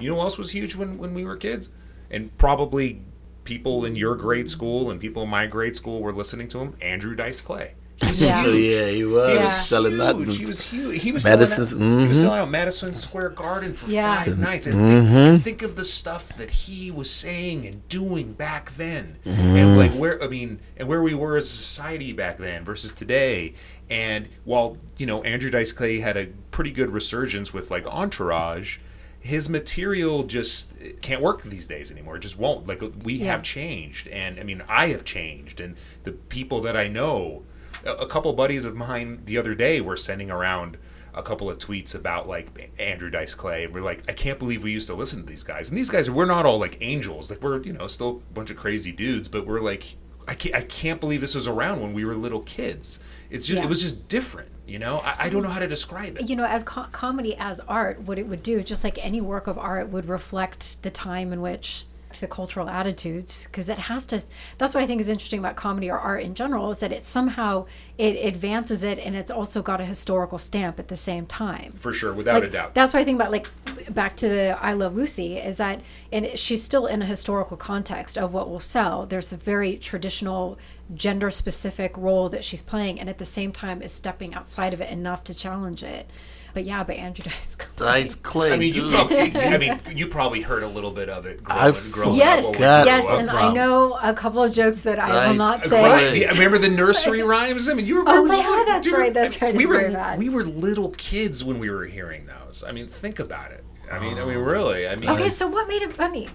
You 0.00 0.10
know 0.10 0.16
what 0.16 0.24
else 0.24 0.38
was 0.38 0.50
huge 0.52 0.74
when 0.74 0.98
when 0.98 1.14
we 1.14 1.24
were 1.24 1.36
kids? 1.36 1.68
And 2.10 2.36
probably 2.38 3.02
people 3.44 3.84
in 3.84 3.96
your 3.96 4.14
grade 4.16 4.50
school 4.50 4.90
and 4.90 5.00
people 5.00 5.22
in 5.22 5.28
my 5.28 5.46
grade 5.46 5.76
school 5.76 6.00
were 6.00 6.12
listening 6.12 6.48
to 6.48 6.60
him. 6.60 6.76
Andrew 6.80 7.14
Dice 7.14 7.40
Clay. 7.40 7.74
He 8.00 8.08
was 8.08 8.22
yeah. 8.22 8.46
yeah, 8.46 8.88
he 8.88 9.04
was 9.04 9.34
yeah. 9.34 9.50
selling 9.50 9.92
huge. 9.92 10.36
He 10.36 10.46
was 10.46 10.68
huge. 10.68 11.02
He 11.02 11.12
was 11.12 11.22
selling, 11.22 11.42
out, 11.44 11.58
mm-hmm. 11.58 12.00
he 12.00 12.08
was 12.08 12.20
selling 12.20 12.40
out 12.40 12.50
Madison 12.50 12.92
Square 12.92 13.30
Garden 13.30 13.72
for 13.72 13.88
yeah. 13.88 14.24
five 14.24 14.38
nights. 14.38 14.66
And 14.66 14.74
mm-hmm. 14.74 15.14
think, 15.14 15.42
think, 15.42 15.62
of 15.62 15.76
the 15.76 15.84
stuff 15.84 16.36
that 16.36 16.50
he 16.50 16.90
was 16.90 17.08
saying 17.08 17.66
and 17.66 17.88
doing 17.88 18.32
back 18.32 18.74
then, 18.76 19.18
mm-hmm. 19.24 19.56
and 19.56 19.76
like 19.76 19.92
where 19.92 20.22
I 20.22 20.26
mean, 20.26 20.58
and 20.76 20.88
where 20.88 21.02
we 21.02 21.14
were 21.14 21.36
as 21.36 21.44
a 21.44 21.48
society 21.48 22.12
back 22.12 22.38
then 22.38 22.64
versus 22.64 22.90
today. 22.90 23.54
And 23.88 24.28
while 24.44 24.78
you 24.96 25.06
know 25.06 25.22
Andrew 25.22 25.50
Dice 25.50 25.72
Clay 25.72 26.00
had 26.00 26.16
a 26.16 26.26
pretty 26.50 26.72
good 26.72 26.90
resurgence 26.90 27.54
with 27.54 27.70
like 27.70 27.86
Entourage, 27.86 28.78
his 29.24 29.48
material 29.48 30.24
just 30.24 30.74
can't 31.00 31.22
work 31.22 31.42
these 31.44 31.66
days 31.66 31.90
anymore. 31.90 32.16
It 32.16 32.20
just 32.20 32.38
won't. 32.38 32.66
Like 32.66 32.82
we 33.02 33.14
yeah. 33.14 33.32
have 33.32 33.42
changed, 33.42 34.08
and 34.08 34.38
I 34.38 34.42
mean, 34.42 34.62
I 34.68 34.88
have 34.88 35.04
changed, 35.04 35.60
and 35.60 35.76
the 36.02 36.12
people 36.12 36.60
that 36.62 36.76
I 36.76 36.88
know, 36.88 37.44
a, 37.84 38.06
couple 38.06 38.32
buddies 38.32 38.64
of 38.64 38.74
mine 38.74 39.22
the 39.24 39.38
other 39.38 39.54
day 39.54 39.80
were 39.80 39.96
sending 39.96 40.30
around 40.30 40.78
a 41.14 41.22
couple 41.22 41.48
of 41.48 41.58
tweets 41.58 41.94
about 41.94 42.28
like 42.28 42.72
Andrew 42.78 43.10
Dice 43.10 43.34
Clay. 43.34 43.64
And 43.64 43.74
we're 43.74 43.82
like, 43.82 44.02
I 44.08 44.12
can't 44.12 44.38
believe 44.38 44.62
we 44.64 44.72
used 44.72 44.88
to 44.88 44.94
listen 44.94 45.20
to 45.20 45.26
these 45.26 45.44
guys. 45.44 45.68
And 45.68 45.78
these 45.78 45.90
guys, 45.90 46.10
we're 46.10 46.24
not 46.24 46.44
all 46.44 46.58
like 46.58 46.78
angels. 46.80 47.30
Like 47.30 47.42
we're, 47.42 47.62
you 47.62 47.72
know, 47.72 47.86
still 47.86 48.22
a 48.30 48.34
bunch 48.34 48.50
of 48.50 48.56
crazy 48.56 48.92
dudes, 48.92 49.28
but 49.28 49.46
we're 49.46 49.60
like, 49.60 49.96
I 50.26 50.34
can't, 50.34 50.54
I 50.54 50.62
can't 50.62 51.00
believe 51.00 51.20
this 51.20 51.34
was 51.34 51.46
around 51.46 51.80
when 51.80 51.92
we 51.92 52.04
were 52.04 52.14
little 52.14 52.40
kids. 52.40 52.98
It's 53.30 53.46
just, 53.46 53.58
yeah. 53.58 53.64
it 53.64 53.68
was 53.68 53.82
just 53.82 54.08
different. 54.08 54.50
You 54.66 54.78
know, 54.78 54.98
I, 55.00 55.14
I, 55.18 55.28
don't 55.28 55.42
know 55.42 55.50
how 55.50 55.58
to 55.58 55.68
describe 55.68 56.16
it. 56.16 56.30
You 56.30 56.36
know, 56.36 56.46
as 56.46 56.62
co- 56.62 56.86
comedy 56.90 57.36
as 57.36 57.60
art, 57.60 58.00
what 58.00 58.18
it 58.18 58.26
would 58.26 58.42
do, 58.42 58.62
just 58.62 58.82
like 58.82 58.98
any 59.04 59.20
work 59.20 59.46
of 59.46 59.58
art, 59.58 59.90
would 59.90 60.08
reflect 60.08 60.80
the 60.80 60.90
time 60.90 61.34
in 61.34 61.42
which 61.42 61.84
the 62.20 62.26
cultural 62.26 62.68
attitudes 62.68 63.46
because 63.46 63.68
it 63.68 63.78
has 63.78 64.06
to 64.06 64.22
that's 64.58 64.74
what 64.74 64.82
i 64.82 64.86
think 64.86 65.00
is 65.00 65.08
interesting 65.08 65.38
about 65.38 65.56
comedy 65.56 65.90
or 65.90 65.98
art 65.98 66.22
in 66.22 66.34
general 66.34 66.70
is 66.70 66.78
that 66.78 66.92
it 66.92 67.06
somehow 67.06 67.64
it 67.96 68.16
advances 68.26 68.82
it 68.82 68.98
and 68.98 69.14
it's 69.14 69.30
also 69.30 69.62
got 69.62 69.80
a 69.80 69.84
historical 69.84 70.38
stamp 70.38 70.80
at 70.80 70.88
the 70.88 70.96
same 70.96 71.26
time. 71.26 71.70
For 71.72 71.92
sure 71.92 72.12
without 72.12 72.34
like, 72.34 72.44
a 72.44 72.50
doubt. 72.50 72.74
that's 72.74 72.92
what 72.92 73.00
i 73.00 73.04
think 73.04 73.16
about 73.20 73.30
like 73.30 73.48
back 73.94 74.16
to 74.16 74.28
the 74.28 74.58
i 74.60 74.72
love 74.72 74.96
lucy 74.96 75.36
is 75.36 75.56
that 75.58 75.80
and 76.14 76.38
she's 76.38 76.62
still 76.62 76.86
in 76.86 77.02
a 77.02 77.06
historical 77.06 77.56
context 77.56 78.16
of 78.16 78.32
what 78.32 78.48
will 78.48 78.60
sell. 78.60 79.04
There's 79.04 79.32
a 79.32 79.36
very 79.36 79.76
traditional 79.76 80.56
gender 80.94 81.28
specific 81.28 81.96
role 81.96 82.28
that 82.28 82.44
she's 82.44 82.62
playing 82.62 83.00
and 83.00 83.08
at 83.08 83.18
the 83.18 83.24
same 83.24 83.50
time 83.50 83.82
is 83.82 83.90
stepping 83.90 84.32
outside 84.32 84.72
of 84.72 84.80
it 84.80 84.90
enough 84.90 85.24
to 85.24 85.34
challenge 85.34 85.82
it 85.82 86.08
but 86.54 86.64
yeah, 86.64 86.84
but 86.84 86.96
Andrew 86.96 87.24
Dice 87.24 87.56
Clay. 87.56 87.68
Dice 87.76 88.14
Clay. 88.14 88.52
I 88.52 88.56
mean, 88.56 88.72
you 88.72 88.88
probably, 88.88 89.36
I 89.36 89.58
mean, 89.58 89.80
you 89.96 90.06
probably 90.06 90.40
heard 90.40 90.62
a 90.62 90.68
little 90.68 90.92
bit 90.92 91.08
of 91.08 91.26
it. 91.26 91.42
Growing, 91.42 91.90
growing 91.90 92.16
yes, 92.16 92.50
yes, 92.58 93.10
and 93.10 93.28
I 93.28 93.52
know 93.52 93.98
a 94.00 94.14
couple 94.14 94.42
of 94.42 94.52
jokes 94.52 94.82
that 94.82 94.96
Dice 94.96 95.10
I 95.10 95.28
will 95.28 95.34
not 95.34 95.64
say. 95.64 95.82
Right. 95.82 96.28
Remember 96.30 96.58
the 96.58 96.68
nursery 96.68 97.22
rhymes? 97.24 97.68
I 97.68 97.74
mean, 97.74 97.86
you 97.86 97.96
were. 97.96 98.02
Oh 98.02 98.04
probably, 98.04 98.36
yeah, 98.38 98.64
that's 98.66 98.90
right. 98.90 99.12
That's 99.12 99.42
right. 99.42 99.54
We 99.54 99.66
were 99.66 100.14
we 100.16 100.28
were 100.28 100.44
little 100.44 100.90
kids 100.90 101.44
when 101.44 101.58
we 101.58 101.68
were 101.68 101.84
hearing 101.84 102.26
those. 102.26 102.64
I 102.66 102.72
mean, 102.72 102.86
think 102.86 103.18
about 103.18 103.50
it. 103.50 103.64
I 103.90 103.98
mean, 103.98 104.18
I 104.18 104.24
mean, 104.24 104.38
really. 104.38 104.88
I 104.88 104.96
mean, 104.96 105.10
okay. 105.10 105.28
So 105.28 105.48
what 105.48 105.68
made 105.68 105.82
it 105.82 105.92
funny? 105.92 106.30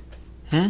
Hmm. 0.51 0.69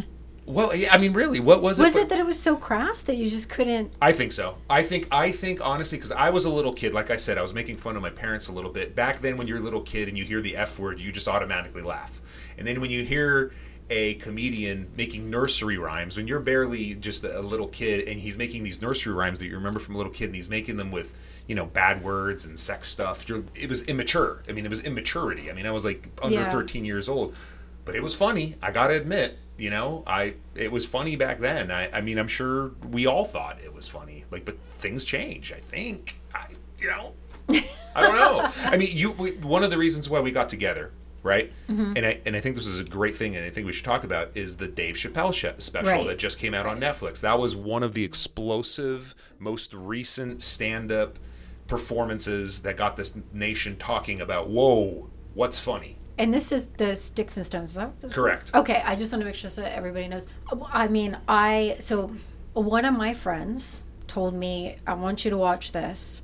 Well, 0.49 0.75
yeah, 0.75 0.91
I 0.91 0.97
mean, 0.97 1.13
really, 1.13 1.39
what 1.39 1.61
was 1.61 1.79
it? 1.79 1.83
Was 1.83 1.95
it 1.95 2.09
that 2.09 2.17
it 2.17 2.25
was 2.25 2.39
so 2.39 2.55
crass 2.55 3.01
that 3.01 3.17
you 3.17 3.29
just 3.29 3.49
couldn't? 3.49 3.93
I 4.01 4.11
think 4.11 4.31
so. 4.31 4.55
I 4.67 4.81
think 4.81 5.07
I 5.11 5.31
think 5.31 5.61
honestly, 5.61 5.99
because 5.99 6.11
I 6.11 6.31
was 6.31 6.45
a 6.45 6.49
little 6.49 6.73
kid. 6.73 6.91
Like 6.91 7.11
I 7.11 7.17
said, 7.17 7.37
I 7.37 7.43
was 7.43 7.53
making 7.53 7.75
fun 7.75 7.95
of 7.95 8.01
my 8.01 8.09
parents 8.09 8.47
a 8.47 8.51
little 8.51 8.71
bit 8.71 8.95
back 8.95 9.21
then. 9.21 9.37
When 9.37 9.45
you're 9.45 9.59
a 9.59 9.61
little 9.61 9.81
kid 9.81 10.07
and 10.07 10.17
you 10.17 10.23
hear 10.23 10.41
the 10.41 10.57
F 10.57 10.79
word, 10.79 10.99
you 10.99 11.11
just 11.11 11.27
automatically 11.27 11.83
laugh. 11.83 12.19
And 12.57 12.65
then 12.65 12.81
when 12.81 12.89
you 12.89 13.05
hear 13.05 13.51
a 13.91 14.15
comedian 14.15 14.87
making 14.95 15.29
nursery 15.29 15.77
rhymes 15.77 16.15
when 16.15 16.27
you're 16.27 16.39
barely 16.39 16.93
just 16.95 17.23
a 17.23 17.41
little 17.41 17.67
kid 17.67 18.07
and 18.07 18.19
he's 18.19 18.37
making 18.37 18.63
these 18.63 18.81
nursery 18.81 19.13
rhymes 19.13 19.39
that 19.39 19.47
you 19.47 19.55
remember 19.55 19.79
from 19.79 19.95
a 19.95 19.97
little 19.97 20.13
kid 20.13 20.25
and 20.25 20.35
he's 20.35 20.49
making 20.49 20.77
them 20.77 20.91
with 20.91 21.11
you 21.47 21.55
know 21.55 21.65
bad 21.65 22.03
words 22.03 22.45
and 22.45 22.59
sex 22.59 22.87
stuff 22.87 23.27
you're, 23.27 23.43
it 23.55 23.67
was 23.67 23.81
immature 23.83 24.43
i 24.47 24.51
mean 24.51 24.63
it 24.63 24.69
was 24.69 24.81
immaturity 24.81 25.49
i 25.49 25.53
mean 25.53 25.65
i 25.65 25.71
was 25.71 25.85
like 25.85 26.07
under 26.21 26.35
yeah. 26.35 26.51
13 26.51 26.85
years 26.85 27.09
old 27.09 27.35
but 27.83 27.95
it 27.95 28.03
was 28.03 28.13
funny 28.13 28.55
i 28.61 28.69
gotta 28.69 28.93
admit 28.93 29.39
you 29.59 29.69
know 29.69 30.03
i 30.07 30.33
it 30.55 30.71
was 30.71 30.85
funny 30.85 31.15
back 31.15 31.39
then. 31.39 31.69
I, 31.71 31.91
I 31.91 32.01
mean 32.01 32.17
i'm 32.17 32.27
sure 32.27 32.71
we 32.89 33.05
all 33.05 33.25
thought 33.25 33.59
it 33.63 33.73
was 33.73 33.87
funny 33.87 34.25
like 34.31 34.45
but 34.45 34.57
things 34.77 35.03
change 35.05 35.51
i 35.51 35.59
think. 35.59 36.19
I 36.33 36.47
you 36.79 36.87
know 36.87 37.13
i 37.49 38.01
don't 38.01 38.15
know. 38.15 38.49
I 38.65 38.77
mean 38.77 38.95
you 38.95 39.11
we, 39.11 39.31
one 39.37 39.63
of 39.63 39.69
the 39.69 39.77
reasons 39.77 40.09
why 40.09 40.19
we 40.19 40.31
got 40.31 40.49
together 40.49 40.91
right? 41.21 41.51
Mm-hmm. 41.67 41.97
and 41.97 42.05
i 42.05 42.19
and 42.25 42.35
i 42.35 42.39
think 42.39 42.55
this 42.55 42.65
is 42.65 42.79
a 42.79 42.85
great 42.85 43.15
thing 43.15 43.35
and 43.35 43.45
i 43.45 43.49
think 43.49 43.67
we 43.67 43.73
should 43.73 43.85
talk 43.85 44.05
about 44.05 44.31
is 44.35 44.57
the 44.57 44.67
dave 44.67 44.95
chappelle 44.95 45.33
special 45.61 45.89
right. 45.91 46.07
that 46.07 46.17
just 46.17 46.39
came 46.39 46.53
out 46.53 46.65
on 46.65 46.79
netflix. 46.79 47.19
That 47.19 47.37
was 47.39 47.55
one 47.55 47.83
of 47.83 47.93
the 47.93 48.05
explosive 48.05 49.15
most 49.37 49.73
recent 49.73 50.41
stand-up 50.41 51.19
performances 51.67 52.61
that 52.61 52.77
got 52.77 52.95
this 52.95 53.15
nation 53.33 53.75
talking 53.77 54.21
about 54.21 54.49
whoa 54.49 55.09
what's 55.33 55.59
funny 55.59 55.98
and 56.19 56.33
this 56.33 56.51
is 56.51 56.67
the 56.67 56.95
sticks 56.97 57.37
and 57.37 57.45
stones. 57.45 57.71
Is 57.71 57.75
that 57.77 57.93
correct? 58.11 58.53
Okay, 58.53 58.83
I 58.85 58.95
just 58.95 59.11
want 59.11 59.21
to 59.21 59.25
make 59.25 59.35
sure 59.35 59.49
so 59.49 59.63
everybody 59.63 60.07
knows. 60.07 60.27
Uh, 60.51 60.57
I 60.71 60.89
mean, 60.89 61.17
I 61.27 61.77
so 61.79 62.11
one 62.53 62.85
of 62.85 62.93
my 62.93 63.13
friends 63.13 63.83
told 64.05 64.33
me 64.35 64.75
I 64.85 64.93
want 64.93 65.23
you 65.23 65.31
to 65.31 65.37
watch 65.37 65.71
this 65.71 66.21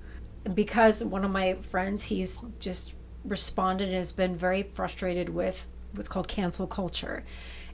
because 0.54 1.04
one 1.04 1.24
of 1.24 1.32
my 1.32 1.54
friends 1.54 2.04
he's 2.04 2.42
just 2.60 2.94
responded 3.24 3.88
and 3.88 3.98
has 3.98 4.12
been 4.12 4.36
very 4.36 4.64
frustrated 4.64 5.30
with 5.30 5.66
what's 5.94 6.10
called 6.10 6.28
cancel 6.28 6.68
culture, 6.68 7.24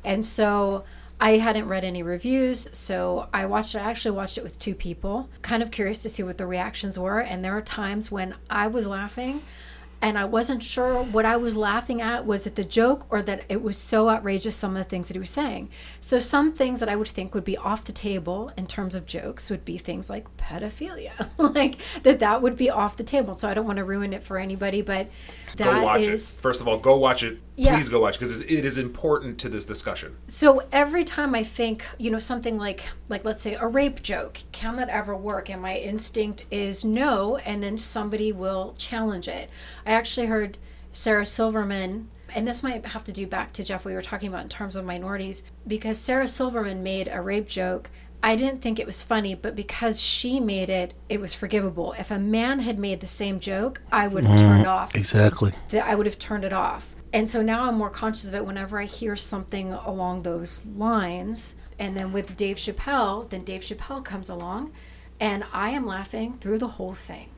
and 0.06 0.24
so. 0.24 0.86
I 1.24 1.38
hadn't 1.38 1.68
read 1.68 1.84
any 1.84 2.02
reviews, 2.02 2.68
so 2.76 3.30
I 3.32 3.46
watched 3.46 3.76
it. 3.76 3.78
I 3.78 3.92
actually 3.92 4.18
watched 4.18 4.40
it 4.40 4.44
with 4.44 4.58
two 4.58 4.74
people, 4.74 5.30
kind 5.44 5.62
of 5.62 5.70
curious 5.70 6.02
to 6.02 6.10
see 6.10 6.24
what 6.24 6.40
the 6.40 6.48
reactions 6.48 6.98
were. 6.98 7.20
And 7.20 7.46
there 7.46 7.56
are 7.56 7.62
times 7.62 8.10
when 8.10 8.34
I 8.50 8.66
was 8.66 8.88
laughing, 8.88 9.44
and 10.02 10.18
I 10.18 10.26
wasn't 10.26 10.64
sure 10.64 11.04
what 11.04 11.26
I 11.26 11.38
was 11.38 11.56
laughing 11.56 12.02
at. 12.02 12.26
Was 12.26 12.48
it 12.48 12.56
the 12.56 12.64
joke 12.64 13.06
or 13.10 13.22
that 13.22 13.46
it 13.50 13.62
was 13.62 13.78
so 13.78 14.10
outrageous, 14.10 14.56
some 14.56 14.76
of 14.76 14.84
the 14.84 14.90
things 14.90 15.08
that 15.08 15.14
he 15.14 15.20
was 15.20 15.30
saying? 15.30 15.70
So, 16.00 16.20
some 16.20 16.52
things 16.52 16.80
that 16.80 16.90
I 16.90 16.96
would 16.96 17.08
think 17.08 17.36
would 17.36 17.44
be 17.44 17.58
off 17.58 17.86
the 17.86 17.92
table 17.92 18.52
in 18.58 18.66
terms 18.66 18.96
of 18.96 19.06
jokes 19.06 19.50
would 19.50 19.64
be 19.64 19.78
things 19.78 20.10
like 20.10 20.36
pedophilia, 20.38 21.30
like 21.38 21.76
that 22.04 22.20
that 22.20 22.42
would 22.42 22.58
be 22.58 22.70
off 22.70 22.98
the 22.98 23.04
table. 23.04 23.36
So, 23.36 23.48
I 23.48 23.54
don't 23.54 23.68
want 23.68 23.78
to 23.78 23.84
ruin 23.84 24.14
it 24.14 24.24
for 24.24 24.38
anybody, 24.38 24.82
but 24.82 25.08
go 25.58 25.84
watch 25.84 26.02
is. 26.02 26.22
it. 26.22 26.42
First 26.42 26.62
of 26.62 26.68
all, 26.68 26.78
go 26.78 26.98
watch 26.98 27.24
it. 27.24 27.40
Yeah. 27.56 27.76
Please 27.76 27.90
go 27.90 28.02
watch 28.02 28.20
because 28.20 28.42
it 28.42 28.66
is 28.66 28.78
important 28.78 29.38
to 29.40 29.50
this 29.50 29.66
discussion. 29.66 30.18
So 30.28 30.64
every 30.72 31.04
time 31.04 31.36
I 31.36 31.44
think, 31.44 31.84
you 31.98 32.10
know, 32.10 32.20
something 32.20 32.58
like 32.58 32.84
like 33.10 33.24
let's 33.26 33.42
say 33.42 33.56
a 33.56 33.68
rape 33.68 34.02
joke, 34.04 34.40
can 34.52 34.76
that 34.78 34.90
ever 34.90 35.16
work? 35.16 35.50
And 35.50 35.62
my 35.62 35.78
instinct 35.78 36.46
is 36.52 36.84
no, 36.84 37.38
and 37.38 37.62
then 37.62 37.78
somebody 37.78 38.32
will 38.32 38.76
challenge 38.78 39.28
it. 39.28 39.50
I 39.86 39.92
actually 39.92 40.28
heard 40.28 40.58
Sarah 40.92 41.26
Silverman 41.26 42.10
and 42.34 42.48
this 42.48 42.64
might 42.64 42.86
have 42.86 43.04
to 43.06 43.12
do 43.12 43.28
back 43.28 43.54
to 43.54 43.64
Jeff 43.64 43.86
we 43.86 43.94
were 43.94 44.02
talking 44.02 44.30
about 44.30 44.44
in 44.44 44.50
terms 44.50 44.76
of 44.76 44.86
minorities 44.86 45.44
because 45.68 45.98
Sarah 45.98 46.28
Silverman 46.28 46.84
made 46.84 47.10
a 47.12 47.22
rape 47.22 47.48
joke. 47.48 47.90
I 48.24 48.36
didn't 48.36 48.62
think 48.62 48.80
it 48.80 48.86
was 48.86 49.02
funny, 49.02 49.34
but 49.34 49.56
because 49.56 50.00
she 50.00 50.40
made 50.40 50.70
it, 50.70 50.94
it 51.10 51.20
was 51.20 51.34
forgivable. 51.34 51.94
If 51.94 52.12
a 52.12 52.20
man 52.20 52.60
had 52.60 52.78
made 52.78 53.00
the 53.00 53.08
same 53.08 53.40
joke, 53.40 53.82
I 53.92 54.08
would 54.08 54.24
have 54.26 54.40
turned 54.40 54.66
mm, 54.66 54.70
off 54.70 54.96
Exactly. 54.96 55.54
that 55.70 55.88
I 55.88 55.96
would 55.96 56.06
have 56.06 56.20
turned 56.20 56.44
it 56.44 56.54
off. 56.54 56.96
And 57.14 57.30
so 57.30 57.42
now 57.42 57.64
I'm 57.64 57.76
more 57.76 57.90
conscious 57.90 58.28
of 58.28 58.36
it 58.36 58.46
whenever 58.46 58.80
I 58.80 58.86
hear 58.86 59.16
something 59.16 59.74
along 59.74 60.22
those 60.22 60.66
lines. 60.66 61.56
And 61.80 61.98
then 61.98 62.14
with 62.14 62.38
Dave 62.38 62.58
Chappelle, 62.58 63.30
then 63.30 63.44
Dave 63.44 63.62
Chappelle 63.62 64.04
comes 64.06 64.30
along 64.30 64.72
and 65.20 65.44
I 65.52 65.72
am 65.72 65.86
laughing 65.86 66.38
through 66.40 66.60
the 66.60 66.68
whole 66.68 66.94
thing. 66.94 67.30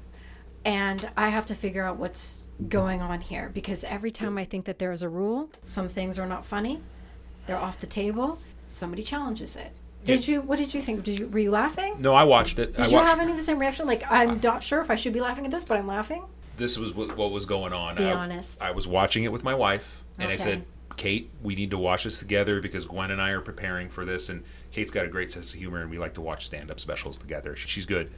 And 0.65 1.09
I 1.17 1.29
have 1.29 1.45
to 1.47 1.55
figure 1.55 1.84
out 1.84 1.97
what's 1.97 2.47
going 2.69 3.01
on 3.01 3.21
here 3.21 3.49
because 3.53 3.84
every 3.84 4.11
time 4.11 4.38
I 4.38 4.45
think 4.45 4.65
that 4.65 4.79
there 4.79 4.91
is 4.91 5.01
a 5.01 5.09
rule, 5.09 5.49
some 5.63 5.89
things 5.89 6.19
are 6.19 6.27
not 6.27 6.45
funny, 6.45 6.81
they're 7.47 7.57
off 7.57 7.79
the 7.81 7.88
table, 7.88 8.39
somebody 8.67 9.01
challenges 9.01 9.55
it. 9.55 9.71
Did 10.06 10.28
you? 10.28 10.41
What 10.41 10.60
did 10.60 10.74
you 10.74 10.82
think? 10.82 11.04
Did 11.04 11.20
you? 11.20 11.28
Were 11.28 11.39
you 11.39 11.51
laughing? 11.51 11.95
No, 11.99 12.14
I 12.14 12.24
watched 12.24 12.60
it. 12.60 12.76
Did 12.76 12.88
I 12.88 12.89
you 12.89 12.97
have 12.97 13.20
any 13.20 13.32
of 13.32 13.38
the 13.38 13.43
same 13.43 13.60
reaction? 13.60 13.88
Like 13.88 14.04
I'm 14.10 14.39
not 14.41 14.62
sure 14.64 14.82
if 14.82 14.89
I 14.91 14.95
should 14.95 15.14
be 15.14 15.22
laughing 15.22 15.45
at 15.45 15.51
this, 15.51 15.64
but 15.66 15.78
I'm 15.78 15.88
laughing. 15.88 16.24
this 16.58 16.78
was 16.78 16.93
what, 16.93 17.16
what 17.18 17.32
was 17.32 17.45
going 17.45 17.74
on. 17.74 17.95
Be 17.95 18.06
I, 18.06 18.14
honest. 18.14 18.62
I 18.62 18.72
was 18.72 18.88
watching 18.88 19.24
it 19.24 19.32
with 19.32 19.43
my 19.43 19.54
wife, 19.56 20.04
and 20.20 20.32
I 20.32 20.36
said, 20.36 20.66
"Kate, 20.97 21.30
we 21.41 21.56
need 21.56 21.72
to 21.72 21.78
watch 21.78 22.04
this 22.04 22.20
together 22.20 22.62
because 22.62 22.86
Gwen 22.86 23.12
and 23.12 23.22
I 23.22 23.30
are 23.30 23.41
preparing 23.41 23.89
for 23.89 24.06
this, 24.06 24.30
and 24.30 24.43
Kate's 24.72 24.91
got 24.91 25.06
a 25.06 25.10
great 25.10 25.32
sense 25.32 25.54
of 25.54 25.60
humor, 25.60 25.82
and 25.82 25.89
we 25.89 25.97
like 25.97 26.14
to 26.16 26.22
watch 26.22 26.45
stand-up 26.45 26.80
specials 26.80 27.18
together. 27.18 27.56
She's 27.56 27.86
good." 27.86 28.12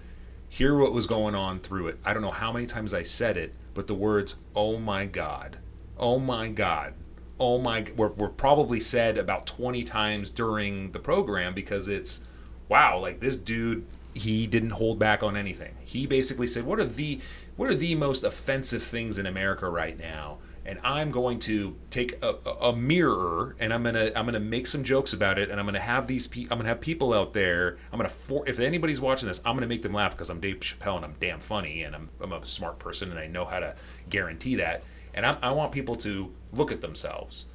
Hear 0.48 0.78
what 0.78 0.94
was 0.94 1.06
going 1.06 1.36
on 1.36 1.60
through 1.60 1.88
it. 1.88 2.00
I 2.06 2.14
don't 2.14 2.22
know 2.22 2.32
how 2.32 2.52
many 2.52 2.66
times 2.66 2.94
I 2.94 3.04
said 3.04 3.36
it, 3.36 3.56
but 3.74 3.88
the 3.88 3.96
words 3.96 4.36
"Oh 4.56 4.78
my 4.78 5.06
God," 5.06 5.58
"Oh 5.98 6.20
my 6.20 6.50
God," 6.50 6.94
"Oh 7.40 7.58
my," 7.58 7.82
g-" 7.82 7.92
were, 7.94 8.10
were 8.10 8.30
probably 8.30 8.80
said 8.80 9.18
about 9.18 9.46
twenty 9.46 9.84
times 9.84 10.30
during 10.30 10.92
the 10.92 11.00
program 11.00 11.54
because 11.54 11.88
it's 11.88 12.24
wow, 12.68 13.00
like 13.00 13.20
this 13.20 13.38
dude, 13.38 13.86
he 14.14 14.48
didn't 14.48 14.72
hold 14.72 14.98
back 14.98 15.22
on 15.22 15.38
anything. 15.38 15.76
He 15.84 16.06
basically 16.08 16.48
said, 16.48 16.66
"What 16.66 16.80
are 16.80 16.86
the 16.86 17.20
what 17.56 17.70
are 17.70 17.76
the 17.76 17.96
most 17.96 18.24
offensive 18.24 18.84
things 18.84 19.18
in 19.18 19.26
America 19.26 19.70
right 19.70 19.98
now?" 19.98 20.38
And 20.68 20.80
I'm 20.84 21.12
going 21.12 21.38
to 21.40 21.76
take 21.92 22.18
a, 22.24 22.38
a 22.44 22.70
a 22.70 22.76
mirror 22.76 23.56
and 23.60 23.72
I'm 23.72 23.84
gonna 23.84 24.12
I'm 24.16 24.26
gonna 24.26 24.40
make 24.40 24.66
some 24.66 24.84
jokes 24.84 25.14
about 25.14 25.38
it 25.38 25.52
and 25.52 25.60
I'm 25.60 25.68
gonna 25.68 25.80
have 25.80 26.08
these 26.08 26.26
pe- 26.26 26.48
I'm 26.50 26.58
gonna 26.58 26.70
have 26.70 26.82
people 26.82 27.14
out 27.14 27.34
there 27.34 27.78
I'm 27.92 28.00
gonna 28.00 28.10
for- 28.10 28.50
if 28.50 28.60
anybody's 28.60 29.00
watching 29.00 29.28
this 29.28 29.42
I'm 29.46 29.56
gonna 29.56 29.68
make 29.68 29.84
them 29.84 29.94
laugh 29.94 30.14
because 30.14 30.32
I'm 30.32 30.40
Dave 30.40 30.62
Chappelle 30.62 30.96
and 30.96 31.06
I'm 31.06 31.16
damn 31.20 31.40
funny 31.40 31.84
and 31.84 31.96
I'm 31.96 32.10
I'm 32.20 32.34
a 32.34 32.44
smart 32.48 32.80
person 32.80 33.12
and 33.12 33.20
I 33.20 33.28
know 33.28 33.46
how 33.46 33.60
to 33.60 33.76
guarantee 34.10 34.56
that 34.56 34.82
and 35.14 35.24
I, 35.24 35.38
I 35.44 35.52
want 35.52 35.72
people 35.72 35.98
to 35.98 36.34
look 36.56 36.72
at 36.72 36.82
themselves 36.82 37.46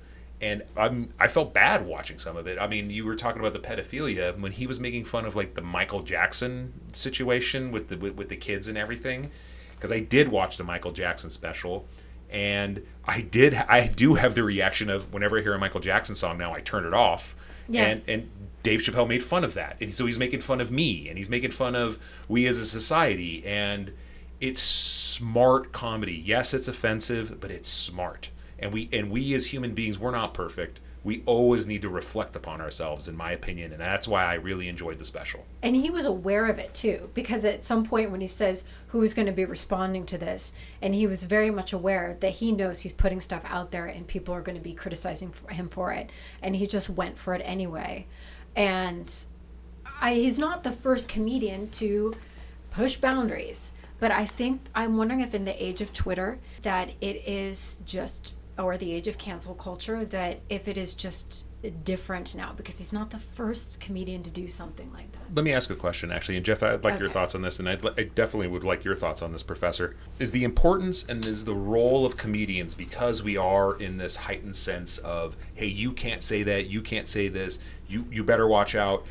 and 0.41 0.63
I'm 0.77 1.13
I 1.19 1.29
felt 1.29 1.53
bad 1.53 1.87
watching 1.87 2.19
some 2.19 2.37
of 2.37 2.47
it. 2.47 2.59
I 2.59 2.67
mean, 2.67 2.91
you 2.91 3.05
were 3.05 3.15
talking 3.15 3.41
about 3.41 3.53
the 3.53 3.59
pedophilia 3.59 4.39
when 4.39 4.53
he 4.53 4.67
was 4.67 4.81
making 4.81 5.05
fun 5.05 5.27
of 5.27 5.37
like 5.37 5.55
the 5.55 5.61
Michael 5.61 6.03
Jackson 6.03 6.73
situation 6.93 7.71
with 7.71 7.89
the 7.89 7.97
with, 7.97 8.15
with 8.15 8.29
the 8.29 8.37
kids 8.37 8.69
and 8.69 8.79
everything. 8.79 9.31
Because 9.75 9.93
I 9.93 10.01
did 10.01 10.29
watch 10.29 10.57
the 10.57 10.65
Michael 10.65 10.91
Jackson 10.91 11.31
special, 11.31 11.87
and 12.31 12.87
I 13.05 13.21
did 13.21 13.55
I 13.55 13.87
do 13.87 14.15
have 14.15 14.35
the 14.35 14.43
reaction 14.43 14.91
of 14.91 15.13
whenever 15.13 15.39
I 15.39 15.43
hear 15.43 15.55
a 15.55 15.59
Michael 15.59 15.81
Jackson 15.81 16.15
song 16.15 16.39
now 16.39 16.55
I 16.55 16.61
turn 16.61 16.87
it 16.87 16.95
off. 16.95 17.35
Yeah. 17.69 17.87
And 17.87 18.03
and 18.09 18.31
Dave 18.63 18.81
Chappelle 18.81 19.09
made 19.09 19.23
fun 19.23 19.45
of 19.45 19.55
that, 19.55 19.77
and 19.81 19.93
so 19.93 20.07
he's 20.07 20.19
making 20.19 20.41
fun 20.41 20.61
of 20.61 20.71
me, 20.71 21.09
and 21.09 21.17
he's 21.17 21.31
making 21.31 21.51
fun 21.51 21.75
of 21.75 21.99
we 22.29 22.47
as 22.47 22.59
a 22.59 22.67
society, 22.67 23.45
and 23.47 23.93
it's 24.39 24.61
smart 24.61 25.73
comedy. 25.73 26.15
Yes, 26.15 26.53
it's 26.53 26.69
offensive, 26.69 27.41
but 27.41 27.51
it's 27.51 27.69
smart. 27.69 28.31
And 28.61 28.73
we 28.73 28.89
and 28.93 29.11
we 29.11 29.35
as 29.35 29.47
human 29.47 29.75
beings, 29.75 29.99
we're 29.99 30.11
not 30.11 30.35
perfect. 30.35 30.81
We 31.03 31.23
always 31.25 31.67
need 31.67 31.81
to 31.81 31.89
reflect 31.89 32.37
upon 32.37 32.61
ourselves, 32.61 33.09
in 33.09 33.17
my 33.17 33.33
opinion, 33.33 33.73
and 33.73 33.81
that's 33.81 34.07
why 34.07 34.23
I 34.23 34.35
really 34.35 34.69
enjoyed 34.69 34.99
the 34.99 35.05
special. 35.07 35.47
And 35.63 35.75
he 35.75 35.89
was 35.89 36.05
aware 36.05 36.45
of 36.45 36.59
it 36.59 36.75
too, 36.75 37.09
because 37.15 37.47
at 37.47 37.65
some 37.65 37.87
point 37.87 38.11
when 38.11 38.21
he 38.21 38.27
says 38.27 38.67
who's 38.89 39.15
going 39.15 39.25
to 39.25 39.33
be 39.33 39.47
responding 39.47 40.05
to 40.07 40.19
this, 40.19 40.53
and 40.83 40.95
he 40.95 41.07
was 41.07 41.25
very 41.25 41.51
much 41.51 41.73
aware 41.73 42.19
that 42.21 42.33
he 42.33 42.53
knows 42.53 42.83
he's 42.83 42.93
putting 42.93 43.23
stuff 43.23 43.43
out 43.47 43.71
there 43.71 43.87
and 43.87 44.07
people 44.07 44.35
are 44.35 44.43
going 44.43 44.59
to 44.59 44.63
be 44.63 44.75
criticizing 44.75 45.33
him 45.49 45.71
for 45.71 45.91
it, 45.91 46.11
and 46.43 46.57
he 46.57 46.67
just 46.67 46.91
went 46.91 47.17
for 47.17 47.35
it 47.35 47.43
anyway. 47.47 48.07
And 48.55 49.11
I, 50.03 50.15
he's 50.15 50.39
not 50.39 50.65
the 50.65 50.71
first 50.71 51.09
comedian 51.09 51.71
to 51.71 52.15
push 52.71 52.97
boundaries, 52.97 53.73
but 53.99 54.11
I 54.11 54.27
think 54.27 54.61
I'm 54.75 54.99
wondering 54.99 55.21
if 55.21 55.35
in 55.35 55.47
the 55.47 55.65
age 55.65 55.81
of 55.81 55.95
Twitter 55.95 56.41
that 56.61 56.91
it 57.01 57.27
is 57.27 57.79
just, 57.87 58.35
or 58.61 58.77
the 58.77 58.93
age 58.93 59.09
of 59.09 59.19
cancel 59.19 59.55
culture, 59.55 60.05
that 60.05 60.41
if 60.49 60.69
it 60.69 60.77
is 60.79 60.95
just 60.95 61.45
different 61.85 62.35
now 62.35 62.53
because 62.57 62.79
he's 62.79 62.93
not 62.93 63.11
the 63.11 63.19
first 63.19 63.81
comedian 63.81 64.23
to 64.23 64.31
do 64.31 64.49
something 64.49 64.91
like 64.93 65.13
that. 65.13 65.21
Let 65.35 65.45
me 65.45 65.53
ask 65.53 65.71
a 65.71 65.75
question, 65.75 66.11
actually, 66.11 66.37
and 66.37 66.47
Jeff, 66.47 66.63
I'd 66.63 66.83
like 66.83 66.99
your 66.99 67.11
thoughts 67.11 67.35
on 67.35 67.43
this, 67.43 67.59
and 67.59 67.69
I'd, 67.69 67.85
I 67.99 68.05
definitely 68.05 68.49
would 68.49 68.65
like 68.65 68.83
your 68.83 68.95
thoughts 68.95 69.21
on 69.21 69.33
this, 69.33 69.43
Professor. 69.43 69.95
Is 70.19 70.33
the 70.33 70.45
importance 70.45 71.05
and 71.05 71.25
is 71.25 71.45
the 71.45 71.55
role 71.55 72.07
of 72.07 72.17
comedians 72.17 72.75
because 72.75 73.23
we 73.23 73.37
are 73.37 73.77
in 73.77 73.99
this 73.99 74.17
heightened 74.17 74.57
sense 74.57 74.99
of, 74.99 75.37
hey, 75.55 75.67
you 75.67 75.93
can't 75.93 76.23
say 76.23 76.43
that, 76.45 76.67
you 76.67 76.81
can't 76.81 77.09
say 77.09 77.29
this, 77.29 77.59
you 77.87 78.07
you 78.11 78.25
better 78.25 78.47
watch 78.47 78.75
out. 78.75 79.05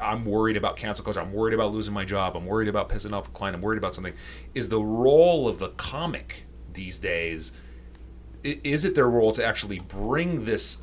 I'm 0.00 0.24
worried 0.24 0.56
about 0.56 0.76
cancel 0.76 1.04
culture. 1.04 1.20
I'm 1.20 1.32
worried 1.32 1.54
about 1.54 1.72
losing 1.72 1.92
my 1.92 2.04
job. 2.04 2.36
I'm 2.36 2.46
worried 2.46 2.68
about 2.68 2.88
pissing 2.88 3.12
off 3.12 3.26
a 3.26 3.30
client. 3.30 3.56
I'm 3.56 3.62
worried 3.62 3.78
about 3.78 3.94
something. 3.94 4.14
Is 4.54 4.68
the 4.68 4.80
role 4.80 5.48
of 5.48 5.58
the 5.58 5.70
comic 5.70 6.44
these 6.72 6.98
days? 6.98 7.52
Is 8.64 8.84
it 8.84 8.94
their 8.94 9.08
role 9.08 9.32
to 9.32 9.44
actually 9.44 9.78
bring 9.78 10.44
this 10.44 10.78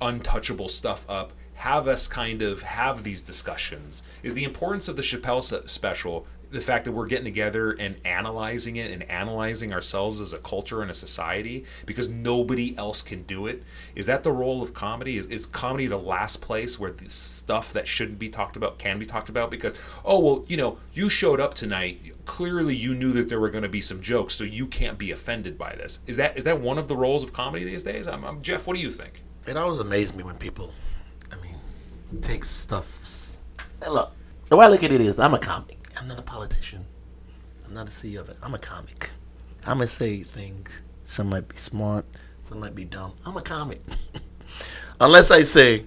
untouchable 0.00 0.68
stuff 0.68 1.08
up 1.08 1.32
have 1.54 1.86
us 1.86 2.06
kind 2.06 2.42
of 2.42 2.62
have 2.62 3.04
these 3.04 3.22
discussions? 3.22 4.02
Is 4.22 4.34
the 4.34 4.44
importance 4.44 4.88
of 4.88 4.96
the 4.96 5.02
chappelle 5.02 5.68
special 5.68 6.26
the 6.54 6.60
fact 6.60 6.84
that 6.84 6.92
we're 6.92 7.06
getting 7.06 7.24
together 7.24 7.72
and 7.72 7.96
analyzing 8.04 8.76
it 8.76 8.90
and 8.90 9.02
analyzing 9.10 9.72
ourselves 9.72 10.20
as 10.20 10.32
a 10.32 10.38
culture 10.38 10.82
and 10.82 10.90
a 10.90 10.94
society 10.94 11.64
because 11.84 12.08
nobody 12.08 12.76
else 12.78 13.02
can 13.02 13.24
do 13.24 13.46
it. 13.46 13.62
Is 13.94 14.06
that 14.06 14.22
the 14.22 14.32
role 14.32 14.62
of 14.62 14.72
comedy? 14.72 15.18
Is, 15.18 15.26
is 15.26 15.46
comedy 15.46 15.86
the 15.86 15.98
last 15.98 16.40
place 16.40 16.78
where 16.78 16.92
the 16.92 17.10
stuff 17.10 17.72
that 17.72 17.88
shouldn't 17.88 18.18
be 18.18 18.28
talked 18.28 18.56
about 18.56 18.78
can 18.78 18.98
be 18.98 19.06
talked 19.06 19.28
about? 19.28 19.50
Because 19.50 19.74
oh 20.04 20.18
well 20.20 20.44
you 20.48 20.56
know 20.56 20.78
you 20.92 21.08
showed 21.08 21.40
up 21.40 21.54
tonight. 21.54 22.00
Clearly 22.24 22.74
you 22.74 22.94
knew 22.94 23.12
that 23.12 23.28
there 23.28 23.40
were 23.40 23.50
going 23.50 23.62
to 23.62 23.68
be 23.68 23.80
some 23.80 24.00
jokes 24.00 24.34
so 24.34 24.44
you 24.44 24.66
can't 24.66 24.96
be 24.96 25.10
offended 25.10 25.58
by 25.58 25.74
this. 25.74 25.98
Is 26.06 26.16
that 26.16 26.36
is 26.38 26.44
that 26.44 26.60
one 26.60 26.78
of 26.78 26.88
the 26.88 26.96
roles 26.96 27.22
of 27.22 27.32
comedy 27.32 27.64
these 27.64 27.84
days? 27.84 28.08
I'm, 28.08 28.24
I'm 28.24 28.40
jeff 28.42 28.66
what 28.66 28.76
do 28.76 28.82
you 28.82 28.90
think? 28.90 29.22
It 29.46 29.56
always 29.56 29.80
amazed 29.80 30.16
me 30.16 30.22
when 30.22 30.36
people, 30.36 30.72
I 31.30 31.36
mean, 31.36 31.56
take 32.22 32.44
stuff. 32.44 33.42
Look, 33.86 34.12
the 34.48 34.56
way 34.56 34.64
I 34.64 34.68
look 34.68 34.82
at 34.82 34.90
it 34.90 35.02
is, 35.02 35.18
I'm 35.18 35.34
a 35.34 35.38
comic. 35.38 35.83
I'm 36.04 36.08
not 36.08 36.18
a 36.18 36.22
politician. 36.22 36.84
I'm 37.66 37.72
not 37.72 37.88
a 37.88 37.90
CEO 37.90 38.20
of 38.20 38.28
it. 38.28 38.36
I'm 38.42 38.52
a 38.52 38.58
comic. 38.58 39.08
I'm 39.66 39.78
gonna 39.78 39.86
say 39.86 40.22
things. 40.22 40.82
Some 41.04 41.30
might 41.30 41.48
be 41.48 41.56
smart. 41.56 42.04
Some 42.42 42.60
might 42.60 42.74
be 42.74 42.84
dumb. 42.84 43.14
I'm 43.24 43.38
a 43.38 43.40
comic. 43.40 43.80
Unless 45.00 45.30
I 45.30 45.44
say 45.44 45.86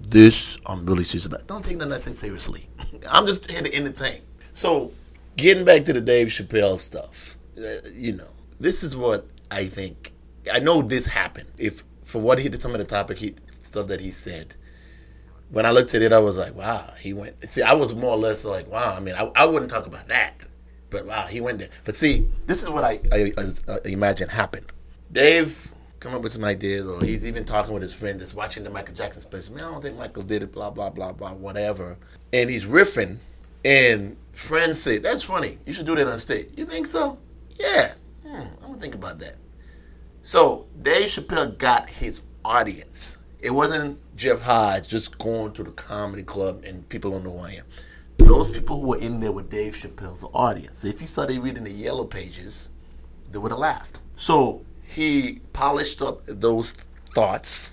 this, 0.00 0.56
I'm 0.64 0.86
really 0.86 1.04
serious 1.04 1.26
about. 1.26 1.46
Don't 1.46 1.62
take 1.62 1.76
nothing 1.76 1.92
I 1.92 1.98
say 1.98 2.12
seriously. 2.12 2.70
I'm 3.10 3.26
just 3.26 3.50
here 3.50 3.60
to 3.60 3.74
entertain. 3.74 4.22
So, 4.54 4.92
getting 5.36 5.66
back 5.66 5.84
to 5.84 5.92
the 5.92 6.00
Dave 6.00 6.28
Chappelle 6.28 6.78
stuff, 6.78 7.36
uh, 7.58 7.86
you 7.92 8.14
know, 8.14 8.30
this 8.60 8.82
is 8.82 8.96
what 8.96 9.26
I 9.50 9.66
think. 9.66 10.14
I 10.50 10.60
know 10.60 10.80
this 10.80 11.04
happened. 11.04 11.50
If 11.58 11.84
for 12.02 12.22
what 12.22 12.38
he 12.38 12.48
did, 12.48 12.62
some 12.62 12.72
of 12.72 12.78
the 12.78 12.86
topic 12.86 13.18
he 13.18 13.34
stuff 13.60 13.88
that 13.88 14.00
he 14.00 14.10
said. 14.10 14.54
When 15.50 15.66
I 15.66 15.70
looked 15.70 15.94
at 15.94 16.02
it, 16.02 16.12
I 16.12 16.18
was 16.18 16.36
like, 16.36 16.54
wow, 16.54 16.92
he 16.98 17.12
went. 17.12 17.50
See, 17.50 17.62
I 17.62 17.74
was 17.74 17.94
more 17.94 18.12
or 18.12 18.16
less 18.16 18.44
like, 18.44 18.68
wow. 18.68 18.94
I 18.94 19.00
mean, 19.00 19.14
I, 19.14 19.30
I 19.36 19.46
wouldn't 19.46 19.70
talk 19.70 19.86
about 19.86 20.08
that, 20.08 20.34
but 20.90 21.06
wow, 21.06 21.26
he 21.26 21.40
went 21.40 21.58
there. 21.58 21.68
But 21.84 21.94
see, 21.94 22.28
this 22.46 22.62
is 22.62 22.70
what 22.70 22.84
I, 22.84 23.00
I, 23.12 23.32
I, 23.68 23.78
imagine 23.84 24.28
happened. 24.28 24.66
Dave 25.12 25.72
come 26.00 26.14
up 26.14 26.22
with 26.22 26.32
some 26.32 26.44
ideas, 26.44 26.86
or 26.86 27.02
he's 27.02 27.26
even 27.26 27.44
talking 27.44 27.72
with 27.72 27.82
his 27.82 27.94
friend 27.94 28.20
that's 28.20 28.34
watching 28.34 28.64
the 28.64 28.70
Michael 28.70 28.94
Jackson 28.94 29.22
special. 29.22 29.54
Man, 29.54 29.64
I 29.64 29.70
don't 29.70 29.82
think 29.82 29.96
Michael 29.96 30.22
did 30.22 30.42
it. 30.42 30.52
Blah 30.52 30.70
blah 30.70 30.90
blah 30.90 31.12
blah, 31.12 31.32
whatever. 31.32 31.96
And 32.32 32.50
he's 32.50 32.64
riffing, 32.66 33.18
and 33.64 34.16
friends 34.32 34.80
say, 34.80 34.98
"That's 34.98 35.22
funny. 35.22 35.58
You 35.66 35.72
should 35.72 35.86
do 35.86 35.94
that 35.94 36.06
on 36.06 36.18
stage." 36.18 36.48
You 36.56 36.66
think 36.66 36.86
so? 36.86 37.18
Yeah. 37.56 37.92
Hmm, 38.26 38.42
I'm 38.62 38.68
gonna 38.68 38.78
think 38.78 38.94
about 38.94 39.18
that. 39.20 39.36
So 40.22 40.66
Dave 40.82 41.08
Chappelle 41.08 41.56
got 41.58 41.88
his 41.88 42.20
audience. 42.44 43.18
It 43.44 43.52
wasn't 43.52 43.98
Jeff 44.16 44.40
Hodge 44.40 44.88
just 44.88 45.18
going 45.18 45.52
to 45.52 45.62
the 45.62 45.70
comedy 45.70 46.22
club 46.22 46.64
and 46.64 46.88
people 46.88 47.10
don't 47.10 47.24
know 47.24 47.32
who 47.32 47.40
I 47.40 47.50
am. 47.52 47.64
Those 48.16 48.50
people 48.50 48.80
who 48.80 48.86
were 48.86 48.96
in 48.96 49.20
there 49.20 49.32
were 49.32 49.42
Dave 49.42 49.74
Chappelle's 49.74 50.24
audience. 50.32 50.78
So 50.78 50.88
if 50.88 50.98
he 50.98 51.04
started 51.04 51.38
reading 51.40 51.64
the 51.64 51.70
yellow 51.70 52.06
pages, 52.06 52.70
they 53.30 53.38
would 53.38 53.52
have 53.52 53.58
laughed. 53.58 54.00
So 54.16 54.64
he 54.82 55.42
polished 55.52 56.00
up 56.00 56.22
those 56.26 56.72
thoughts 57.10 57.72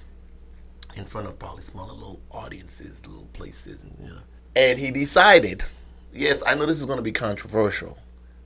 in 0.97 1.05
front 1.05 1.27
of 1.27 1.39
probably 1.39 1.63
smaller 1.63 1.93
little 1.93 2.19
audiences, 2.31 3.07
little 3.07 3.29
places, 3.31 3.83
and, 3.83 3.93
you 3.97 4.13
know. 4.13 4.21
and 4.57 4.77
he 4.77 4.91
decided, 4.91 5.63
yes, 6.11 6.43
I 6.45 6.53
know 6.53 6.65
this 6.65 6.81
is 6.81 6.85
going 6.85 6.97
to 6.97 7.01
be 7.01 7.13
controversial, 7.13 7.97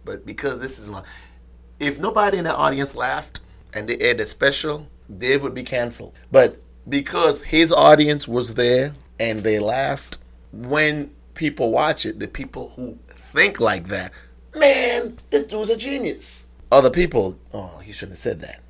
but 0.03 0.27
because 0.27 0.59
this 0.59 0.77
is 0.77 0.91
my, 0.91 1.01
if 1.79 1.99
nobody 1.99 2.37
in 2.37 2.43
the 2.43 2.55
audience 2.55 2.93
laughed 2.93 3.39
and 3.73 3.89
they 3.89 3.97
aired 3.97 4.19
the 4.19 4.27
special, 4.27 4.87
Dave 5.17 5.41
would 5.41 5.55
be 5.55 5.63
canceled. 5.63 6.13
But 6.31 6.59
because 6.87 7.41
his 7.43 7.71
audience 7.71 8.27
was 8.27 8.55
there 8.55 8.93
and 9.19 9.43
they 9.43 9.59
laughed, 9.59 10.17
when 10.51 11.13
people 11.33 11.71
watch 11.71 12.05
it, 12.05 12.19
the 12.19 12.27
people 12.27 12.73
who 12.75 12.97
think 13.09 13.59
like 13.59 13.87
that, 13.87 14.11
man, 14.55 15.17
this 15.29 15.45
dude's 15.45 15.69
a 15.69 15.77
genius. 15.77 16.47
Other 16.71 16.89
people, 16.89 17.39
oh, 17.53 17.79
he 17.83 17.91
shouldn't 17.91 18.13
have 18.13 18.19
said 18.19 18.41
that. 18.41 18.61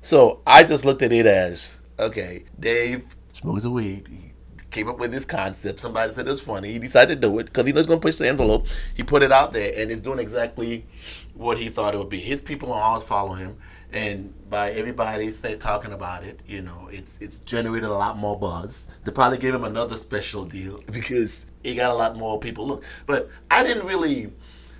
So 0.00 0.40
I 0.46 0.62
just 0.62 0.84
looked 0.84 1.02
at 1.02 1.12
it 1.12 1.26
as, 1.26 1.80
okay, 1.98 2.44
Dave 2.58 3.04
smokes 3.32 3.64
a 3.64 3.70
weed. 3.70 4.08
He 4.08 4.32
came 4.70 4.88
up 4.88 4.98
with 4.98 5.12
this 5.12 5.24
concept. 5.24 5.80
Somebody 5.80 6.12
said 6.12 6.26
it 6.26 6.30
was 6.30 6.40
funny. 6.40 6.72
He 6.72 6.78
decided 6.78 7.20
to 7.20 7.28
do 7.28 7.38
it 7.38 7.44
because 7.44 7.66
he 7.66 7.72
knows 7.72 7.86
going 7.86 8.00
to 8.00 8.06
push 8.06 8.16
the 8.16 8.28
envelope. 8.28 8.66
He 8.94 9.02
put 9.02 9.22
it 9.22 9.32
out 9.32 9.52
there 9.52 9.72
and 9.76 9.90
it's 9.90 10.00
doing 10.00 10.18
exactly 10.18 10.86
what 11.34 11.58
he 11.58 11.68
thought 11.68 11.94
it 11.94 11.98
would 11.98 12.08
be. 12.08 12.20
His 12.20 12.40
people 12.40 12.72
are 12.72 12.82
always 12.82 13.04
following 13.04 13.38
him 13.38 13.58
and 13.96 14.34
by 14.50 14.70
everybody 14.72 15.30
say 15.30 15.56
talking 15.56 15.92
about 15.92 16.22
it, 16.22 16.40
you 16.46 16.60
know, 16.60 16.88
it's 16.92 17.18
it's 17.20 17.40
generated 17.40 17.88
a 17.88 17.94
lot 17.94 18.18
more 18.18 18.38
buzz. 18.38 18.88
They 19.04 19.10
probably 19.10 19.38
gave 19.38 19.54
him 19.54 19.64
another 19.64 19.96
special 19.96 20.44
deal 20.44 20.82
because 20.92 21.46
he 21.62 21.74
got 21.74 21.90
a 21.90 21.94
lot 21.94 22.16
more 22.16 22.38
people 22.38 22.66
look. 22.66 22.84
But 23.06 23.30
I 23.50 23.62
didn't 23.62 23.86
really, 23.86 24.32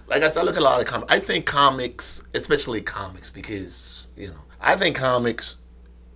like 0.06 0.22
I 0.22 0.28
said, 0.28 0.40
I 0.40 0.42
look 0.44 0.56
at 0.56 0.60
a 0.60 0.64
lot 0.64 0.80
of 0.80 0.86
comics. 0.86 1.12
I 1.12 1.18
think 1.18 1.46
comics, 1.46 2.22
especially 2.34 2.82
comics, 2.82 3.30
because 3.30 4.06
you 4.16 4.28
know, 4.28 4.44
I 4.60 4.76
think 4.76 4.96
comics, 4.96 5.56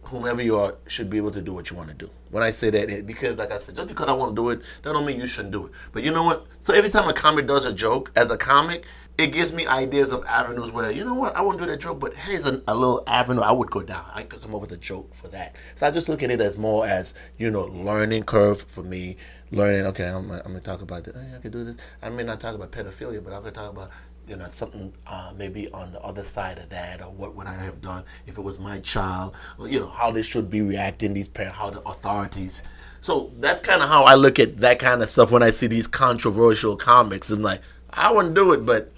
whomever 0.02 0.42
you 0.42 0.58
are, 0.58 0.76
should 0.86 1.08
be 1.08 1.16
able 1.16 1.30
to 1.30 1.42
do 1.42 1.54
what 1.54 1.70
you 1.70 1.76
want 1.76 1.88
to 1.88 1.94
do. 1.94 2.10
When 2.30 2.42
I 2.42 2.50
say 2.50 2.70
that, 2.70 3.06
because 3.06 3.36
like 3.38 3.50
I 3.50 3.58
said, 3.58 3.76
just 3.76 3.88
because 3.88 4.08
I 4.08 4.12
want 4.12 4.36
to 4.36 4.42
do 4.42 4.50
it, 4.50 4.60
that 4.82 4.92
don't 4.92 5.06
mean 5.06 5.18
you 5.18 5.26
shouldn't 5.26 5.52
do 5.52 5.66
it. 5.66 5.72
But 5.92 6.02
you 6.02 6.12
know 6.12 6.22
what? 6.22 6.46
So 6.58 6.74
every 6.74 6.90
time 6.90 7.08
a 7.08 7.14
comic 7.14 7.46
does 7.46 7.64
a 7.64 7.72
joke, 7.72 8.12
as 8.14 8.30
a 8.30 8.36
comic, 8.36 8.84
it 9.20 9.32
gives 9.32 9.52
me 9.52 9.66
ideas 9.66 10.12
of 10.12 10.24
avenues 10.24 10.72
where 10.72 10.90
you 10.90 11.04
know 11.04 11.14
what 11.14 11.36
I 11.36 11.42
won't 11.42 11.58
do 11.58 11.66
that 11.66 11.80
joke, 11.80 12.00
but 12.00 12.14
here's 12.14 12.46
a, 12.46 12.62
a, 12.66 12.74
little 12.74 13.02
avenue 13.06 13.42
I 13.42 13.52
would 13.52 13.70
go 13.70 13.82
down. 13.82 14.04
I 14.14 14.22
could 14.22 14.40
come 14.40 14.54
up 14.54 14.62
with 14.62 14.72
a 14.72 14.78
joke 14.78 15.14
for 15.14 15.28
that. 15.28 15.56
So 15.74 15.86
I 15.86 15.90
just 15.90 16.08
look 16.08 16.22
at 16.22 16.30
it 16.30 16.40
as 16.40 16.56
more 16.56 16.86
as 16.86 17.12
you 17.38 17.50
know 17.50 17.64
learning 17.64 18.24
curve 18.24 18.62
for 18.62 18.82
me. 18.82 19.16
Learning, 19.52 19.84
okay, 19.86 20.08
I'm, 20.08 20.30
I'm 20.30 20.42
gonna 20.42 20.60
talk 20.60 20.80
about 20.80 21.04
this. 21.04 21.16
I 21.16 21.38
could 21.38 21.52
do 21.52 21.64
this. 21.64 21.76
I 22.02 22.08
may 22.08 22.22
not 22.22 22.40
talk 22.40 22.54
about 22.54 22.72
pedophilia, 22.72 23.22
but 23.22 23.32
I 23.32 23.40
could 23.40 23.54
talk 23.54 23.70
about 23.70 23.90
you 24.26 24.36
know 24.36 24.46
something 24.50 24.92
uh, 25.06 25.32
maybe 25.36 25.68
on 25.72 25.92
the 25.92 26.00
other 26.00 26.22
side 26.22 26.58
of 26.58 26.70
that, 26.70 27.02
or 27.02 27.10
what 27.10 27.34
would 27.34 27.46
I 27.46 27.54
have 27.54 27.80
done 27.82 28.04
if 28.26 28.38
it 28.38 28.42
was 28.42 28.58
my 28.58 28.78
child, 28.78 29.36
or, 29.58 29.68
you 29.68 29.80
know 29.80 29.88
how 29.88 30.10
they 30.10 30.22
should 30.22 30.48
be 30.48 30.62
reacting. 30.62 31.12
These 31.12 31.28
parents, 31.28 31.58
how 31.58 31.68
the 31.68 31.82
authorities. 31.82 32.62
So 33.02 33.32
that's 33.38 33.60
kind 33.60 33.82
of 33.82 33.88
how 33.88 34.04
I 34.04 34.14
look 34.14 34.38
at 34.38 34.58
that 34.58 34.78
kind 34.78 35.02
of 35.02 35.10
stuff 35.10 35.30
when 35.30 35.42
I 35.42 35.50
see 35.50 35.66
these 35.66 35.86
controversial 35.86 36.76
comics. 36.76 37.30
I'm 37.30 37.42
like, 37.42 37.60
I 37.92 38.12
wouldn't 38.12 38.34
do 38.34 38.52
it, 38.52 38.64
but 38.64 38.92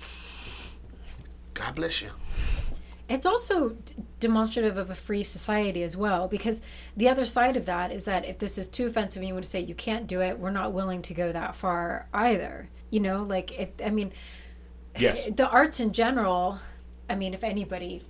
God 1.63 1.75
bless 1.77 2.03
you. 2.03 2.11
It's 3.09 3.27
also 3.27 3.71
d- 3.71 3.95
demonstrative 4.21 4.77
of 4.79 4.91
a 4.91 4.95
free 4.95 5.23
society 5.23 5.83
as 5.83 5.97
well, 5.97 6.29
because 6.29 6.61
the 6.97 7.09
other 7.09 7.25
side 7.25 7.57
of 7.57 7.67
that 7.67 7.93
is 7.93 8.05
that 8.05 8.25
if 8.25 8.39
this 8.39 8.59
is 8.59 8.69
too 8.69 8.87
offensive 8.87 9.21
and 9.21 9.29
you 9.29 9.35
want 9.35 9.45
to 9.45 9.51
say 9.51 9.61
you 9.61 9.75
can't 9.75 10.07
do 10.07 10.21
it, 10.21 10.39
we're 10.39 10.51
not 10.51 10.73
willing 10.73 11.03
to 11.03 11.15
go 11.15 11.31
that 11.31 11.55
far 11.55 12.09
either. 12.13 12.69
You 12.91 13.01
know, 13.01 13.23
like 13.23 13.59
if 13.59 13.69
I 13.85 13.91
mean, 13.91 14.13
Yes. 14.99 15.27
the 15.37 15.49
arts 15.49 15.81
in 15.81 15.93
general. 15.93 16.59
I 17.09 17.15
mean, 17.15 17.35
if 17.35 17.45
anybody 17.45 18.03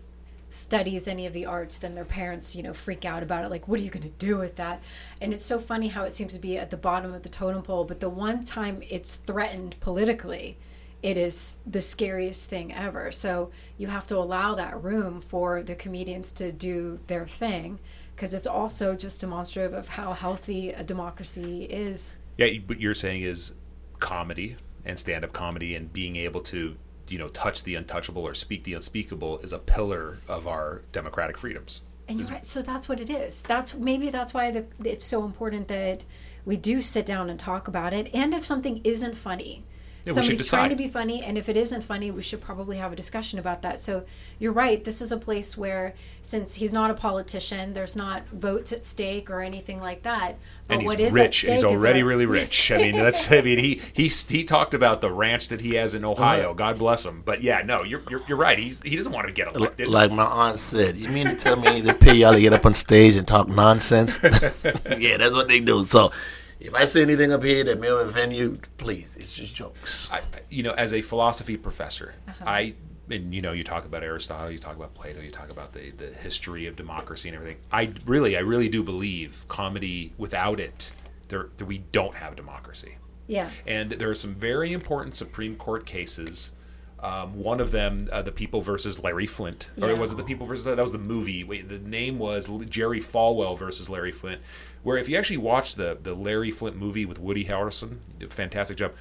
studies 0.50 1.08
any 1.08 1.26
of 1.26 1.32
the 1.32 1.46
arts, 1.46 1.78
then 1.78 1.94
their 1.94 2.04
parents, 2.04 2.54
you 2.54 2.62
know, 2.62 2.74
freak 2.74 3.04
out 3.04 3.22
about 3.22 3.44
it. 3.44 3.50
Like, 3.50 3.66
what 3.66 3.80
are 3.80 3.82
you 3.82 3.90
going 3.90 4.02
to 4.02 4.26
do 4.26 4.36
with 4.36 4.56
that? 4.56 4.80
And 5.20 5.32
it's 5.32 5.44
so 5.44 5.58
funny 5.58 5.88
how 5.88 6.04
it 6.04 6.12
seems 6.12 6.34
to 6.34 6.38
be 6.38 6.58
at 6.58 6.70
the 6.70 6.76
bottom 6.76 7.12
of 7.14 7.22
the 7.22 7.28
totem 7.28 7.62
pole, 7.62 7.84
but 7.84 8.00
the 8.00 8.08
one 8.10 8.44
time 8.44 8.82
it's 8.88 9.16
threatened 9.16 9.76
politically, 9.80 10.58
it 11.02 11.18
is 11.18 11.56
the 11.66 11.80
scariest 11.80 12.48
thing 12.48 12.72
ever. 12.72 13.10
So 13.10 13.50
you 13.76 13.88
have 13.88 14.06
to 14.06 14.16
allow 14.16 14.54
that 14.54 14.82
room 14.82 15.20
for 15.20 15.62
the 15.62 15.74
comedians 15.74 16.30
to 16.32 16.52
do 16.52 17.00
their 17.08 17.26
thing 17.26 17.80
because 18.14 18.34
it's 18.34 18.46
also 18.46 18.94
just 18.94 19.20
demonstrative 19.20 19.72
of 19.72 19.88
how 19.88 20.12
healthy 20.12 20.70
a 20.70 20.84
democracy 20.84 21.64
is. 21.64 22.14
Yeah, 22.38 22.46
what 22.66 22.80
you're 22.80 22.94
saying 22.94 23.22
is 23.22 23.54
comedy 23.98 24.56
and 24.84 24.98
stand-up 24.98 25.32
comedy 25.32 25.74
and 25.74 25.92
being 25.92 26.16
able 26.16 26.40
to, 26.40 26.76
you 27.08 27.18
know, 27.18 27.28
touch 27.28 27.64
the 27.64 27.74
untouchable 27.74 28.22
or 28.22 28.34
speak 28.34 28.64
the 28.64 28.74
unspeakable 28.74 29.38
is 29.38 29.52
a 29.52 29.58
pillar 29.58 30.18
of 30.28 30.46
our 30.46 30.82
democratic 30.92 31.36
freedoms. 31.36 31.80
And 32.08 32.20
you're 32.20 32.28
right. 32.28 32.46
So 32.46 32.62
that's 32.62 32.88
what 32.88 33.00
it 33.00 33.10
is. 33.10 33.42
That's 33.42 33.74
maybe 33.74 34.10
that's 34.10 34.34
why 34.34 34.50
the, 34.50 34.66
it's 34.84 35.04
so 35.04 35.24
important 35.24 35.68
that 35.68 36.04
we 36.44 36.56
do 36.56 36.82
sit 36.82 37.06
down 37.06 37.30
and 37.30 37.38
talk 37.38 37.68
about 37.68 37.92
it. 37.92 38.12
And 38.12 38.34
if 38.34 38.44
something 38.44 38.80
isn't 38.84 39.16
funny, 39.16 39.64
Yeah, 40.04 40.12
we 40.12 40.14
somebody's 40.14 40.48
trying 40.48 40.70
to 40.70 40.76
be 40.76 40.88
funny, 40.88 41.22
and 41.22 41.38
if 41.38 41.48
it 41.48 41.56
isn't 41.56 41.82
funny, 41.82 42.10
we 42.10 42.22
should 42.22 42.40
probably 42.40 42.78
have 42.78 42.92
a 42.92 42.96
discussion 42.96 43.38
about 43.38 43.62
that. 43.62 43.78
So 43.78 44.04
you're 44.40 44.52
right. 44.52 44.82
This 44.82 45.00
is 45.00 45.12
a 45.12 45.16
place 45.16 45.56
where, 45.56 45.94
since 46.22 46.56
he's 46.56 46.72
not 46.72 46.90
a 46.90 46.94
politician, 46.94 47.72
there's 47.72 47.94
not 47.94 48.26
votes 48.28 48.72
at 48.72 48.84
stake 48.84 49.30
or 49.30 49.40
anything 49.40 49.80
like 49.80 50.02
that. 50.02 50.38
But 50.66 50.74
and 50.74 50.82
he's 50.82 50.88
what 50.88 51.00
is 51.00 51.12
rich. 51.12 51.44
At 51.44 51.50
and 51.50 51.52
he's 51.52 51.60
stake 51.60 51.72
is 51.72 51.82
already 51.82 52.02
really 52.02 52.26
rich. 52.40 52.72
I 52.72 52.78
mean, 52.78 52.96
that's. 52.96 53.30
I 53.30 53.42
mean, 53.42 53.58
he 53.58 53.80
he 53.92 54.08
he 54.08 54.42
talked 54.42 54.74
about 54.74 55.00
the 55.00 55.10
ranch 55.10 55.48
that 55.48 55.60
he 55.60 55.76
has 55.76 55.94
in 55.94 56.04
uh-huh. 56.04 56.12
Ohio. 56.12 56.54
God 56.54 56.78
bless 56.78 57.06
him. 57.06 57.22
But 57.24 57.42
yeah, 57.42 57.62
no, 57.62 57.84
you're 57.84 58.02
you're, 58.10 58.22
you're 58.26 58.38
right. 58.38 58.58
He's 58.58 58.82
he 58.82 58.96
doesn't 58.96 59.12
want 59.12 59.28
to 59.28 59.32
get 59.32 59.54
elected. 59.54 59.86
Like 59.86 60.10
my 60.10 60.24
aunt 60.24 60.58
said, 60.58 60.96
you 60.96 61.08
mean 61.08 61.28
to 61.28 61.36
tell 61.36 61.56
me 61.56 61.80
they 61.80 61.94
pay 61.94 62.14
y'all 62.14 62.32
to 62.32 62.40
get 62.40 62.52
up 62.52 62.66
on 62.66 62.74
stage 62.74 63.14
and 63.14 63.26
talk 63.26 63.46
nonsense? 63.48 64.18
yeah, 64.98 65.16
that's 65.16 65.34
what 65.34 65.46
they 65.46 65.60
do. 65.60 65.84
So 65.84 66.10
if 66.64 66.74
I 66.74 66.84
say 66.84 67.02
anything 67.02 67.32
up 67.32 67.42
here 67.42 67.64
that 67.64 67.80
may 67.80 67.88
offend 67.88 68.32
you, 68.34 68.58
please, 68.76 69.16
it's 69.16 69.34
just 69.34 69.54
jokes. 69.54 70.10
I, 70.12 70.20
you 70.48 70.62
know, 70.62 70.72
as 70.72 70.92
a 70.92 71.02
philosophy 71.02 71.56
professor, 71.56 72.14
Uh-huh. 72.28 72.44
I 72.46 72.74
and 73.10 73.34
you 73.34 73.42
know, 73.42 73.52
you 73.52 73.64
talk 73.64 73.84
about 73.84 74.02
Aristotle, 74.02 74.50
you 74.50 74.58
talk 74.58 74.76
about 74.76 74.94
Plato, 74.94 75.20
you 75.20 75.30
talk 75.30 75.50
about 75.50 75.72
the 75.72 75.90
the 75.90 76.06
history 76.06 76.66
of 76.66 76.76
democracy 76.76 77.28
and 77.28 77.36
everything. 77.36 77.58
I 77.70 77.92
really, 78.06 78.36
I 78.36 78.40
really 78.40 78.68
do 78.68 78.82
believe 78.82 79.44
comedy 79.48 80.12
without 80.18 80.60
it, 80.60 80.92
there, 81.28 81.48
there 81.56 81.66
we 81.66 81.78
don't 81.78 82.14
have 82.14 82.36
democracy. 82.36 82.96
Yeah. 83.26 83.50
And 83.66 83.92
there 83.92 84.10
are 84.10 84.14
some 84.14 84.34
very 84.34 84.72
important 84.72 85.14
Supreme 85.16 85.56
Court 85.56 85.84
cases. 85.86 86.52
Um, 87.02 87.34
one 87.34 87.58
of 87.60 87.72
them, 87.72 88.08
uh, 88.12 88.22
the 88.22 88.30
People 88.30 88.60
versus 88.60 89.02
Larry 89.02 89.26
Flynt, 89.26 89.68
or 89.80 89.88
Yeah. 89.88 89.98
was 90.00 90.12
it 90.12 90.16
the 90.16 90.22
People 90.22 90.46
versus 90.46 90.64
that 90.66 90.76
was 90.78 90.92
the 90.92 90.98
movie? 90.98 91.42
Wait, 91.42 91.68
the 91.68 91.78
name 91.80 92.18
was 92.20 92.48
Jerry 92.68 93.00
Falwell 93.00 93.58
versus 93.58 93.90
Larry 93.90 94.12
Flynt. 94.12 94.40
Where 94.84 94.96
if 94.98 95.08
you 95.08 95.16
actually 95.16 95.38
watch 95.38 95.74
the 95.74 95.98
the 96.00 96.14
Larry 96.14 96.52
Flynt 96.52 96.76
movie 96.76 97.04
with 97.04 97.18
Woody 97.18 97.46
Harrelson, 97.46 97.98
fantastic 98.28 98.76
job. 98.76 98.92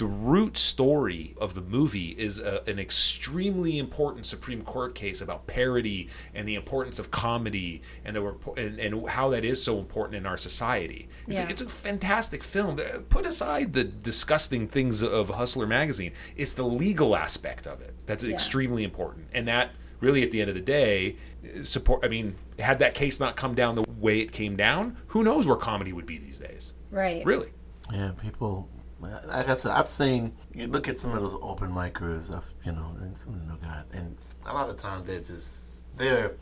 The 0.00 0.06
root 0.06 0.56
story 0.56 1.34
of 1.36 1.52
the 1.52 1.60
movie 1.60 2.12
is 2.16 2.40
a, 2.40 2.62
an 2.66 2.78
extremely 2.78 3.76
important 3.78 4.24
Supreme 4.24 4.62
Court 4.62 4.94
case 4.94 5.20
about 5.20 5.46
parody 5.46 6.08
and 6.34 6.48
the 6.48 6.54
importance 6.54 6.98
of 6.98 7.10
comedy 7.10 7.82
and 8.02 8.16
the 8.16 8.34
and, 8.56 8.78
and 8.80 9.08
how 9.10 9.28
that 9.28 9.44
is 9.44 9.62
so 9.62 9.78
important 9.78 10.14
in 10.16 10.24
our 10.24 10.38
society. 10.38 11.10
It's, 11.26 11.38
Yeah. 11.38 11.46
a, 11.46 11.50
it's 11.50 11.60
a 11.60 11.68
fantastic 11.68 12.42
film. 12.42 12.80
Uh, 12.80 13.00
Put 13.10 13.26
aside 13.26 13.74
the 13.74 13.84
disgusting 13.84 14.68
things 14.68 15.02
of 15.02 15.28
Hustler 15.28 15.66
magazine. 15.66 16.12
It's 16.34 16.54
the 16.54 16.64
legal 16.64 17.14
aspect 17.14 17.66
of 17.66 17.82
it 17.82 17.92
that's 18.06 18.24
Yeah. 18.24 18.32
extremely 18.32 18.84
important, 18.84 19.26
and 19.34 19.46
that 19.48 19.72
really, 20.00 20.22
at 20.22 20.30
the 20.30 20.40
end 20.40 20.48
of 20.48 20.54
the 20.56 20.62
day, 20.62 21.16
support. 21.62 22.02
I 22.02 22.08
mean, 22.08 22.36
had 22.58 22.78
that 22.78 22.94
case 22.94 23.20
not 23.20 23.36
come 23.36 23.54
down 23.54 23.74
the 23.74 23.84
way 23.98 24.20
it 24.20 24.32
came 24.32 24.56
down, 24.56 24.96
who 25.08 25.22
knows 25.22 25.46
where 25.46 25.56
comedy 25.58 25.92
would 25.92 26.06
be 26.06 26.16
these 26.16 26.38
days? 26.38 26.72
Right. 26.90 27.22
Really? 27.22 27.50
Yeah, 27.92 28.12
people. 28.18 28.70
Like 29.00 29.48
I 29.48 29.54
said, 29.54 29.72
I've 29.72 29.88
seen. 29.88 30.32
You 30.54 30.66
look 30.66 30.88
at 30.88 30.96
some 30.96 31.14
of 31.14 31.22
those 31.22 31.36
open 31.40 31.70
micers, 31.70 32.34
I've, 32.34 32.52
you 32.64 32.72
know, 32.72 32.90
and 33.00 33.16
some 33.16 33.34
of 33.34 33.40
the 33.40 33.46
new 33.46 33.58
guys, 33.58 33.84
and 33.94 34.16
a 34.46 34.52
lot 34.52 34.68
of 34.68 34.76
times 34.76 35.06
they're 35.06 35.20
just 35.20 35.96
they're 35.96 36.36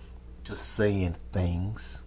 just 0.44 0.74
saying 0.74 1.16
things. 1.32 2.04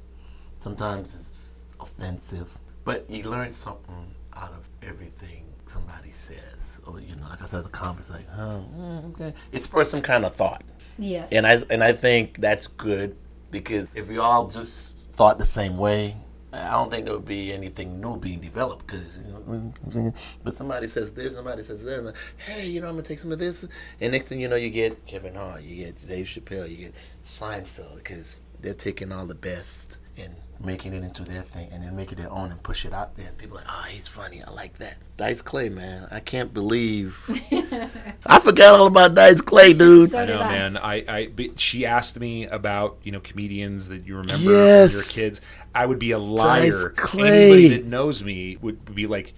Sometimes 0.53 1.13
it's 1.15 1.75
offensive, 1.79 2.59
but 2.83 3.09
you 3.09 3.23
learn 3.23 3.51
something 3.51 4.13
out 4.35 4.51
of 4.51 4.69
everything 4.81 5.45
somebody 5.65 6.11
says, 6.11 6.79
or 6.85 6.99
you 6.99 7.15
know, 7.15 7.27
like 7.29 7.41
I 7.41 7.45
said, 7.45 7.63
the 7.63 7.69
comments 7.69 8.09
like, 8.09 8.25
oh, 8.37 9.13
okay, 9.13 9.33
it 9.51 9.63
spurs 9.63 9.89
some 9.89 10.01
kind 10.01 10.25
of 10.25 10.35
thought. 10.35 10.63
Yes. 10.97 11.31
And 11.31 11.47
I 11.47 11.57
and 11.69 11.83
I 11.83 11.93
think 11.93 12.39
that's 12.39 12.67
good 12.67 13.15
because 13.49 13.87
if 13.95 14.09
we 14.09 14.17
all 14.17 14.47
just 14.47 14.97
thought 14.97 15.39
the 15.39 15.45
same 15.45 15.77
way, 15.77 16.15
I 16.53 16.71
don't 16.71 16.91
think 16.91 17.05
there 17.05 17.13
would 17.13 17.25
be 17.25 17.53
anything 17.53 18.01
new 18.01 18.17
being 18.17 18.39
developed 18.41 18.85
because, 18.85 19.19
you 19.19 19.31
know, 19.31 19.39
mm, 19.39 19.73
mm, 19.89 20.13
but 20.43 20.53
somebody 20.53 20.87
says 20.87 21.11
this, 21.11 21.35
somebody 21.35 21.63
says 21.63 21.83
that, 21.83 22.03
like, 22.03 22.15
hey, 22.37 22.67
you 22.67 22.81
know, 22.81 22.87
I'm 22.87 22.95
gonna 22.95 23.03
take 23.03 23.19
some 23.19 23.31
of 23.31 23.39
this, 23.39 23.65
and 24.01 24.11
next 24.11 24.27
thing 24.27 24.41
you 24.41 24.49
know, 24.49 24.57
you 24.57 24.69
get 24.69 25.05
Kevin 25.05 25.35
Hart, 25.35 25.61
you 25.61 25.85
get 25.85 26.07
Dave 26.07 26.25
Chappelle, 26.25 26.69
you 26.69 26.77
get 26.77 26.95
Seinfeld 27.25 27.97
because 27.97 28.41
they're 28.59 28.73
taking 28.73 29.11
all 29.11 29.25
the 29.25 29.35
best 29.35 29.97
and 30.17 30.35
making 30.63 30.93
it 30.93 31.03
into 31.03 31.23
their 31.23 31.41
thing 31.41 31.67
and 31.71 31.83
then 31.83 31.95
make 31.95 32.11
it 32.11 32.15
their 32.17 32.31
own 32.31 32.51
and 32.51 32.61
push 32.63 32.85
it 32.85 32.93
out 32.93 33.15
there. 33.15 33.27
And 33.27 33.37
people 33.37 33.57
are 33.57 33.61
like, 33.61 33.69
oh, 33.69 33.85
he's 33.89 34.07
funny. 34.07 34.43
I 34.43 34.51
like 34.51 34.77
that. 34.79 34.95
Dice 35.17 35.41
Clay, 35.41 35.69
man. 35.69 36.07
I 36.11 36.19
can't 36.19 36.53
believe. 36.53 37.17
I 38.25 38.39
forgot 38.39 38.79
all 38.79 38.87
about 38.87 39.13
Dice 39.15 39.41
Clay, 39.41 39.73
dude. 39.73 40.11
So 40.11 40.19
I 40.19 40.25
know, 40.25 40.39
I. 40.41 40.47
man. 40.49 40.77
I, 40.77 40.93
I, 41.07 41.29
she 41.57 41.85
asked 41.85 42.19
me 42.19 42.45
about 42.45 42.97
you 43.03 43.11
know 43.11 43.19
comedians 43.19 43.89
that 43.89 44.05
you 44.07 44.17
remember 44.17 44.51
Yes. 44.51 44.89
when 44.89 44.91
you 44.91 44.97
were 44.97 45.03
kids. 45.11 45.41
I 45.75 45.85
would 45.85 45.99
be 45.99 46.11
a 46.11 46.19
liar. 46.19 46.89
Dice 46.89 46.97
Clay. 46.97 47.43
Anybody 47.43 47.67
that 47.69 47.85
knows 47.85 48.23
me 48.23 48.57
would 48.61 48.93
be 48.95 49.07
like, 49.07 49.33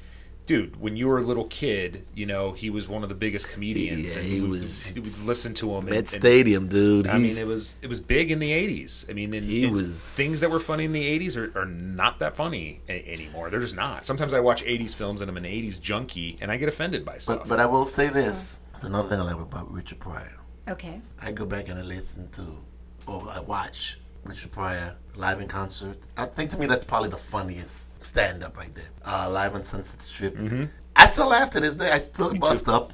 dude, 0.46 0.80
when 0.80 0.96
you 0.98 1.08
were 1.08 1.18
a 1.20 1.22
little 1.22 1.46
kid, 1.46 2.06
you 2.14 2.26
know 2.26 2.52
he 2.52 2.70
was 2.70 2.88
one 2.88 3.04
of 3.04 3.10
the 3.10 3.16
biggest 3.16 3.48
comedians. 3.50 4.14
Yeah, 4.16 4.22
and 4.22 4.30
he 4.30 4.42
we 4.42 4.48
would- 4.48 4.62
was- 4.62 4.92
we 4.96 5.02
would 5.02 5.20
listen 5.22 5.54
to 5.56 5.72
him. 5.76 5.86
Met 5.86 5.90
and- 5.90 5.98
and- 6.00 6.08
Stadium, 6.08 6.68
dude. 6.68 7.08
I 7.08 7.18
mean, 7.18 7.38
it 7.38 7.48
was 7.48 7.78
it 7.82 7.88
was 7.88 8.00
big 8.00 8.32
in 8.32 8.40
the 8.40 8.52
'80s. 8.52 9.06
I 9.10 9.14
mean, 9.14 9.34
and, 9.34 9.46
He 9.48 9.64
and 9.66 9.74
was- 9.74 10.00
things 10.16 10.40
that 10.42 10.50
were 10.52 10.60
funny 10.60 10.86
in 10.86 10.94
the 10.94 11.04
'80s 11.06 11.38
are, 11.38 11.52
are 11.60 11.66
not 11.66 12.20
that 12.20 12.36
funny 12.36 12.82
a- 12.90 13.08
anymore. 13.14 13.50
They're 13.50 13.60
just 13.60 13.76
not. 13.76 14.06
Sometimes 14.06 14.34
I 14.34 14.40
watch 14.40 14.64
'80s 14.64 14.94
films 14.94 15.22
and 15.22 15.30
I'm 15.30 15.38
an 15.38 15.46
'80s 15.46 15.80
junkie, 15.80 16.38
and 16.42 16.52
I 16.52 16.58
get 16.58 16.68
offended 16.70 17.06
by 17.06 17.18
stuff. 17.20 17.40
but 17.40 17.48
but 17.48 17.60
I 17.60 17.66
will 17.66 17.86
say 17.86 18.10
this. 18.10 18.60
It's 18.76 18.84
another 18.84 19.08
thing 19.10 19.20
I 19.20 19.24
like 19.24 19.36
about 19.40 19.72
Richard 19.72 20.00
Pryor. 20.00 20.36
Okay. 20.68 21.02
I 21.22 21.32
go 21.32 21.46
back 21.46 21.70
and 21.70 21.78
I 21.80 21.84
listen 21.84 22.28
to, 22.30 22.44
or 23.08 23.28
I 23.30 23.40
watch 23.42 24.00
Richard 24.26 24.52
Pryor 24.52 24.96
live 25.16 25.42
in 25.42 25.48
concert. 25.48 25.98
I 26.18 26.26
think 26.26 26.50
to 26.52 26.58
me 26.58 26.66
that's 26.66 26.86
probably 26.86 27.10
the 27.10 27.18
funniest 27.18 27.88
stand 28.04 28.44
up 28.44 28.58
right 28.58 28.74
there. 28.74 28.90
Uh, 29.06 29.30
live 29.32 29.56
on 29.56 29.64
Sunset 29.64 30.00
Strip. 30.02 30.38
I 30.96 31.06
still 31.08 31.28
laugh 31.30 31.50
to 31.52 31.60
this 31.60 31.76
day. 31.76 31.90
I 31.92 31.98
still 32.00 32.34
bust 32.36 32.68
up. 32.70 32.94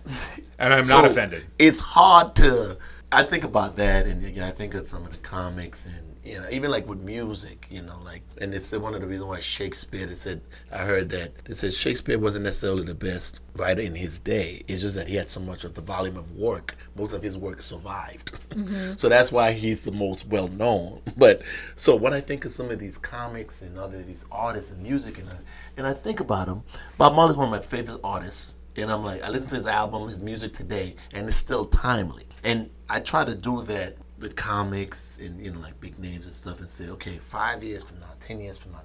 And 0.57 0.73
I'm 0.73 0.87
not 0.87 1.05
offended. 1.05 1.45
It's 1.57 1.79
hard 1.79 2.35
to. 2.35 2.77
I 3.11 3.23
think 3.23 3.43
about 3.43 3.75
that, 3.77 4.07
and 4.07 4.23
again, 4.23 4.43
I 4.43 4.51
think 4.51 4.75
of 4.75 4.87
some 4.87 5.03
of 5.03 5.11
the 5.11 5.17
comics, 5.17 5.85
and 5.87 6.08
you 6.29 6.39
know, 6.39 6.45
even 6.51 6.69
like 6.69 6.87
with 6.87 7.01
music, 7.03 7.65
you 7.71 7.81
know, 7.81 7.99
like, 8.05 8.21
and 8.39 8.53
it's 8.53 8.71
one 8.71 8.93
of 8.93 9.01
the 9.01 9.07
reasons 9.07 9.27
why 9.27 9.39
Shakespeare. 9.39 10.05
They 10.05 10.13
said 10.13 10.41
I 10.71 10.79
heard 10.79 11.09
that 11.09 11.43
they 11.45 11.55
said 11.55 11.73
Shakespeare 11.73 12.19
wasn't 12.19 12.43
necessarily 12.43 12.83
the 12.83 12.93
best 12.93 13.39
writer 13.55 13.81
in 13.81 13.95
his 13.95 14.19
day. 14.19 14.61
It's 14.67 14.83
just 14.83 14.95
that 14.95 15.07
he 15.07 15.15
had 15.15 15.27
so 15.27 15.39
much 15.39 15.63
of 15.63 15.73
the 15.73 15.81
volume 15.81 16.17
of 16.17 16.31
work. 16.37 16.75
Most 16.95 17.13
of 17.13 17.23
his 17.23 17.35
work 17.35 17.61
survived, 17.61 18.31
mm-hmm. 18.51 18.93
so 18.97 19.09
that's 19.09 19.31
why 19.31 19.53
he's 19.53 19.83
the 19.83 19.91
most 19.91 20.27
well 20.27 20.47
known. 20.47 21.01
But 21.17 21.41
so 21.75 21.95
when 21.95 22.13
I 22.13 22.21
think 22.21 22.45
of 22.45 22.51
some 22.51 22.69
of 22.69 22.79
these 22.79 22.97
comics 22.97 23.61
and 23.61 23.77
other 23.77 24.01
these 24.01 24.25
artists 24.31 24.71
and 24.71 24.83
music, 24.83 25.17
and 25.17 25.27
I, 25.27 25.35
and 25.77 25.87
I 25.87 25.93
think 25.93 26.19
about 26.19 26.45
them, 26.45 26.63
Bob 26.97 27.15
Marley's 27.15 27.35
one 27.35 27.45
of 27.45 27.51
my 27.51 27.59
favorite 27.59 27.99
artists. 28.03 28.55
And 28.77 28.89
I'm 28.89 29.03
like, 29.03 29.21
I 29.23 29.29
listen 29.29 29.49
to 29.49 29.55
his 29.55 29.67
album, 29.67 30.07
his 30.07 30.23
music 30.23 30.53
today, 30.53 30.95
and 31.13 31.27
it's 31.27 31.35
still 31.35 31.65
timely. 31.65 32.25
And 32.45 32.69
I 32.89 33.01
try 33.01 33.25
to 33.25 33.35
do 33.35 33.61
that 33.63 33.97
with 34.19 34.35
comics 34.35 35.17
and 35.21 35.43
you 35.43 35.51
know 35.51 35.59
like 35.59 35.79
big 35.79 35.97
names 35.99 36.25
and 36.25 36.35
stuff, 36.35 36.59
and 36.59 36.69
say, 36.69 36.89
okay, 36.89 37.17
five 37.17 37.63
years 37.63 37.83
from 37.83 37.99
now, 37.99 38.07
ten 38.19 38.39
years 38.39 38.57
from 38.57 38.73
now, 38.73 38.81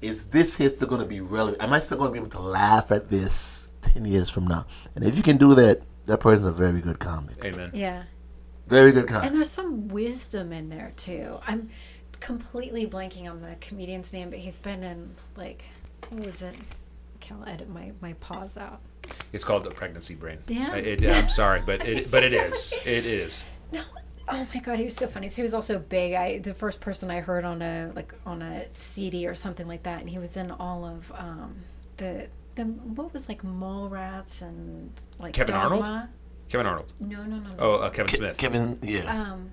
is 0.00 0.26
this 0.26 0.56
here 0.56 0.68
still 0.68 0.88
going 0.88 1.00
to 1.02 1.06
be 1.08 1.20
relevant? 1.20 1.62
Am 1.62 1.72
I 1.72 1.78
still 1.78 1.98
going 1.98 2.08
to 2.10 2.12
be 2.12 2.18
able 2.18 2.30
to 2.30 2.40
laugh 2.40 2.90
at 2.90 3.08
this 3.08 3.70
ten 3.80 4.04
years 4.04 4.28
from 4.30 4.46
now? 4.46 4.66
And 4.94 5.04
if 5.04 5.16
you 5.16 5.22
can 5.22 5.36
do 5.36 5.54
that, 5.54 5.82
that 6.06 6.18
person's 6.18 6.46
a 6.48 6.52
very 6.52 6.80
good 6.80 6.98
comic, 6.98 7.44
Amen. 7.44 7.70
Yeah. 7.74 8.02
very 8.66 8.90
good 8.92 9.06
comic. 9.06 9.26
And 9.28 9.36
there's 9.36 9.50
some 9.50 9.88
wisdom 9.88 10.52
in 10.52 10.68
there 10.68 10.92
too. 10.96 11.38
I'm 11.46 11.70
completely 12.20 12.86
blanking 12.86 13.30
on 13.30 13.40
the 13.40 13.56
comedian's 13.60 14.12
name, 14.12 14.30
but 14.30 14.38
he's 14.40 14.58
been 14.58 14.82
in 14.82 15.14
like 15.36 15.62
what 16.08 16.26
was 16.26 16.42
it? 16.42 16.54
Okay, 17.16 17.34
I'll 17.40 17.48
edit 17.48 17.68
my, 17.70 17.92
my 18.00 18.14
pause 18.14 18.56
out. 18.56 18.80
It's 19.32 19.44
called 19.44 19.62
the 19.64 19.70
pregnancy 19.70 20.14
brain. 20.16 20.38
Yeah. 20.48 20.70
I- 20.72 20.78
it- 20.78 21.04
I'm 21.04 21.28
sorry, 21.28 21.62
but 21.64 21.86
it 21.86 22.10
but 22.10 22.24
it 22.24 22.32
is. 22.32 22.74
It 22.84 23.06
is. 23.06 23.44
No. 23.72 23.84
Oh 24.28 24.46
my 24.54 24.60
god, 24.60 24.78
he 24.78 24.84
was 24.84 24.96
so 24.96 25.06
funny. 25.06 25.28
So 25.28 25.36
he 25.36 25.42
was 25.42 25.54
also 25.54 25.78
big. 25.78 26.14
I 26.14 26.38
the 26.38 26.54
first 26.54 26.80
person 26.80 27.10
I 27.10 27.20
heard 27.20 27.44
on 27.44 27.60
a 27.62 27.90
like 27.94 28.14
on 28.24 28.42
a 28.42 28.66
CD 28.74 29.26
or 29.26 29.34
something 29.34 29.66
like 29.66 29.82
that, 29.82 30.00
and 30.00 30.08
he 30.08 30.18
was 30.18 30.36
in 30.36 30.50
all 30.50 30.84
of 30.84 31.12
um, 31.16 31.56
the 31.96 32.28
the 32.54 32.64
what 32.64 33.12
was 33.12 33.28
like 33.28 33.42
Mallrats 33.42 34.42
and 34.42 34.92
like 35.18 35.34
Kevin 35.34 35.54
Arnold? 35.54 35.88
Kevin 36.48 36.66
Arnold. 36.66 36.92
No, 37.00 37.24
no, 37.24 37.36
no, 37.36 37.48
no. 37.48 37.56
Oh, 37.58 37.74
uh, 37.76 37.90
Kevin 37.90 38.14
Smith. 38.14 38.36
Kevin, 38.36 38.78
yeah, 38.82 39.04
Um, 39.32 39.50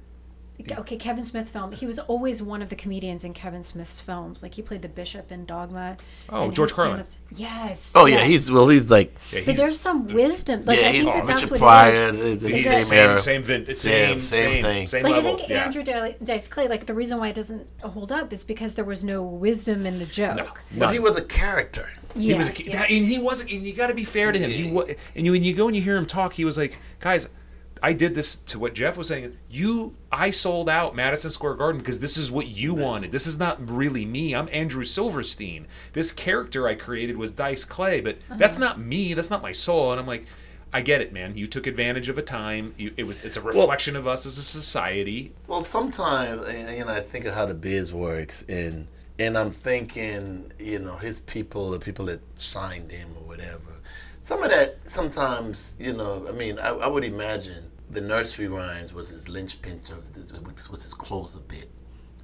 okay, 0.72 0.98
Kevin 0.98 1.24
Smith 1.26 1.50
film. 1.50 1.72
He 1.72 1.86
was 1.86 2.00
always 2.00 2.42
one 2.42 2.62
of 2.62 2.70
the 2.70 2.76
comedians 2.76 3.24
in 3.24 3.34
Kevin 3.34 3.64
Smith's 3.64 4.02
films. 4.02 4.44
Like 4.44 4.54
he 4.56 4.62
played 4.62 4.82
the 4.82 4.88
bishop 4.90 5.32
in 5.32 5.46
Dogma. 5.46 5.98
Oh, 6.30 6.52
George 6.52 6.70
his 6.70 6.76
Carlin. 6.76 7.06
stand-ups- 7.06 7.20
Yes. 7.40 7.92
oh 7.96 8.06
yeah, 8.06 8.24
he's 8.26 8.52
well, 8.52 8.68
he's 8.68 8.90
like, 8.90 9.16
Yeah, 9.32 9.42
But 9.46 9.56
there's 9.58 9.80
some 9.80 10.08
wisdom. 10.08 10.66
Like 10.66 10.80
yeah, 10.80 10.90
I 10.90 10.92
he's 10.92 11.04
think 11.04 11.16
that 11.16 11.28
that's 11.28 11.42
Richard 11.44 11.52
what 11.52 11.60
Pryor, 11.60 12.10
it 12.10 12.16
is. 12.16 12.42
the, 12.44 12.50
the 12.50 12.56
he's 12.56 12.66
same 12.66 12.74
the 12.80 12.84
same, 12.86 13.00
era. 13.10 13.20
same, 13.22 13.44
vin- 13.44 13.66
same, 13.74 13.74
same 13.74 14.20
same, 14.20 14.64
thing. 14.64 14.88
same 14.88 15.04
Like 15.04 15.16
I 15.16 15.22
think 15.22 15.48
yeah. 15.50 15.64
Andrew 15.66 15.84
Dice 16.24 16.48
Clay. 16.48 16.68
Like 16.68 16.86
the 16.86 16.94
reason 16.94 17.20
why 17.20 17.30
it 17.30 17.36
doesn't 17.36 17.66
hold 17.82 18.12
up 18.12 18.34
is 18.34 18.44
because 18.44 18.74
there 18.76 18.86
was 18.86 19.04
no 19.04 19.22
wisdom 19.24 19.86
in 19.86 20.00
the 20.00 20.06
joke. 20.06 20.62
no. 20.74 20.86
But 20.86 20.94
he 20.94 21.00
was 21.00 21.18
a 21.18 21.24
character. 21.24 21.90
He 22.18 22.34
was 22.34 22.48
a 22.48 22.50
Yes, 22.50 22.58
kid, 22.58 22.68
yes. 22.68 22.82
and 22.90 23.06
he 23.06 23.20
wasn't. 23.20 23.52
And 23.52 23.62
you 23.62 23.74
got 23.74 23.88
to 23.88 23.94
be 23.94 24.04
fair 24.04 24.32
to 24.32 24.40
him. 24.40 24.50
He 24.50 24.68
and 25.16 25.26
you 25.26 25.32
when 25.32 25.44
you 25.44 25.54
go 25.54 25.68
and 25.68 25.76
you 25.76 25.82
hear 25.82 25.96
him 25.96 26.06
talk, 26.08 26.34
he 26.34 26.44
was 26.44 26.58
like, 26.58 26.78
guys. 27.00 27.30
I 27.82 27.94
did 27.94 28.16
this 28.16 28.36
to 28.36 28.60
what 28.60 28.74
Jeff 28.74 28.98
was 28.98 29.08
saying. 29.08 29.38
You, 29.50 29.96
I 30.12 30.32
sold 30.32 30.70
out 30.70 30.96
Madison 30.96 31.32
Square 31.32 31.56
Garden 31.56 31.80
because 31.80 32.00
this 32.00 32.18
is 32.18 32.32
what 32.32 32.48
you 32.48 32.74
wanted. 32.74 33.12
This 33.12 33.28
is 33.28 33.38
not 33.38 33.70
really 33.70 34.06
me. 34.06 34.36
I'm 34.36 34.50
Andrew 34.52 34.84
Silverstein. 34.84 35.68
This 35.94 36.12
character 36.12 36.68
I 36.68 36.76
created 36.76 37.18
was 37.18 37.32
Dice 37.32 37.66
Clay, 37.66 38.02
but 38.02 38.16
uh-huh. 38.16 38.36
that's 38.38 38.58
not 38.58 38.80
me. 38.80 39.14
That's 39.14 39.30
not 39.30 39.42
my 39.42 39.52
soul. 39.52 39.92
And 39.92 40.00
I'm 40.00 40.08
like, 40.08 40.26
I 40.72 40.82
get 40.82 41.02
it, 41.02 41.12
man. 41.12 41.36
You 41.36 41.48
took 41.48 41.66
advantage 41.66 42.10
of 42.10 42.18
a 42.18 42.22
time. 42.22 42.74
You, 42.78 42.94
it 42.96 43.04
was, 43.04 43.24
it's 43.24 43.38
a 43.38 43.42
reflection 43.42 43.96
of 43.96 44.06
us 44.06 44.26
as 44.26 44.38
a 44.38 44.44
society. 44.44 45.34
Well, 45.48 45.64
sometimes 45.64 46.46
you 46.72 46.86
know 46.86 46.92
I 46.92 47.00
think 47.00 47.26
of 47.26 47.34
how 47.34 47.48
the 47.48 47.56
biz 47.56 47.94
works, 47.94 48.46
and 48.48 48.88
and 49.18 49.38
I'm 49.38 49.52
thinking, 49.52 50.52
you 50.60 50.80
know, 50.80 50.96
his 50.96 51.20
people, 51.20 51.72
the 51.72 51.80
people 51.80 52.06
that 52.06 52.22
signed 52.40 52.92
him 52.92 53.10
or 53.18 53.28
whatever. 53.28 53.60
Some 54.22 54.44
of 54.44 54.50
that, 54.50 54.78
sometimes, 54.88 55.76
you 55.80 55.94
know, 55.94 56.26
I 56.28 56.32
mean, 56.32 56.60
I, 56.60 56.70
I 56.70 56.88
would 56.88 57.04
imagine 57.04 57.69
the 57.90 58.02
nursery 58.02 58.48
rhymes 58.48 58.94
was 58.94 59.10
his 59.10 59.28
linchpin 59.28 59.80
to 59.82 59.96
this 60.14 60.70
was 60.70 60.84
his 60.84 60.94
closer 60.94 61.40
bit 61.40 61.70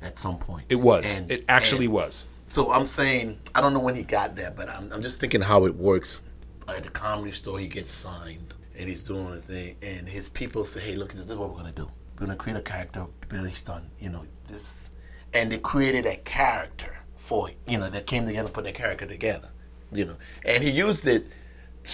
at 0.01 0.18
some 0.18 0.38
point. 0.38 0.66
It 0.70 0.76
was. 0.76 1.05
And- 1.18 1.32
it 1.32 1.45
actually 1.49 1.88
was. 1.88 2.26
So 2.47 2.72
I'm 2.72 2.86
saying 2.86 3.39
I 3.55 3.61
don't 3.61 3.74
know 3.74 3.80
when 3.80 3.95
he 3.95 4.03
got 4.03 4.36
that, 4.36 4.55
but 4.55 4.70
I'm, 4.70 4.91
I'm 4.93 5.01
just 5.01 5.20
thinking 5.20 5.41
how 5.41 5.66
it 5.66 5.76
works. 5.76 6.22
At 6.68 6.84
the 6.84 6.89
comedy 6.89 7.32
store, 7.32 7.59
he 7.59 7.68
gets 7.68 7.91
signed 7.91 8.53
and 8.78 8.89
he's 8.89 9.03
doing 9.03 9.32
the 9.32 9.39
thing, 9.39 9.78
and 9.82 10.07
his 10.07 10.30
people 10.30 10.66
say, 10.66 10.80
"Hey, 10.82 10.95
look, 10.95 11.13
this 11.13 11.30
is 11.30 11.36
what 11.36 11.49
we're 11.49 11.57
gonna 11.57 11.72
do. 11.72 11.88
We're 12.20 12.28
gonna 12.28 12.38
create 12.38 12.57
a 12.57 12.61
character 12.61 13.05
based 13.30 13.70
on 13.70 13.89
you 13.99 14.09
know 14.09 14.26
this," 14.47 14.91
and 15.34 15.51
they 15.51 15.57
created 15.57 16.05
a 16.05 16.18
character 16.18 16.95
for 17.16 17.49
it. 17.49 17.57
You 17.68 17.78
know, 17.80 17.89
that 17.89 18.05
came 18.05 18.26
together, 18.26 18.49
put 18.49 18.63
that 18.66 18.76
character 18.76 19.05
together. 19.05 19.49
You 19.91 20.05
know, 20.05 20.18
and 20.43 20.63
he 20.63 20.70
used 20.72 21.07
it 21.07 21.28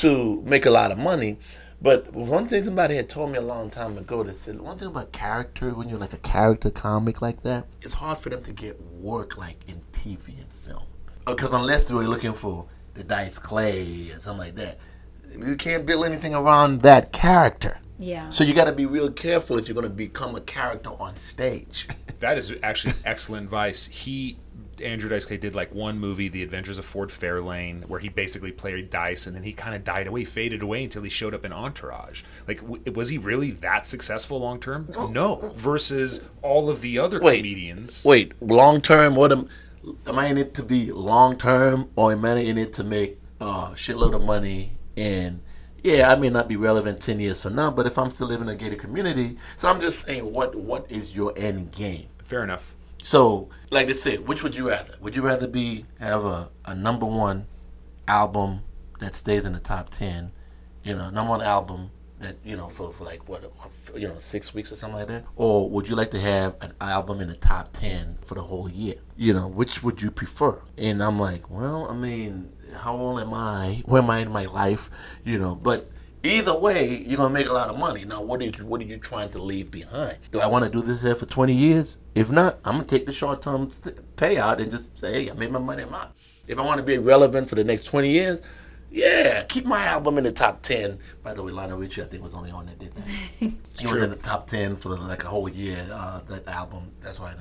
to 0.02 0.42
make 0.46 0.66
a 0.66 0.72
lot 0.72 0.92
of 0.92 0.98
money. 0.98 1.38
But 1.82 2.14
one 2.14 2.46
thing 2.46 2.64
somebody 2.64 2.96
had 2.96 3.10
told 3.10 3.32
me 3.32 3.40
a 3.40 3.42
long 3.42 3.72
time 3.72 3.98
ago, 3.98 4.22
they 4.22 4.34
said 4.34 4.62
one 4.62 4.78
thing 4.78 4.90
about 4.90 5.12
character 5.12 5.74
when 5.74 5.90
you're 5.90 5.98
like 5.98 6.14
a 6.14 6.18
character 6.18 6.70
comic 6.70 7.22
like 7.24 7.42
that, 7.42 7.66
it's 7.82 7.94
hard 7.94 8.20
for 8.20 8.30
them 8.30 8.44
to 8.44 8.54
get 8.54 8.80
work 9.00 9.38
like 9.38 9.58
in 9.68 9.82
TV 9.92 10.40
and 10.40 10.52
film. 10.52 10.84
Uh, 11.26 11.34
because 11.34 11.54
unless 11.54 11.92
we're 11.92 12.04
looking 12.04 12.34
for 12.34 12.68
the 12.94 13.04
Dice 13.04 13.40
Clay 13.40 14.12
or 14.12 14.20
something 14.20 14.38
like 14.38 14.56
that, 14.56 14.78
you 15.40 15.56
can't 15.56 15.86
build 15.86 16.06
anything 16.06 16.36
around 16.36 16.82
that 16.82 17.12
character. 17.12 17.80
Yeah. 17.98 18.30
So 18.30 18.44
you 18.44 18.54
got 18.54 18.66
to 18.66 18.74
be 18.74 18.86
real 18.86 19.12
careful 19.12 19.58
if 19.58 19.68
you're 19.68 19.76
going 19.76 19.88
to 19.88 19.94
become 19.94 20.36
a 20.36 20.42
character 20.42 20.92
on 21.00 21.16
stage. 21.18 21.88
That 22.22 22.38
is 22.38 22.54
actually 22.62 22.94
excellent 23.04 23.46
advice. 23.46 23.88
He 23.88 24.38
Andrew 24.82 25.10
Dice 25.10 25.26
Clay 25.26 25.38
did 25.38 25.56
like 25.56 25.74
one 25.74 26.00
movie, 26.00 26.28
The 26.28 26.44
Adventures 26.44 26.78
of 26.78 26.86
Ford 26.86 27.10
Fairlane, 27.10 27.88
where 27.88 28.00
he 28.00 28.10
basically 28.10 28.52
played 28.52 28.90
Dice, 28.90 29.28
and 29.28 29.36
then 29.36 29.44
he 29.44 29.54
kind 29.54 29.76
of 29.76 29.84
died 29.84 30.08
away, 30.08 30.26
faded 30.26 30.62
away 30.62 30.84
until 30.84 31.04
he 31.04 31.10
showed 31.10 31.34
up 31.34 31.46
in 31.46 31.54
Entourage. 31.54 32.24
Like, 32.48 32.62
w- 32.62 32.82
was 32.94 33.10
he 33.10 33.18
really 33.18 33.52
that 33.52 33.86
successful 33.86 34.40
long 34.40 34.60
term? 34.60 34.90
Oh. 34.96 35.08
No. 35.08 35.52
Versus 35.56 36.24
all 36.42 36.70
of 36.70 36.82
the 36.82 37.00
other 37.00 37.20
Wait. 37.20 37.38
comedians. 37.38 38.04
Wait, 38.06 38.34
long 38.42 38.82
term? 38.82 39.16
What 39.16 39.32
am 39.32 39.48
am 40.06 40.20
I 40.20 40.28
in 40.28 40.38
it 40.38 40.54
to 40.56 40.64
be 40.64 40.92
long 40.92 41.38
term, 41.38 41.90
or 41.96 42.12
am 42.12 42.26
I 42.26 42.36
in 42.36 42.58
it 42.58 42.74
to 42.74 42.84
make 42.84 43.20
a 43.40 43.72
shitload 43.74 44.16
of 44.16 44.24
money? 44.24 44.74
And 44.98 45.42
yeah, 45.84 46.12
I 46.12 46.16
may 46.16 46.30
not 46.30 46.48
be 46.48 46.56
relevant 46.56 47.02
ten 47.02 47.20
years 47.20 47.42
from 47.42 47.56
now, 47.56 47.72
but 47.72 47.88
if 47.88 47.98
I'm 47.98 48.12
still 48.12 48.28
living 48.28 48.48
in 48.48 48.54
a 48.54 48.58
gated 48.58 48.80
community, 48.80 49.38
so 49.56 49.70
I'm 49.70 49.80
just 49.80 50.06
saying, 50.06 50.32
what 50.32 50.56
what 50.56 50.92
is 50.92 51.16
your 51.16 51.34
end 51.36 51.72
game? 51.72 52.08
Fair 52.26 52.44
enough. 52.44 52.76
So, 53.04 53.50
like 53.70 53.88
they 53.88 53.94
said, 53.94 54.28
which 54.28 54.44
would 54.44 54.56
you 54.56 54.70
rather? 54.70 54.96
Would 55.00 55.16
you 55.16 55.22
rather 55.22 55.48
be 55.48 55.86
have 56.00 56.26
a, 56.26 56.50
a 56.66 56.76
number 56.76 57.06
one 57.06 57.48
album 58.08 58.62
that 59.00 59.16
stays 59.16 59.46
in 59.46 59.54
the 59.54 59.60
top 59.60 59.90
ten, 59.90 60.32
you 60.84 60.96
know, 60.96 61.10
number 61.10 61.32
one 61.32 61.42
album 61.42 61.92
that 62.20 62.36
you 62.44 62.56
know 62.56 62.70
for, 62.70 62.94
for 62.94 63.04
like 63.04 63.28
what 63.28 63.44
you 63.96 64.08
know 64.08 64.18
six 64.18 64.54
weeks 64.54 64.72
or 64.72 64.76
something 64.76 65.00
like 65.00 65.08
that, 65.08 65.24
or 65.36 65.70
would 65.70 65.88
you 65.90 65.96
like 65.96 66.12
to 66.12 66.20
have 66.20 66.56
an 66.62 66.74
album 66.80 67.20
in 67.20 67.28
the 67.28 67.36
top 67.36 67.72
ten 67.74 68.18
for 68.24 68.36
the 68.36 68.42
whole 68.42 68.70
year? 68.70 68.96
You 69.18 69.34
know, 69.34 69.48
which 69.48 69.84
would 69.84 70.02
you 70.02 70.12
prefer? 70.12 70.62
And 70.78 71.02
I'm 71.02 71.20
like, 71.20 71.50
well, 71.50 71.88
I 71.90 71.96
mean, 71.96 72.52
how 72.76 72.96
old 72.96 73.20
am 73.20 73.34
I? 73.34 73.82
Where 73.86 74.02
am 74.02 74.10
I 74.10 74.20
in 74.20 74.32
my 74.32 74.46
life? 74.46 74.90
You 75.26 75.40
know, 75.40 75.56
but 75.56 75.90
either 76.24 76.56
way, 76.56 77.04
you're 77.08 77.18
gonna 77.18 77.34
make 77.34 77.48
a 77.48 77.54
lot 77.54 77.70
of 77.70 77.78
money. 77.78 78.06
Now, 78.06 78.22
what 78.22 78.42
are 78.42 78.46
you 78.46 78.52
what 78.66 78.82
are 78.82 78.86
you 78.86 78.98
trying 78.98 79.30
to 79.32 79.42
leave 79.42 79.72
behind? 79.72 80.18
Do 80.30 80.40
I 80.40 80.48
want 80.48 80.66
to 80.66 80.70
do 80.70 80.82
this 80.82 81.02
here 81.02 81.16
for 81.16 81.26
20 81.26 81.54
years? 81.54 81.98
If 82.14 82.30
not, 82.30 82.60
I'm 82.66 82.76
gonna 82.76 82.86
take 82.86 83.06
the 83.06 83.14
short 83.14 83.42
term 83.42 83.72
payout 84.18 84.60
and 84.60 84.70
just 84.70 84.98
say, 84.98 85.24
hey, 85.26 85.32
I 85.32 85.34
made 85.34 85.52
my 85.52 85.60
money. 85.60 85.84
I'm 85.84 85.94
out. 85.94 86.14
If 86.48 86.60
I 86.60 86.64
want 86.64 86.80
to 86.80 86.84
be 86.84 86.98
relevant 86.98 87.48
for 87.48 87.56
the 87.56 87.64
next 87.64 87.84
20 87.86 88.10
years, 88.10 88.42
yeah, 88.92 89.44
keep 89.44 89.66
my 89.66 89.86
album 89.86 90.18
in 90.18 90.26
the 90.26 90.34
top 90.34 90.62
10. 90.62 91.00
By 91.24 91.34
the 91.34 91.42
way, 91.42 91.52
Lionel 91.54 91.78
Richie, 91.78 92.02
I 92.02 92.06
think, 92.06 92.22
was 92.22 92.34
the 92.34 92.40
only 92.40 92.52
one 92.52 92.66
that 92.66 92.78
did 92.78 92.94
that. 92.96 93.06
he 93.80 93.88
was 93.88 94.04
in 94.04 94.10
the 94.10 94.18
top 94.18 94.48
10 94.48 94.76
for 94.76 94.90
like 94.98 95.24
a 95.24 95.28
whole 95.28 95.48
year, 95.48 95.88
uh, 95.92 96.20
that 96.28 96.46
album. 96.48 96.92
That's 97.02 97.20
why, 97.20 97.34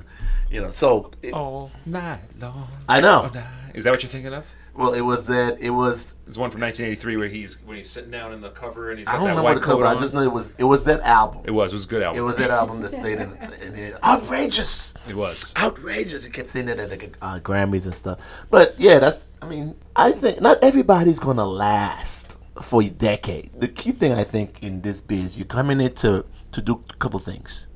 you 0.49 0.61
know, 0.61 0.69
so. 0.69 1.11
It, 1.21 1.33
All 1.33 1.69
night 1.85 2.21
long. 2.39 2.67
I 2.87 3.01
know. 3.01 3.29
Is 3.73 3.83
that 3.83 3.91
what 3.91 4.03
you're 4.03 4.09
thinking 4.09 4.33
of? 4.33 4.49
Well, 4.73 4.93
it 4.93 5.01
was 5.01 5.27
that 5.27 5.59
it 5.59 5.69
was. 5.69 6.15
There's 6.25 6.37
one 6.37 6.49
from 6.49 6.61
1983 6.61 7.17
where 7.17 7.27
he's 7.27 7.61
when 7.63 7.77
he's 7.77 7.89
sitting 7.89 8.11
down 8.11 8.33
in 8.33 8.39
the 8.39 8.49
cover 8.49 8.89
and 8.89 8.99
he's 8.99 9.07
got 9.07 9.15
I 9.15 9.17
don't 9.17 9.25
that 9.25 9.29
remember 9.31 9.49
white 9.49 9.55
the 9.55 9.61
cover. 9.61 9.85
I 9.85 9.95
just 9.95 10.13
know 10.13 10.21
it 10.21 10.31
was 10.31 10.53
it 10.57 10.63
was 10.63 10.85
that 10.85 11.01
album. 11.01 11.41
It 11.45 11.51
was. 11.51 11.71
It 11.71 11.75
was 11.75 11.85
a 11.85 11.89
good 11.89 12.03
album. 12.03 12.21
It 12.21 12.23
was 12.23 12.37
that 12.37 12.51
album 12.51 12.81
that 12.81 12.89
stayed 12.89 13.19
in, 13.19 13.31
in 13.61 13.75
it. 13.75 14.03
Outrageous. 14.03 14.93
It 15.09 15.15
was 15.15 15.53
outrageous. 15.57 16.23
He 16.25 16.31
kept 16.31 16.47
saying 16.47 16.67
that 16.67 16.79
at 16.79 16.89
the 16.89 17.11
uh, 17.21 17.39
Grammys 17.39 17.85
and 17.85 17.95
stuff. 17.95 18.19
But 18.49 18.75
yeah, 18.77 18.99
that's. 18.99 19.25
I 19.41 19.49
mean, 19.49 19.75
I 19.95 20.11
think 20.11 20.39
not 20.39 20.63
everybody's 20.63 21.19
gonna 21.19 21.45
last 21.45 22.37
for 22.61 22.81
a 22.81 22.89
decade. 22.89 23.51
The 23.53 23.67
key 23.67 23.91
thing 23.91 24.13
I 24.13 24.23
think 24.23 24.63
in 24.63 24.81
this 24.81 25.01
biz, 25.01 25.37
you 25.37 25.45
come 25.45 25.69
in 25.69 25.81
it 25.81 25.95
to 25.97 26.25
to 26.51 26.61
do 26.61 26.83
a 26.89 26.93
couple 26.95 27.19
things. 27.19 27.67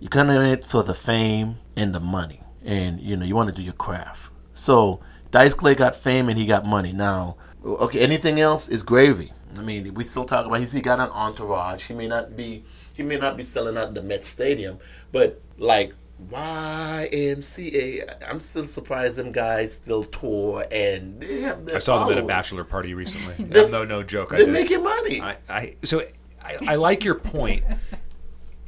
You 0.00 0.08
come 0.08 0.28
in 0.28 0.44
it 0.44 0.64
for 0.64 0.82
the 0.82 0.94
fame 0.94 1.56
and 1.76 1.94
the 1.94 2.00
money, 2.00 2.40
and 2.64 3.00
you 3.00 3.16
know 3.16 3.24
you 3.24 3.34
want 3.34 3.48
to 3.48 3.54
do 3.54 3.62
your 3.62 3.74
craft. 3.74 4.30
So 4.52 5.00
Dice 5.34 5.52
Clay 5.52 5.74
got 5.74 5.96
fame 5.96 6.28
and 6.28 6.38
he 6.38 6.46
got 6.46 6.64
money. 6.64 6.92
Now, 6.92 7.36
okay, 7.64 7.98
anything 7.98 8.38
else 8.38 8.68
is 8.68 8.84
gravy. 8.84 9.32
I 9.58 9.62
mean, 9.62 9.92
we 9.94 10.04
still 10.04 10.22
talk 10.22 10.46
about 10.46 10.60
he's 10.60 10.70
he 10.70 10.80
got 10.80 11.00
an 11.00 11.10
entourage. 11.10 11.86
He 11.86 11.92
may 11.92 12.06
not 12.06 12.36
be 12.36 12.64
he 12.92 13.02
may 13.02 13.16
not 13.16 13.36
be 13.36 13.42
selling 13.42 13.76
out 13.76 13.94
the 13.94 14.02
Met 14.02 14.24
Stadium, 14.24 14.78
but 15.10 15.40
like 15.58 15.92
YMCA, 16.30 18.14
I'm 18.30 18.38
still 18.38 18.62
surprised 18.66 19.16
them 19.16 19.32
guys 19.32 19.74
still 19.74 20.04
tour 20.04 20.66
and 20.70 21.20
they 21.20 21.40
have 21.40 21.66
their 21.66 21.76
I 21.76 21.78
saw 21.80 21.98
followers. 21.98 22.14
them 22.14 22.18
at 22.18 22.24
a 22.24 22.28
bachelor 22.28 22.62
party 22.62 22.94
recently. 22.94 23.34
no, 23.70 23.84
no 23.84 24.04
joke. 24.04 24.30
They're 24.30 24.46
making 24.46 24.84
money. 24.84 25.20
I, 25.20 25.38
I 25.48 25.74
so 25.82 26.04
I, 26.44 26.58
I 26.64 26.76
like 26.76 27.02
your 27.02 27.16
point. 27.16 27.64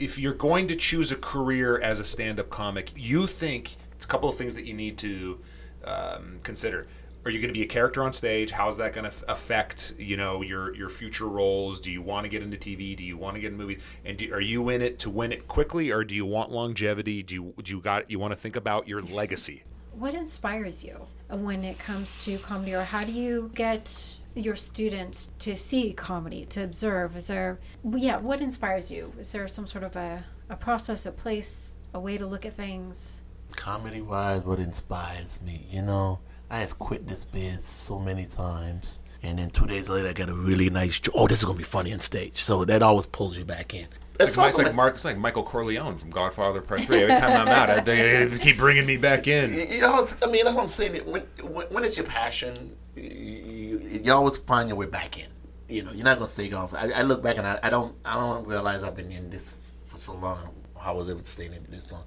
If 0.00 0.18
you're 0.18 0.34
going 0.34 0.66
to 0.66 0.74
choose 0.74 1.12
a 1.12 1.16
career 1.16 1.80
as 1.80 2.00
a 2.00 2.04
stand-up 2.04 2.50
comic, 2.50 2.90
you 2.96 3.28
think 3.28 3.76
it's 3.92 4.04
a 4.04 4.08
couple 4.08 4.28
of 4.28 4.36
things 4.36 4.56
that 4.56 4.64
you 4.64 4.74
need 4.74 4.98
to 4.98 5.38
um, 5.86 6.38
consider. 6.42 6.86
Are 7.24 7.30
you 7.30 7.40
going 7.40 7.48
to 7.48 7.58
be 7.58 7.64
a 7.64 7.68
character 7.68 8.04
on 8.04 8.12
stage? 8.12 8.52
How's 8.52 8.76
that 8.76 8.92
going 8.92 9.10
to 9.10 9.30
affect 9.30 9.94
you 9.98 10.16
know 10.16 10.42
your 10.42 10.74
your 10.76 10.88
future 10.88 11.26
roles? 11.26 11.80
Do 11.80 11.90
you 11.90 12.00
want 12.00 12.24
to 12.24 12.28
get 12.28 12.42
into 12.42 12.56
TV? 12.56 12.96
Do 12.96 13.02
you 13.02 13.16
want 13.16 13.34
to 13.34 13.40
get 13.40 13.50
in 13.50 13.58
movies? 13.58 13.82
And 14.04 14.16
do, 14.16 14.32
are 14.32 14.40
you 14.40 14.68
in 14.68 14.80
it 14.80 15.00
to 15.00 15.10
win 15.10 15.32
it 15.32 15.48
quickly, 15.48 15.90
or 15.90 16.04
do 16.04 16.14
you 16.14 16.24
want 16.24 16.52
longevity? 16.52 17.24
Do 17.24 17.34
you 17.34 17.54
do 17.62 17.72
you 17.72 17.80
got 17.80 18.10
you 18.10 18.20
want 18.20 18.30
to 18.30 18.36
think 18.36 18.54
about 18.54 18.86
your 18.86 19.02
legacy? 19.02 19.64
What 19.92 20.14
inspires 20.14 20.84
you 20.84 21.06
when 21.28 21.64
it 21.64 21.78
comes 21.78 22.16
to 22.24 22.38
comedy, 22.38 22.74
or 22.74 22.84
how 22.84 23.02
do 23.02 23.12
you 23.12 23.50
get 23.54 24.20
your 24.34 24.54
students 24.54 25.32
to 25.40 25.56
see 25.56 25.92
comedy, 25.92 26.44
to 26.46 26.62
observe? 26.62 27.16
Is 27.16 27.26
there, 27.26 27.58
yeah, 27.90 28.18
what 28.18 28.40
inspires 28.40 28.90
you? 28.90 29.12
Is 29.18 29.32
there 29.32 29.48
some 29.48 29.66
sort 29.66 29.84
of 29.84 29.96
a, 29.96 30.24
a 30.48 30.56
process, 30.56 31.06
a 31.06 31.12
place, 31.12 31.74
a 31.94 31.98
way 31.98 32.18
to 32.18 32.26
look 32.26 32.44
at 32.44 32.52
things? 32.52 33.22
Comedy 33.54 34.00
wise, 34.00 34.42
what 34.42 34.58
inspires 34.58 35.40
me, 35.42 35.66
you 35.70 35.82
know, 35.82 36.20
I 36.50 36.60
have 36.60 36.78
quit 36.78 37.06
this 37.06 37.24
biz 37.24 37.64
so 37.64 37.98
many 37.98 38.26
times. 38.26 39.00
And 39.22 39.38
then 39.38 39.50
two 39.50 39.66
days 39.66 39.88
later, 39.88 40.08
I 40.08 40.12
got 40.12 40.28
a 40.28 40.34
really 40.34 40.70
nice 40.70 41.00
joke. 41.00 41.14
Oh, 41.16 41.26
this 41.26 41.38
is 41.38 41.44
gonna 41.44 41.58
be 41.58 41.64
funny 41.64 41.92
on 41.92 42.00
stage. 42.00 42.42
So 42.42 42.64
that 42.64 42.82
always 42.82 43.06
pulls 43.06 43.36
you 43.36 43.44
back 43.44 43.74
in. 43.74 43.88
It's 44.18 44.36
like, 44.36 44.56
like, 44.56 44.74
Mark, 44.74 44.94
it's 44.94 45.04
like 45.04 45.18
Michael 45.18 45.42
Corleone 45.42 45.98
from 45.98 46.10
Godfather 46.10 46.62
Part 46.62 46.82
Three. 46.82 47.02
Every 47.02 47.16
time 47.16 47.36
I'm 47.36 47.48
out, 47.48 47.84
they, 47.84 48.24
they 48.26 48.38
keep 48.38 48.56
bringing 48.56 48.86
me 48.86 48.96
back 48.96 49.26
in. 49.26 49.52
You 49.52 49.80
know, 49.80 50.06
I 50.22 50.26
mean, 50.30 50.44
that's 50.44 50.56
what 50.56 50.62
I'm 50.62 50.68
saying. 50.68 51.04
When, 51.04 51.22
when, 51.42 51.66
when 51.66 51.84
it's 51.84 51.96
your 51.96 52.06
passion, 52.06 52.76
you, 52.94 53.02
you, 53.02 54.00
you, 54.04 54.12
always 54.12 54.38
find 54.38 54.68
your 54.68 54.76
way 54.76 54.86
back 54.86 55.18
in. 55.18 55.28
You 55.68 55.82
know, 55.82 55.92
you're 55.92 56.04
not 56.04 56.18
gonna 56.18 56.28
stay 56.28 56.48
gone. 56.48 56.68
I, 56.74 56.92
I 56.92 57.02
look 57.02 57.22
back 57.22 57.36
and 57.36 57.46
I, 57.46 57.58
I, 57.62 57.68
don't, 57.68 57.94
I 58.04 58.14
don't 58.14 58.46
realize 58.46 58.82
I've 58.82 58.96
been 58.96 59.10
in 59.10 59.28
this 59.28 59.50
for 59.86 59.96
so 59.96 60.14
long. 60.14 60.54
How 60.78 60.92
I 60.92 60.94
was 60.94 61.08
able 61.08 61.20
to 61.20 61.24
stay 61.24 61.46
in 61.46 61.52
it 61.52 61.70
this 61.70 61.92
long. 61.92 62.04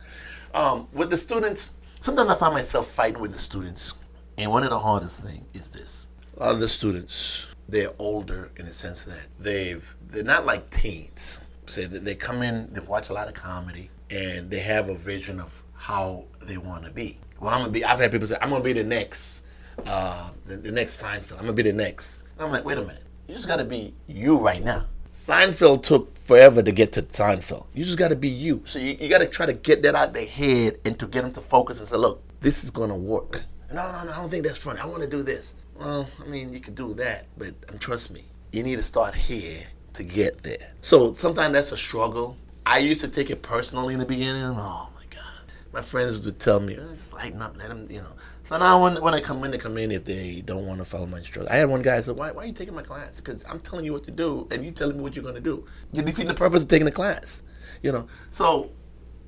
Um, 0.53 0.87
with 0.93 1.09
the 1.09 1.17
students, 1.17 1.71
sometimes 1.99 2.29
I 2.29 2.35
find 2.35 2.53
myself 2.53 2.87
fighting 2.87 3.21
with 3.21 3.33
the 3.33 3.39
students. 3.39 3.93
And 4.37 4.51
one 4.51 4.63
of 4.63 4.69
the 4.69 4.79
hardest 4.79 5.21
things 5.21 5.45
is 5.53 5.69
this. 5.69 6.07
A 6.37 6.39
lot 6.39 6.55
of 6.55 6.61
the 6.61 6.69
students, 6.69 7.47
they're 7.67 7.91
older 7.99 8.51
in 8.57 8.65
the 8.65 8.73
sense 8.73 9.03
that 9.03 9.27
they've 9.37 9.95
they're 10.07 10.23
not 10.23 10.45
like 10.45 10.69
teens. 10.69 11.41
Say 11.65 11.83
so 11.83 11.87
that 11.89 12.05
they 12.05 12.15
come 12.15 12.41
in, 12.41 12.71
they've 12.73 12.87
watched 12.87 13.09
a 13.09 13.13
lot 13.13 13.27
of 13.27 13.33
comedy, 13.33 13.89
and 14.09 14.49
they 14.49 14.59
have 14.59 14.89
a 14.89 14.95
vision 14.95 15.39
of 15.39 15.61
how 15.73 16.23
they 16.41 16.57
want 16.57 16.85
to 16.85 16.91
be. 16.91 17.17
Well, 17.39 17.51
I'm 17.51 17.59
gonna 17.59 17.71
be. 17.71 17.83
I've 17.83 17.99
had 17.99 18.11
people 18.11 18.27
say, 18.27 18.37
"I'm 18.41 18.49
gonna 18.49 18.63
be 18.63 18.73
the 18.73 18.83
next, 18.83 19.43
uh, 19.85 20.31
the, 20.45 20.57
the 20.57 20.71
next 20.71 21.01
Seinfeld. 21.01 21.33
I'm 21.33 21.41
gonna 21.41 21.53
be 21.53 21.63
the 21.63 21.73
next." 21.73 22.21
And 22.37 22.45
I'm 22.45 22.51
like, 22.51 22.65
wait 22.65 22.77
a 22.77 22.81
minute. 22.81 23.03
You 23.27 23.33
just 23.33 23.47
gotta 23.47 23.65
be 23.65 23.93
you 24.07 24.37
right 24.37 24.63
now. 24.63 24.85
Seinfeld 25.11 25.83
took 25.83 26.15
forever 26.29 26.61
to 26.61 26.71
get 26.71 26.91
to 26.91 27.01
Seinfeld. 27.01 27.65
You 27.73 27.83
just 27.83 27.97
got 27.97 28.09
to 28.09 28.15
be 28.15 28.29
you. 28.29 28.61
So 28.63 28.77
you, 28.77 28.95
you 28.99 29.09
got 29.09 29.17
to 29.17 29.25
try 29.25 29.47
to 29.47 29.53
get 29.53 29.81
that 29.81 29.95
out 29.95 30.09
of 30.09 30.13
their 30.13 30.27
head 30.27 30.79
and 30.85 30.97
to 30.99 31.07
get 31.07 31.23
them 31.23 31.31
to 31.31 31.41
focus 31.41 31.79
and 31.79 31.87
say, 31.87 31.97
look, 31.97 32.21
this 32.39 32.63
is 32.63 32.69
going 32.69 32.91
to 32.91 32.95
work. 32.95 33.41
No, 33.73 33.81
no, 33.91 34.05
no, 34.05 34.11
I 34.11 34.15
don't 34.17 34.29
think 34.29 34.45
that's 34.45 34.59
funny. 34.59 34.79
I 34.79 34.85
want 34.85 35.01
to 35.01 35.09
do 35.09 35.23
this. 35.23 35.55
Well, 35.79 36.07
I 36.23 36.27
mean, 36.27 36.53
you 36.53 36.59
can 36.59 36.75
do 36.75 36.93
that, 36.93 37.25
but 37.35 37.55
um, 37.69 37.79
trust 37.79 38.11
me, 38.11 38.25
you 38.51 38.61
need 38.61 38.75
to 38.75 38.83
start 38.83 39.15
here 39.15 39.63
to 39.93 40.03
get 40.03 40.43
there. 40.43 40.71
So 40.81 41.13
sometimes 41.13 41.53
that's 41.53 41.71
a 41.71 41.77
struggle. 41.77 42.37
I 42.63 42.77
used 42.77 43.01
to 43.01 43.07
take 43.07 43.31
it 43.31 43.41
personally 43.41 43.95
in 43.95 43.99
the 43.99 44.05
beginning. 44.05 44.43
Oh 44.43 44.89
my 44.95 45.05
God. 45.09 45.51
My 45.73 45.81
friends 45.81 46.19
would 46.19 46.39
tell 46.39 46.59
me, 46.59 46.77
oh, 46.79 46.91
just 46.91 47.11
lighten 47.11 47.41
up, 47.41 47.57
let 47.57 47.69
them, 47.69 47.87
you 47.89 48.01
know. 48.01 48.13
So 48.49 48.57
now 48.57 48.81
when, 48.81 48.99
when 48.99 49.13
I 49.13 49.21
come 49.21 49.43
in, 49.43 49.51
they 49.51 49.59
come 49.59 49.77
in 49.77 49.91
if 49.91 50.05
they 50.05 50.41
don't 50.41 50.65
want 50.65 50.79
to 50.79 50.85
follow 50.85 51.05
my 51.05 51.19
instructions. 51.19 51.49
I 51.51 51.57
had 51.57 51.69
one 51.69 51.83
guy 51.83 52.01
said, 52.01 52.15
why, 52.15 52.31
why 52.31 52.41
are 52.41 52.45
you 52.47 52.51
taking 52.51 52.73
my 52.73 52.81
class? 52.81 53.21
Because 53.21 53.45
I'm 53.47 53.59
telling 53.59 53.85
you 53.85 53.93
what 53.93 54.03
to 54.05 54.11
do, 54.11 54.47
and 54.49 54.65
you 54.65 54.71
telling 54.71 54.97
me 54.97 55.03
what 55.03 55.15
you're 55.15 55.21
going 55.21 55.35
to 55.35 55.39
do. 55.39 55.67
You're 55.91 56.03
defeating 56.03 56.29
the 56.29 56.33
purpose 56.33 56.63
of 56.63 56.67
taking 56.67 56.85
the 56.85 56.91
class. 56.91 57.43
You 57.83 57.91
know, 57.91 58.07
so 58.31 58.71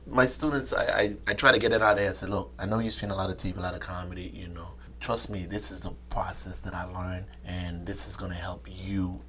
my 0.07 0.26
students, 0.26 0.74
I, 0.74 0.86
I, 0.86 1.15
I 1.28 1.34
try 1.36 1.51
to 1.51 1.59
get 1.59 1.72
it 1.72 1.84
out 1.84 1.97
there 1.97 2.07
and 2.07 2.15
say, 2.15 2.26
look, 2.26 2.51
I 2.57 2.65
know 2.65 2.80
you've 2.80 2.93
seen 2.93 3.11
a 3.11 3.15
lot 3.15 3.30
of 3.30 3.38
TV, 3.38 3.55
a 3.59 3.61
lot 3.61 3.76
of 3.76 3.80
comedy, 3.80 4.32
you 4.34 4.47
know. 4.47 4.72
Trust 4.99 5.30
me, 5.30 5.45
this 5.45 5.69
is 5.69 5.82
the 5.82 5.91
process 6.09 6.59
that 6.61 6.74
I 6.74 6.86
learned, 6.86 7.28
and 7.45 7.86
this 7.86 8.07
is 8.07 8.17
going 8.17 8.32
to 8.32 8.38
help 8.38 8.67
you, 8.67 9.22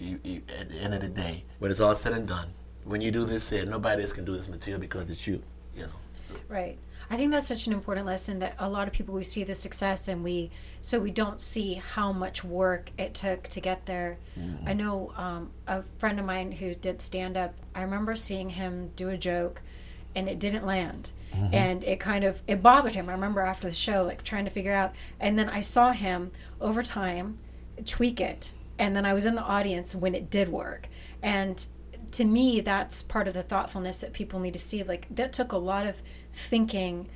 at 0.58 0.70
the 0.70 0.78
end 0.80 0.94
of 0.94 1.02
the 1.02 1.08
day. 1.10 1.44
When 1.58 1.70
it's 1.70 1.80
all 1.80 1.94
said 1.94 2.14
and 2.14 2.26
done, 2.26 2.48
when 2.84 3.02
you 3.02 3.10
do 3.10 3.26
this 3.26 3.50
here, 3.50 3.66
nobody 3.66 4.00
else 4.00 4.14
can 4.14 4.24
do 4.24 4.34
this 4.34 4.48
material 4.48 4.80
because 4.80 5.10
it's 5.10 5.26
you, 5.26 5.42
you 5.76 5.82
know. 5.82 5.92
So. 6.24 6.34
Right. 6.48 6.78
I 7.12 7.16
think 7.18 7.30
that's 7.30 7.46
such 7.46 7.66
an 7.66 7.74
important 7.74 8.06
lesson 8.06 8.38
that 8.38 8.54
a 8.58 8.70
lot 8.70 8.88
of 8.88 8.94
people 8.94 9.14
we 9.14 9.22
see 9.22 9.44
the 9.44 9.54
success 9.54 10.08
and 10.08 10.24
we 10.24 10.50
so 10.80 10.98
we 10.98 11.10
don't 11.10 11.42
see 11.42 11.74
how 11.74 12.10
much 12.10 12.42
work 12.42 12.90
it 12.96 13.12
took 13.12 13.42
to 13.48 13.60
get 13.60 13.84
there. 13.84 14.16
Mm-hmm. 14.40 14.66
I 14.66 14.72
know 14.72 15.12
um, 15.14 15.50
a 15.66 15.82
friend 15.82 16.18
of 16.18 16.24
mine 16.24 16.52
who 16.52 16.74
did 16.74 17.02
stand 17.02 17.36
up. 17.36 17.52
I 17.74 17.82
remember 17.82 18.16
seeing 18.16 18.48
him 18.48 18.92
do 18.96 19.10
a 19.10 19.18
joke, 19.18 19.60
and 20.16 20.26
it 20.26 20.38
didn't 20.38 20.64
land, 20.64 21.10
mm-hmm. 21.34 21.52
and 21.54 21.84
it 21.84 22.00
kind 22.00 22.24
of 22.24 22.40
it 22.48 22.62
bothered 22.62 22.94
him. 22.94 23.10
I 23.10 23.12
remember 23.12 23.42
after 23.42 23.68
the 23.68 23.74
show, 23.74 24.04
like 24.04 24.24
trying 24.24 24.46
to 24.46 24.50
figure 24.50 24.72
out, 24.72 24.94
and 25.20 25.38
then 25.38 25.50
I 25.50 25.60
saw 25.60 25.92
him 25.92 26.30
over 26.62 26.82
time 26.82 27.40
tweak 27.84 28.22
it, 28.22 28.52
and 28.78 28.96
then 28.96 29.04
I 29.04 29.12
was 29.12 29.26
in 29.26 29.34
the 29.34 29.42
audience 29.42 29.94
when 29.94 30.14
it 30.14 30.30
did 30.30 30.48
work, 30.48 30.88
and 31.22 31.66
to 32.12 32.24
me, 32.24 32.60
that's 32.60 33.02
part 33.02 33.28
of 33.28 33.34
the 33.34 33.42
thoughtfulness 33.42 33.98
that 33.98 34.12
people 34.12 34.40
need 34.40 34.52
to 34.52 34.58
see. 34.58 34.82
Like 34.82 35.06
that 35.10 35.32
took 35.34 35.52
a 35.52 35.58
lot 35.58 35.86
of 35.86 36.00
thinking 36.32 37.08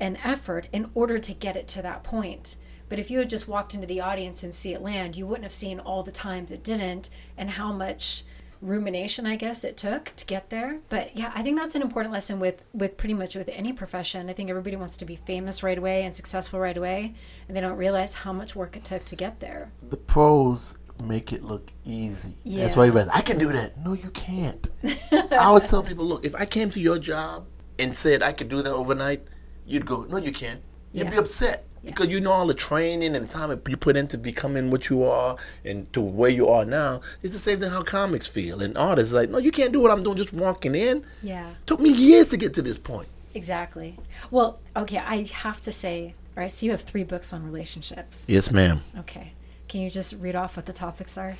and 0.00 0.18
effort 0.24 0.68
in 0.72 0.90
order 0.94 1.18
to 1.18 1.32
get 1.32 1.56
it 1.56 1.68
to 1.68 1.82
that 1.82 2.02
point. 2.02 2.56
But 2.88 2.98
if 2.98 3.10
you 3.10 3.18
had 3.18 3.30
just 3.30 3.48
walked 3.48 3.74
into 3.74 3.86
the 3.86 4.00
audience 4.00 4.42
and 4.42 4.54
see 4.54 4.74
it 4.74 4.82
land, 4.82 5.16
you 5.16 5.26
wouldn't 5.26 5.44
have 5.44 5.52
seen 5.52 5.80
all 5.80 6.02
the 6.02 6.12
times 6.12 6.50
it 6.50 6.62
didn't 6.62 7.10
and 7.36 7.50
how 7.50 7.72
much 7.72 8.24
rumination 8.60 9.26
I 9.26 9.36
guess 9.36 9.62
it 9.62 9.76
took 9.76 10.12
to 10.16 10.24
get 10.24 10.50
there. 10.50 10.78
But 10.88 11.16
yeah, 11.16 11.32
I 11.34 11.42
think 11.42 11.58
that's 11.58 11.74
an 11.74 11.82
important 11.82 12.12
lesson 12.12 12.40
with 12.40 12.62
with 12.72 12.96
pretty 12.96 13.14
much 13.14 13.34
with 13.34 13.48
any 13.52 13.72
profession. 13.72 14.28
I 14.28 14.32
think 14.32 14.50
everybody 14.50 14.76
wants 14.76 14.96
to 14.98 15.04
be 15.04 15.16
famous 15.16 15.62
right 15.62 15.76
away 15.76 16.04
and 16.04 16.14
successful 16.16 16.58
right 16.58 16.76
away, 16.76 17.14
and 17.46 17.56
they 17.56 17.60
don't 17.60 17.76
realize 17.76 18.14
how 18.14 18.32
much 18.32 18.56
work 18.56 18.76
it 18.76 18.84
took 18.84 19.04
to 19.06 19.16
get 19.16 19.40
there. 19.40 19.70
The 19.88 19.96
pros 19.96 20.76
make 21.02 21.32
it 21.32 21.42
look 21.42 21.70
easy. 21.84 22.36
Yeah. 22.44 22.62
That's 22.62 22.76
why 22.76 22.86
everybody's 22.86 23.10
I 23.10 23.20
can 23.20 23.38
do 23.38 23.52
that. 23.52 23.76
No, 23.78 23.92
you 23.92 24.10
can't. 24.10 24.70
I 25.12 25.36
always 25.38 25.68
tell 25.68 25.82
people, 25.82 26.04
look, 26.04 26.24
if 26.24 26.34
I 26.34 26.44
came 26.44 26.70
to 26.70 26.80
your 26.80 26.98
job 26.98 27.46
and 27.78 27.94
said 27.94 28.22
I 28.22 28.32
could 28.32 28.48
do 28.48 28.62
that 28.62 28.72
overnight, 28.72 29.22
you'd 29.66 29.86
go, 29.86 30.04
no, 30.04 30.18
you 30.18 30.32
can't. 30.32 30.60
You'd 30.92 31.04
yeah. 31.04 31.10
be 31.10 31.16
upset. 31.16 31.66
because 31.84 32.08
you 32.08 32.20
know 32.20 32.32
all 32.32 32.46
the 32.46 32.54
training 32.54 33.14
and 33.14 33.26
the 33.26 33.28
time 33.28 33.60
you 33.68 33.76
put 33.76 33.96
into 33.96 34.16
becoming 34.16 34.70
what 34.70 34.88
you 34.88 35.04
are 35.04 35.36
and 35.64 35.92
to 35.92 36.00
where 36.00 36.30
you 36.30 36.48
are 36.48 36.64
now. 36.64 37.00
It's 37.22 37.34
the 37.34 37.40
same 37.40 37.60
thing 37.60 37.70
how 37.70 37.82
comics 37.82 38.26
feel 38.26 38.62
and 38.62 38.76
artists 38.76 39.12
like, 39.12 39.30
no, 39.30 39.38
you 39.38 39.50
can't 39.50 39.72
do 39.72 39.80
what 39.80 39.90
I'm 39.90 40.02
doing 40.02 40.16
just 40.16 40.32
walking 40.32 40.74
in. 40.74 41.04
Yeah. 41.22 41.54
Took 41.66 41.80
me 41.80 41.90
years 41.90 42.30
to 42.30 42.36
get 42.36 42.54
to 42.54 42.62
this 42.62 42.78
point. 42.78 43.08
Exactly. 43.34 43.98
Well, 44.30 44.60
okay, 44.76 44.98
I 44.98 45.24
have 45.24 45.60
to 45.62 45.72
say, 45.72 46.14
right, 46.36 46.50
so 46.50 46.64
you 46.66 46.72
have 46.72 46.82
three 46.82 47.04
books 47.04 47.32
on 47.32 47.44
relationships. 47.44 48.24
Yes, 48.28 48.50
ma'am. 48.50 48.82
Okay. 49.00 49.32
Can 49.74 49.80
you 49.80 49.90
just 49.90 50.14
read 50.20 50.36
off 50.36 50.56
what 50.56 50.66
the 50.66 50.72
topics 50.72 51.18
are? 51.18 51.36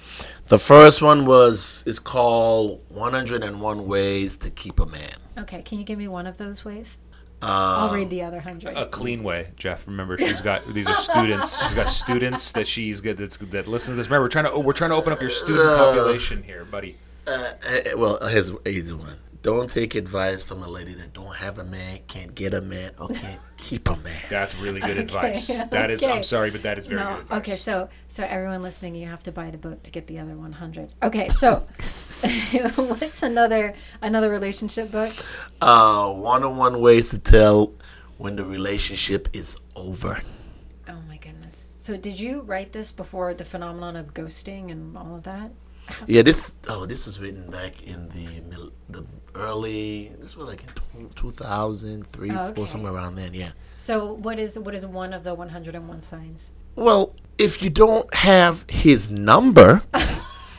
The 0.47 0.59
first 0.59 1.01
one 1.01 1.25
was 1.25 1.85
is 1.87 2.01
called 2.01 2.83
101 2.89 3.87
Ways 3.87 4.37
to 4.39 4.51
Keep 4.51 4.81
a 4.81 4.87
Man. 4.87 5.15
Okay, 5.39 5.63
can 5.63 5.79
you 5.79 5.85
give 5.85 6.01
me 6.01 6.09
one 6.09 6.27
of 6.27 6.37
those 6.37 6.65
ways? 6.65 6.99
Uh, 7.41 7.47
I'll 7.47 7.95
read 7.95 8.11
the 8.11 8.23
other 8.23 8.41
hundred. 8.41 8.77
A 8.77 8.87
clean 8.87 9.23
way, 9.23 9.51
Jeff. 9.55 9.87
Remember, 9.87 10.19
she's 10.19 10.41
got 10.41 10.67
these 10.75 10.89
are 10.89 10.97
students. 10.97 11.63
She's 11.63 11.75
got 11.75 11.87
students 11.87 12.51
that 12.51 12.67
she's 12.67 13.01
got 13.01 13.19
that's, 13.19 13.37
that 13.37 13.69
listen 13.69 13.93
to 13.93 13.99
this. 13.99 14.09
Remember, 14.09 14.25
we're 14.25 14.31
trying 14.31 14.47
to 14.47 14.51
oh, 14.51 14.59
we're 14.59 14.73
trying 14.73 14.91
to 14.91 14.97
open 14.97 15.13
up 15.13 15.21
your 15.21 15.31
student 15.31 15.79
population 15.79 16.43
here, 16.43 16.65
buddy. 16.65 16.97
Uh, 17.29 17.31
uh, 17.31 17.81
well, 17.97 18.27
here's 18.27 18.51
easy 18.67 18.95
one. 18.95 19.17
Don't 19.45 19.69
take 19.69 19.95
advice 19.95 20.43
from 20.43 20.63
a 20.63 20.69
lady 20.69 20.95
that 20.95 21.13
don't 21.13 21.37
have 21.37 21.59
a 21.59 21.65
man, 21.65 21.99
can't 22.07 22.35
get 22.35 22.55
a 22.55 22.63
man, 22.63 22.93
or 22.99 23.09
can't 23.09 23.39
keep 23.59 23.91
a 23.91 23.97
man. 23.97 24.19
That's 24.31 24.55
really 24.55 24.81
good 24.81 24.97
advice. 25.07 25.49
That 25.67 25.91
is. 25.91 26.03
I'm 26.03 26.23
sorry, 26.23 26.51
but 26.51 26.63
that 26.63 26.79
is 26.79 26.87
very 26.87 27.03
no, 27.03 27.11
good 27.11 27.21
advice. 27.21 27.39
okay, 27.41 27.57
so 27.57 27.91
so 28.09 28.25
everyone 28.25 28.63
listening, 28.63 28.95
you 28.95 29.07
have 29.07 29.23
to 29.25 29.33
buy 29.33 29.51
the 29.51 29.59
book 29.59 29.83
to 29.83 29.91
get 29.91 30.07
the 30.07 30.19
other 30.19 30.35
one 30.35 30.53
hundred. 30.53 30.95
Okay, 31.03 31.29
so 31.29 31.51
what's 31.77 33.23
another 33.23 33.75
another 34.01 34.31
relationship 34.31 34.91
book? 34.91 35.13
Uh, 35.61 36.11
101 36.15 36.81
Ways 36.81 37.11
to 37.11 37.19
Tell 37.19 37.75
when 38.17 38.37
the 38.37 38.45
relationship 38.47 39.29
is 39.35 39.59
over. 39.77 40.23
Oh 40.89 41.03
my 41.07 41.19
goodness! 41.19 41.63
So 41.77 41.99
did 41.99 42.19
you 42.19 42.41
write 42.41 42.73
this 42.73 42.91
before 42.91 43.35
the 43.35 43.45
phenomenon 43.45 43.95
of 43.95 44.15
ghosting 44.15 44.73
and 44.73 44.97
all 44.97 45.17
of 45.17 45.25
that? 45.25 45.51
Yeah, 46.07 46.23
this 46.23 46.55
oh, 46.69 46.87
this 46.87 47.07
was 47.07 47.21
written 47.21 47.51
back 47.51 47.83
in 47.83 48.09
the 48.09 48.71
the 48.89 49.07
early. 49.35 50.11
This 50.21 50.37
was 50.37 50.47
like 50.49 50.63
in 50.95 51.09
tw 51.09 51.15
2003, 51.15 52.31
Oh, 52.31 52.35
four, 52.35 52.45
okay. 52.49 52.65
somewhere 52.65 52.93
around 52.93 53.17
then. 53.17 53.35
Yeah. 53.35 53.53
So 53.77 54.13
what 54.15 54.39
is 54.39 54.59
what 54.59 54.75
is 54.75 54.87
one 54.87 55.13
of 55.13 55.25
the 55.25 55.35
one 55.35 55.51
hundred 55.51 55.75
and 55.75 55.89
one 55.89 56.03
signs? 56.03 56.51
Well, 56.77 57.15
if 57.39 57.63
you 57.63 57.71
don't 57.71 58.13
have 58.15 58.65
his 58.69 59.11
number, 59.11 59.83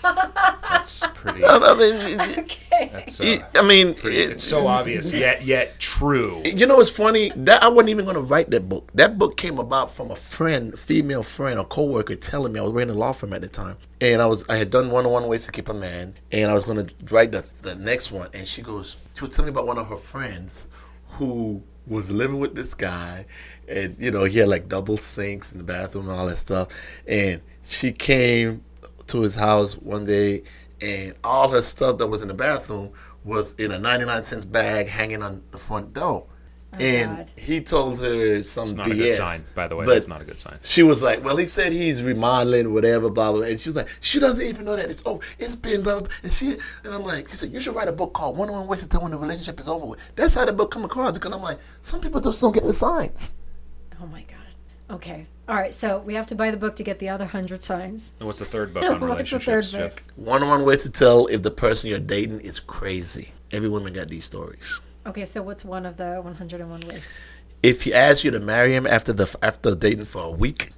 That's 0.04 1.08
pretty. 1.16 1.44
I 1.44 1.58
mean, 1.78 2.22
Okay. 2.40 2.60
That's, 2.92 3.22
uh, 3.22 3.40
I 3.56 3.68
mean, 3.68 3.96
it's 4.04 4.44
so 4.44 4.68
obvious, 4.68 5.14
yet 5.14 5.44
yet 5.44 5.80
true. 5.80 6.42
You 6.46 6.66
know 6.66 6.80
it's 6.80 6.90
funny? 6.90 7.32
That 7.36 7.64
I 7.64 7.68
wasn't 7.68 7.90
even 7.90 8.06
going 8.06 8.16
to 8.16 8.22
write 8.22 8.50
that 8.52 8.68
book. 8.68 8.92
That 8.94 9.18
book 9.18 9.38
came 9.38 9.60
about 9.60 9.92
from 9.92 10.12
a 10.12 10.16
friend, 10.16 10.78
female 10.78 11.24
friend, 11.24 11.60
a 11.60 11.64
coworker, 11.64 12.16
telling 12.16 12.54
me 12.54 12.60
I 12.60 12.64
was 12.64 12.74
working 12.74 12.90
in 12.90 12.96
a 12.96 13.00
law 13.00 13.12
firm 13.12 13.34
at 13.34 13.42
the 13.42 13.48
time, 13.48 13.78
and 14.02 14.22
I 14.22 14.26
was 14.26 14.46
I 14.50 14.58
had 14.58 14.70
done 14.70 14.92
one 14.92 15.06
on 15.06 15.12
one 15.12 15.28
ways 15.28 15.46
to 15.46 15.52
keep 15.52 15.70
a 15.70 15.74
man, 15.74 16.14
and 16.32 16.50
I 16.50 16.54
was 16.54 16.64
going 16.64 16.86
to 16.86 16.94
write 17.14 17.32
the 17.32 17.46
the 17.62 17.76
next 17.76 18.12
one, 18.12 18.30
and 18.34 18.48
she 18.48 18.62
goes, 18.62 18.98
she 19.16 19.22
was 19.22 19.30
telling 19.30 19.48
me 19.48 19.52
about 19.52 19.68
one 19.68 19.78
of 19.78 19.88
her 19.88 19.96
friends 19.96 20.68
who 21.10 21.64
was 21.88 22.10
living 22.10 22.40
with 22.40 22.56
this 22.56 22.74
guy, 22.74 23.26
and 23.68 23.96
you 24.00 24.12
know 24.12 24.24
he 24.24 24.40
had 24.40 24.50
like 24.50 24.68
double 24.68 24.98
sinks 24.98 25.52
in 25.52 25.58
the 25.60 25.64
bathroom 25.64 26.10
and 26.10 26.20
all 26.20 26.28
that 26.28 26.38
stuff, 26.38 26.68
and 27.08 27.42
she 27.64 27.92
came 27.92 28.64
to 29.08 29.22
his 29.22 29.36
house 29.36 29.76
one 29.76 30.06
day, 30.06 30.44
and 30.82 31.16
all 31.24 31.50
her 31.50 31.62
stuff 31.62 31.98
that 32.00 32.08
was 32.08 32.22
in 32.22 32.28
the 32.28 32.34
bathroom 32.34 32.92
was 33.24 33.54
in 33.54 33.72
a 33.72 33.80
99 33.80 34.24
cents 34.24 34.46
bag 34.46 34.88
hanging 34.88 35.24
on 35.24 35.42
the 35.52 35.58
front 35.58 35.94
door. 35.94 36.26
Oh, 36.74 36.78
and 36.78 37.12
Oh, 37.12 37.16
God. 37.18 37.32
he 37.38 37.62
told 37.62 38.00
her 38.02 38.44
some 38.44 38.66
It's 38.66 38.74
not 38.74 38.88
BS. 38.88 38.92
a 38.92 38.96
good 38.96 39.14
sign, 39.14 39.40
by 39.56 39.68
the 39.70 39.76
way. 39.78 39.86
But 39.86 39.94
That's 39.94 40.08
not 40.10 40.22
a 40.22 40.26
good 40.26 40.40
sign. 40.40 40.60
she 40.62 40.84
was 40.84 41.02
like, 41.02 41.24
"Well, 41.24 41.38
he 41.38 41.46
said 41.46 41.72
he's 41.72 42.04
remodeling, 42.04 42.74
whatever, 42.74 43.10
blah 43.10 43.32
blah." 43.32 43.44
And 43.44 43.58
she's 43.60 43.74
like, 43.74 43.88
"She 44.02 44.20
doesn't 44.20 44.46
even 44.46 44.66
know 44.66 44.76
that 44.76 44.90
it's 44.92 45.02
over. 45.06 45.24
It's 45.40 45.56
been 45.56 45.84
blah." 45.84 46.02
blah. 46.02 46.10
And 46.22 46.32
she 46.34 46.58
and 46.84 46.94
I'm 46.94 47.04
like, 47.04 47.30
she 47.30 47.36
said, 47.38 47.54
"You 47.54 47.62
should 47.62 47.76
write 47.76 47.88
a 47.88 47.94
book 47.94 48.14
called 48.14 48.38
101 48.38 48.68
Ways 48.68 48.82
to 48.82 48.90
Tell 48.90 49.02
When 49.02 49.12
the 49.12 49.18
Relationship 49.18 49.58
Is 49.62 49.70
Over 49.70 49.86
With." 49.86 50.00
That's 50.16 50.34
how 50.34 50.44
the 50.44 50.52
book 50.54 50.70
come 50.72 50.84
across 50.84 51.14
because 51.14 51.32
I'm 51.34 51.42
like, 51.42 51.60
some 51.82 52.02
people 52.02 52.20
just 52.20 52.42
don't 52.42 52.52
get 52.54 52.68
the 52.68 52.74
signs. 52.74 53.34
Oh 54.02 54.06
my 54.08 54.22
god. 54.24 54.35
Okay. 54.90 55.26
All 55.48 55.56
right. 55.56 55.74
So 55.74 56.00
we 56.00 56.14
have 56.16 56.28
to 56.28 56.36
buy 56.36 56.52
the 56.52 56.58
book 56.58 56.76
to 56.78 56.84
get 56.84 57.00
the 57.00 57.10
other 57.10 57.26
hundred 57.26 57.64
signs. 57.64 58.14
And 58.20 58.28
what's 58.28 58.40
the 58.40 58.46
third 58.46 58.74
book 58.74 58.84
on 58.84 58.90
What's 58.92 59.00
the 59.02 59.06
relationships, 59.08 59.72
third 59.72 59.80
Jeff? 59.80 59.96
book? 59.96 60.04
101 60.18 60.66
Ways 60.66 60.84
to 60.84 60.90
Tell 60.90 61.28
if 61.28 61.42
the 61.44 61.52
person 61.52 61.90
you're 61.90 62.00
dating 62.00 62.42
is 62.42 62.60
crazy. 62.60 63.32
Every 63.52 63.70
woman 63.70 63.94
got 63.94 64.10
these 64.10 64.26
stories. 64.26 64.82
Okay. 65.06 65.26
So 65.26 65.42
what's 65.42 65.66
one 65.66 65.86
of 65.86 65.98
the 65.98 66.16
one 66.22 66.36
hundred 66.36 66.62
and 66.62 66.70
one 66.70 66.82
ways? 66.82 67.04
If 67.64 67.84
he 67.84 67.94
asks 67.94 68.24
you 68.24 68.32
to 68.32 68.40
marry 68.40 68.76
him 68.76 68.86
after 68.86 69.12
the 69.14 69.34
after 69.42 69.74
dating 69.76 70.06
for 70.06 70.24
a 70.24 70.32
week, 70.32 70.70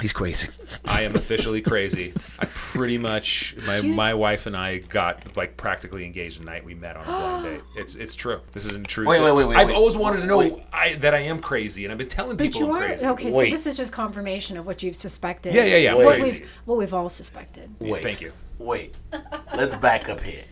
he's 0.00 0.12
crazy. 0.12 0.48
I 0.84 1.02
am 1.02 1.14
officially 1.14 1.60
crazy. 1.60 2.12
I 2.38 2.44
pretty 2.46 2.98
much 2.98 3.54
my 3.66 3.80
my 3.82 4.14
wife 4.14 4.46
and 4.46 4.56
I 4.56 4.78
got 4.78 5.36
like 5.36 5.56
practically 5.56 6.04
engaged 6.04 6.40
the 6.40 6.44
night 6.44 6.64
we 6.64 6.74
met 6.74 6.96
on 6.96 7.02
a 7.02 7.06
blind 7.06 7.44
date. 7.44 7.60
It's 7.76 7.94
it's 7.94 8.14
true. 8.14 8.40
This 8.52 8.66
isn't 8.66 8.88
true. 8.88 9.06
Wait, 9.06 9.20
wait, 9.20 9.32
wait, 9.32 9.44
wait, 9.46 9.56
I've 9.56 9.68
wait. 9.68 9.76
always 9.76 9.96
wanted 9.96 10.20
to 10.20 10.26
know 10.26 10.60
I, 10.72 10.94
that 10.96 11.14
I 11.14 11.20
am 11.20 11.40
crazy, 11.40 11.84
and 11.84 11.92
I've 11.92 11.98
been 11.98 12.08
telling 12.08 12.36
people 12.36 12.60
But 12.60 12.66
people 12.66 12.68
you 12.68 12.76
I'm 12.76 12.82
are 12.82 12.86
crazy. 12.88 13.06
okay. 13.06 13.32
Wait. 13.32 13.50
So 13.50 13.56
this 13.56 13.66
is 13.66 13.76
just 13.76 13.92
confirmation 13.92 14.56
of 14.56 14.66
what 14.66 14.82
you've 14.82 14.96
suspected. 14.96 15.54
Yeah, 15.54 15.64
yeah, 15.64 15.76
yeah. 15.76 15.90
I'm 15.92 15.96
What 16.04 16.18
crazy. 16.18 16.40
we've 16.40 16.50
what 16.64 16.78
we've 16.78 16.94
all 16.94 17.08
suspected. 17.08 17.70
Wait, 17.80 18.02
Thank 18.02 18.20
you. 18.20 18.32
Wait, 18.58 18.96
let's 19.54 19.74
back 19.74 20.08
up 20.08 20.20
here. 20.20 20.44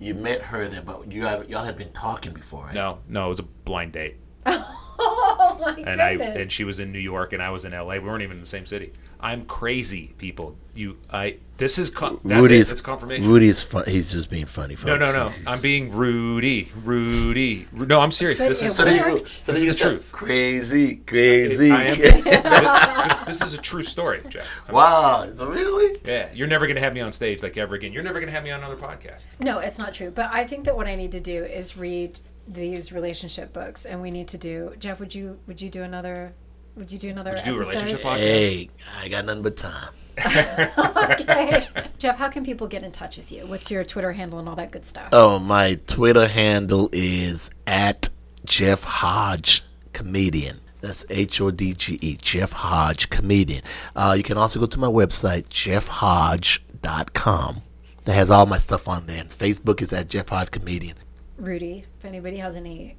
You 0.00 0.14
met 0.14 0.40
her 0.42 0.66
then, 0.66 0.84
but 0.84 1.12
you 1.12 1.24
have, 1.26 1.48
y'all 1.50 1.62
had 1.62 1.76
been 1.76 1.92
talking 1.92 2.32
before, 2.32 2.64
right? 2.64 2.74
No, 2.74 2.98
no, 3.06 3.26
it 3.26 3.28
was 3.28 3.38
a 3.38 3.42
blind 3.44 3.92
date, 3.92 4.16
Oh 5.52 5.58
my 5.60 5.74
and 5.74 6.00
I 6.00 6.16
goodness. 6.16 6.36
and 6.36 6.52
she 6.52 6.64
was 6.64 6.80
in 6.80 6.90
New 6.92 6.98
York, 6.98 7.32
and 7.34 7.42
I 7.42 7.50
was 7.50 7.64
in 7.66 7.74
L.A. 7.74 7.98
We 8.00 8.08
weren't 8.08 8.22
even 8.22 8.36
in 8.36 8.40
the 8.40 8.46
same 8.46 8.64
city. 8.66 8.92
I'm 9.20 9.44
crazy, 9.44 10.14
people. 10.16 10.56
You, 10.74 10.96
I. 11.12 11.36
This 11.58 11.78
is 11.78 11.90
con- 11.90 12.18
that's 12.24 12.40
Rudy 12.40 12.54
it. 12.54 12.60
is 12.60 12.68
That's 12.70 12.80
confirmation. 12.80 13.28
Rudy 13.28 13.48
is 13.48 13.62
fun. 13.62 13.84
He's 13.86 14.12
just 14.12 14.30
being 14.30 14.46
funny. 14.46 14.74
Folks. 14.76 14.86
No, 14.86 14.96
no, 14.96 15.12
no. 15.12 15.28
He's- 15.28 15.44
I'm 15.46 15.60
being 15.60 15.92
Rudy. 15.92 16.72
Rudy. 16.84 17.66
No, 17.72 18.00
I'm 18.00 18.12
serious. 18.12 18.38
This 18.38 18.62
it 18.62 18.66
is 18.68 18.76
So 18.76 18.84
this, 18.84 19.04
Worked. 19.06 19.22
is, 19.26 19.32
so 19.32 19.52
is 19.52 19.64
the 19.66 19.74
truth. 19.74 20.10
Crazy, 20.12 20.96
crazy. 20.96 21.70
I 21.70 21.82
am. 21.84 21.98
this 23.26 23.42
is 23.42 23.52
a 23.52 23.58
true 23.58 23.82
story, 23.82 24.22
Jeff. 24.30 24.46
I'm- 24.66 24.74
wow, 24.74 25.24
it's 25.28 25.42
really? 25.42 26.00
Yeah, 26.06 26.28
you're 26.32 26.48
never 26.48 26.66
gonna 26.66 26.80
have 26.80 26.94
me 26.94 27.00
on 27.00 27.12
stage 27.12 27.42
like 27.42 27.58
ever 27.58 27.74
again. 27.74 27.92
You're 27.92 28.02
never 28.04 28.20
gonna 28.20 28.32
have 28.32 28.44
me 28.44 28.50
on 28.52 28.60
another 28.60 28.76
podcast. 28.76 29.26
No, 29.40 29.58
it's 29.58 29.78
not 29.78 29.92
true. 29.92 30.10
But 30.10 30.30
I 30.32 30.46
think 30.46 30.64
that 30.64 30.76
what 30.76 30.86
I 30.86 30.94
need 30.94 31.12
to 31.12 31.20
do 31.20 31.44
is 31.44 31.76
read 31.76 32.18
these 32.52 32.92
relationship 32.92 33.52
books, 33.52 33.86
and 33.86 34.02
we 34.02 34.10
need 34.10 34.28
to 34.28 34.38
do. 34.38 34.74
Jeff, 34.78 35.00
would 35.00 35.14
you 35.14 35.38
would 35.46 35.60
you 35.62 35.70
do 35.70 35.82
another? 35.82 36.34
Would 36.76 36.92
you 36.92 36.98
do 36.98 37.08
another 37.10 37.30
Would 37.32 37.40
you 37.40 37.44
do 37.46 37.56
a 37.56 37.60
episode? 37.60 37.72
relationship 37.74 38.02
podcast? 38.02 38.16
Hey, 38.18 38.68
I 39.00 39.08
got 39.08 39.24
nothing 39.24 39.42
but 39.42 39.56
time. 39.56 39.92
okay. 40.18 41.66
Jeff, 41.98 42.16
how 42.16 42.28
can 42.28 42.44
people 42.44 42.66
get 42.68 42.82
in 42.82 42.92
touch 42.92 43.16
with 43.16 43.32
you? 43.32 43.46
What's 43.46 43.70
your 43.70 43.84
Twitter 43.84 44.12
handle 44.12 44.38
and 44.38 44.48
all 44.48 44.56
that 44.56 44.70
good 44.70 44.86
stuff? 44.86 45.08
Oh, 45.12 45.38
my 45.38 45.78
Twitter 45.86 46.28
handle 46.28 46.88
is 46.92 47.50
at 47.66 48.08
Jeff 48.44 48.84
Hodge 48.84 49.62
Comedian. 49.92 50.60
That's 50.80 51.04
H 51.10 51.40
O 51.40 51.50
D 51.50 51.74
G 51.74 51.98
E, 52.00 52.16
Jeff 52.20 52.52
Hodge 52.52 53.10
Comedian. 53.10 53.62
Uh, 53.94 54.14
you 54.16 54.22
can 54.22 54.38
also 54.38 54.58
go 54.60 54.66
to 54.66 54.78
my 54.78 54.86
website, 54.86 55.48
jeffhodge.com. 55.48 57.62
That 58.04 58.14
has 58.14 58.30
all 58.30 58.46
my 58.46 58.58
stuff 58.58 58.88
on 58.88 59.06
there. 59.06 59.20
And 59.20 59.30
Facebook 59.30 59.82
is 59.82 59.92
at 59.92 60.08
Jeff 60.08 60.30
Hodge 60.30 60.50
Comedian. 60.50 60.96
Rudy, 61.40 61.84
if 61.98 62.04
anybody 62.04 62.38
has 62.38 62.56
any 62.56 62.96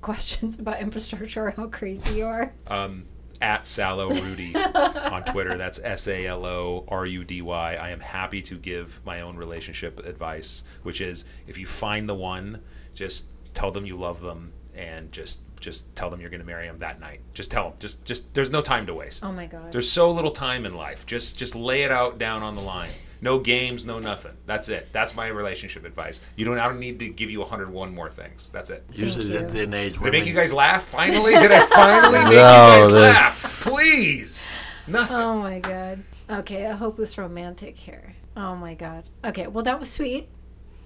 questions 0.00 0.58
about 0.58 0.80
infrastructure 0.80 1.46
or 1.46 1.50
how 1.52 1.66
crazy 1.68 2.18
you 2.18 2.26
are, 2.26 2.52
Um, 2.68 3.04
at 3.40 3.66
Salo 3.66 4.10
Rudy 4.10 4.54
on 4.54 5.24
Twitter. 5.24 5.56
That's 5.58 5.80
S 5.82 6.06
A 6.08 6.26
L 6.26 6.46
O 6.46 6.84
R 6.88 7.04
U 7.04 7.24
D 7.24 7.42
Y. 7.42 7.74
I 7.74 7.90
am 7.90 8.00
happy 8.00 8.40
to 8.42 8.56
give 8.56 9.00
my 9.04 9.20
own 9.22 9.36
relationship 9.36 9.98
advice, 10.06 10.62
which 10.82 11.00
is 11.00 11.24
if 11.46 11.58
you 11.58 11.66
find 11.66 12.08
the 12.08 12.14
one, 12.14 12.60
just 12.94 13.28
tell 13.52 13.70
them 13.70 13.84
you 13.86 13.96
love 13.96 14.20
them 14.20 14.52
and 14.74 15.10
just 15.12 15.40
just 15.60 15.94
tell 15.96 16.10
them 16.10 16.20
you're 16.20 16.30
going 16.30 16.40
to 16.40 16.46
marry 16.46 16.66
them 16.68 16.78
that 16.78 17.00
night. 17.00 17.20
Just 17.32 17.50
tell 17.50 17.70
them. 17.70 17.78
Just 17.80 18.04
just 18.04 18.32
there's 18.34 18.50
no 18.50 18.60
time 18.60 18.86
to 18.86 18.94
waste. 18.94 19.24
oh 19.24 19.32
my 19.32 19.46
god. 19.46 19.72
There's 19.72 19.90
so 19.90 20.10
little 20.10 20.30
time 20.30 20.64
in 20.64 20.74
life. 20.74 21.04
Just 21.04 21.36
just 21.38 21.54
lay 21.54 21.82
it 21.82 21.90
out 21.90 22.18
down 22.18 22.42
on 22.42 22.54
the 22.54 22.60
line. 22.62 22.90
No 23.24 23.38
games, 23.38 23.86
no 23.86 23.98
nothing. 24.00 24.32
That's 24.44 24.68
it. 24.68 24.88
That's 24.92 25.16
my 25.16 25.28
relationship 25.28 25.86
advice. 25.86 26.20
You 26.36 26.44
don't. 26.44 26.58
I 26.58 26.68
don't 26.68 26.78
need 26.78 26.98
to 26.98 27.08
give 27.08 27.30
you 27.30 27.40
101 27.40 27.94
more 27.94 28.10
things. 28.10 28.50
That's 28.52 28.68
it. 28.68 28.84
Usually 28.92 29.28
you. 29.28 29.32
that's 29.32 29.54
in 29.54 29.72
age 29.72 29.94
Did 29.94 30.08
I 30.08 30.10
make 30.10 30.26
you 30.26 30.34
guys 30.34 30.52
laugh? 30.52 30.84
Finally, 30.84 31.32
did 31.32 31.50
I 31.50 31.64
finally 31.64 32.12
make 32.18 32.26
you 32.26 32.34
guys 32.34 32.90
that's- 32.90 33.14
laugh? 33.14 33.62
Please, 33.62 34.52
nothing. 34.86 35.16
Oh 35.16 35.38
my 35.38 35.58
god. 35.58 36.02
Okay, 36.28 36.66
a 36.66 36.76
hopeless 36.76 37.16
romantic 37.16 37.78
here. 37.78 38.14
Oh 38.36 38.56
my 38.56 38.74
god. 38.74 39.04
Okay, 39.24 39.46
well 39.46 39.64
that 39.64 39.80
was 39.80 39.88
sweet. 39.88 40.28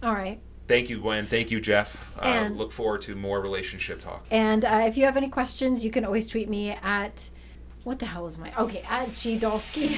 All 0.01 0.15
right. 0.15 0.41
Thank 0.69 0.91
you, 0.91 1.01
Gwen. 1.01 1.27
Thank 1.27 1.51
you, 1.51 1.61
Jeff. 1.61 2.13
Uh, 2.21 2.51
look 2.53 2.71
forward 2.71 3.03
to 3.03 3.17
more 3.17 3.41
relationship 3.41 4.01
talk. 4.01 4.25
And 4.31 4.65
uh, 4.65 4.85
if 4.87 4.97
you 4.97 5.07
have 5.07 5.17
any 5.17 5.29
questions, 5.29 5.85
you 5.85 5.91
can 5.91 6.05
always 6.05 6.25
tweet 6.29 6.49
me 6.49 6.71
at 6.71 7.31
what 7.89 7.99
the 7.99 8.07
hell 8.07 8.27
is 8.27 8.39
my 8.39 8.53
okay 8.59 8.83
at 8.89 9.15
G 9.15 9.39
Dolsky. 9.39 9.89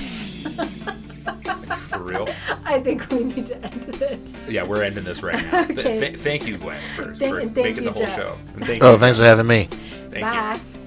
For 1.91 1.99
real. 1.99 2.29
I 2.65 2.79
think 2.81 3.11
we 3.11 3.25
need 3.25 3.47
to 3.47 3.57
end 3.57 3.83
this. 3.83 4.45
Yeah, 4.49 4.63
we're 4.63 4.83
ending 4.85 5.03
this 5.05 5.23
right 5.23 5.43
now. 5.43 5.65
Okay. 5.65 5.99
th- 6.01 6.19
thank 6.19 6.47
you, 6.47 6.57
Gwen, 6.57 6.81
for, 6.97 7.15
Thank- 7.17 7.35
for 7.35 7.41
thank 7.41 7.55
making 7.57 7.77
you, 7.83 7.91
the 7.91 7.93
whole 7.93 8.07
Jeff. 8.07 8.17
show. 8.17 8.39
Thank 8.61 8.83
Oh, 8.83 8.93
you. 8.93 8.99
thanks 8.99 9.19
for 9.19 9.25
having 9.25 9.47
me. 9.49 9.65
Thank 10.11 10.23
Bye. 10.25 10.55
you. 10.55 10.80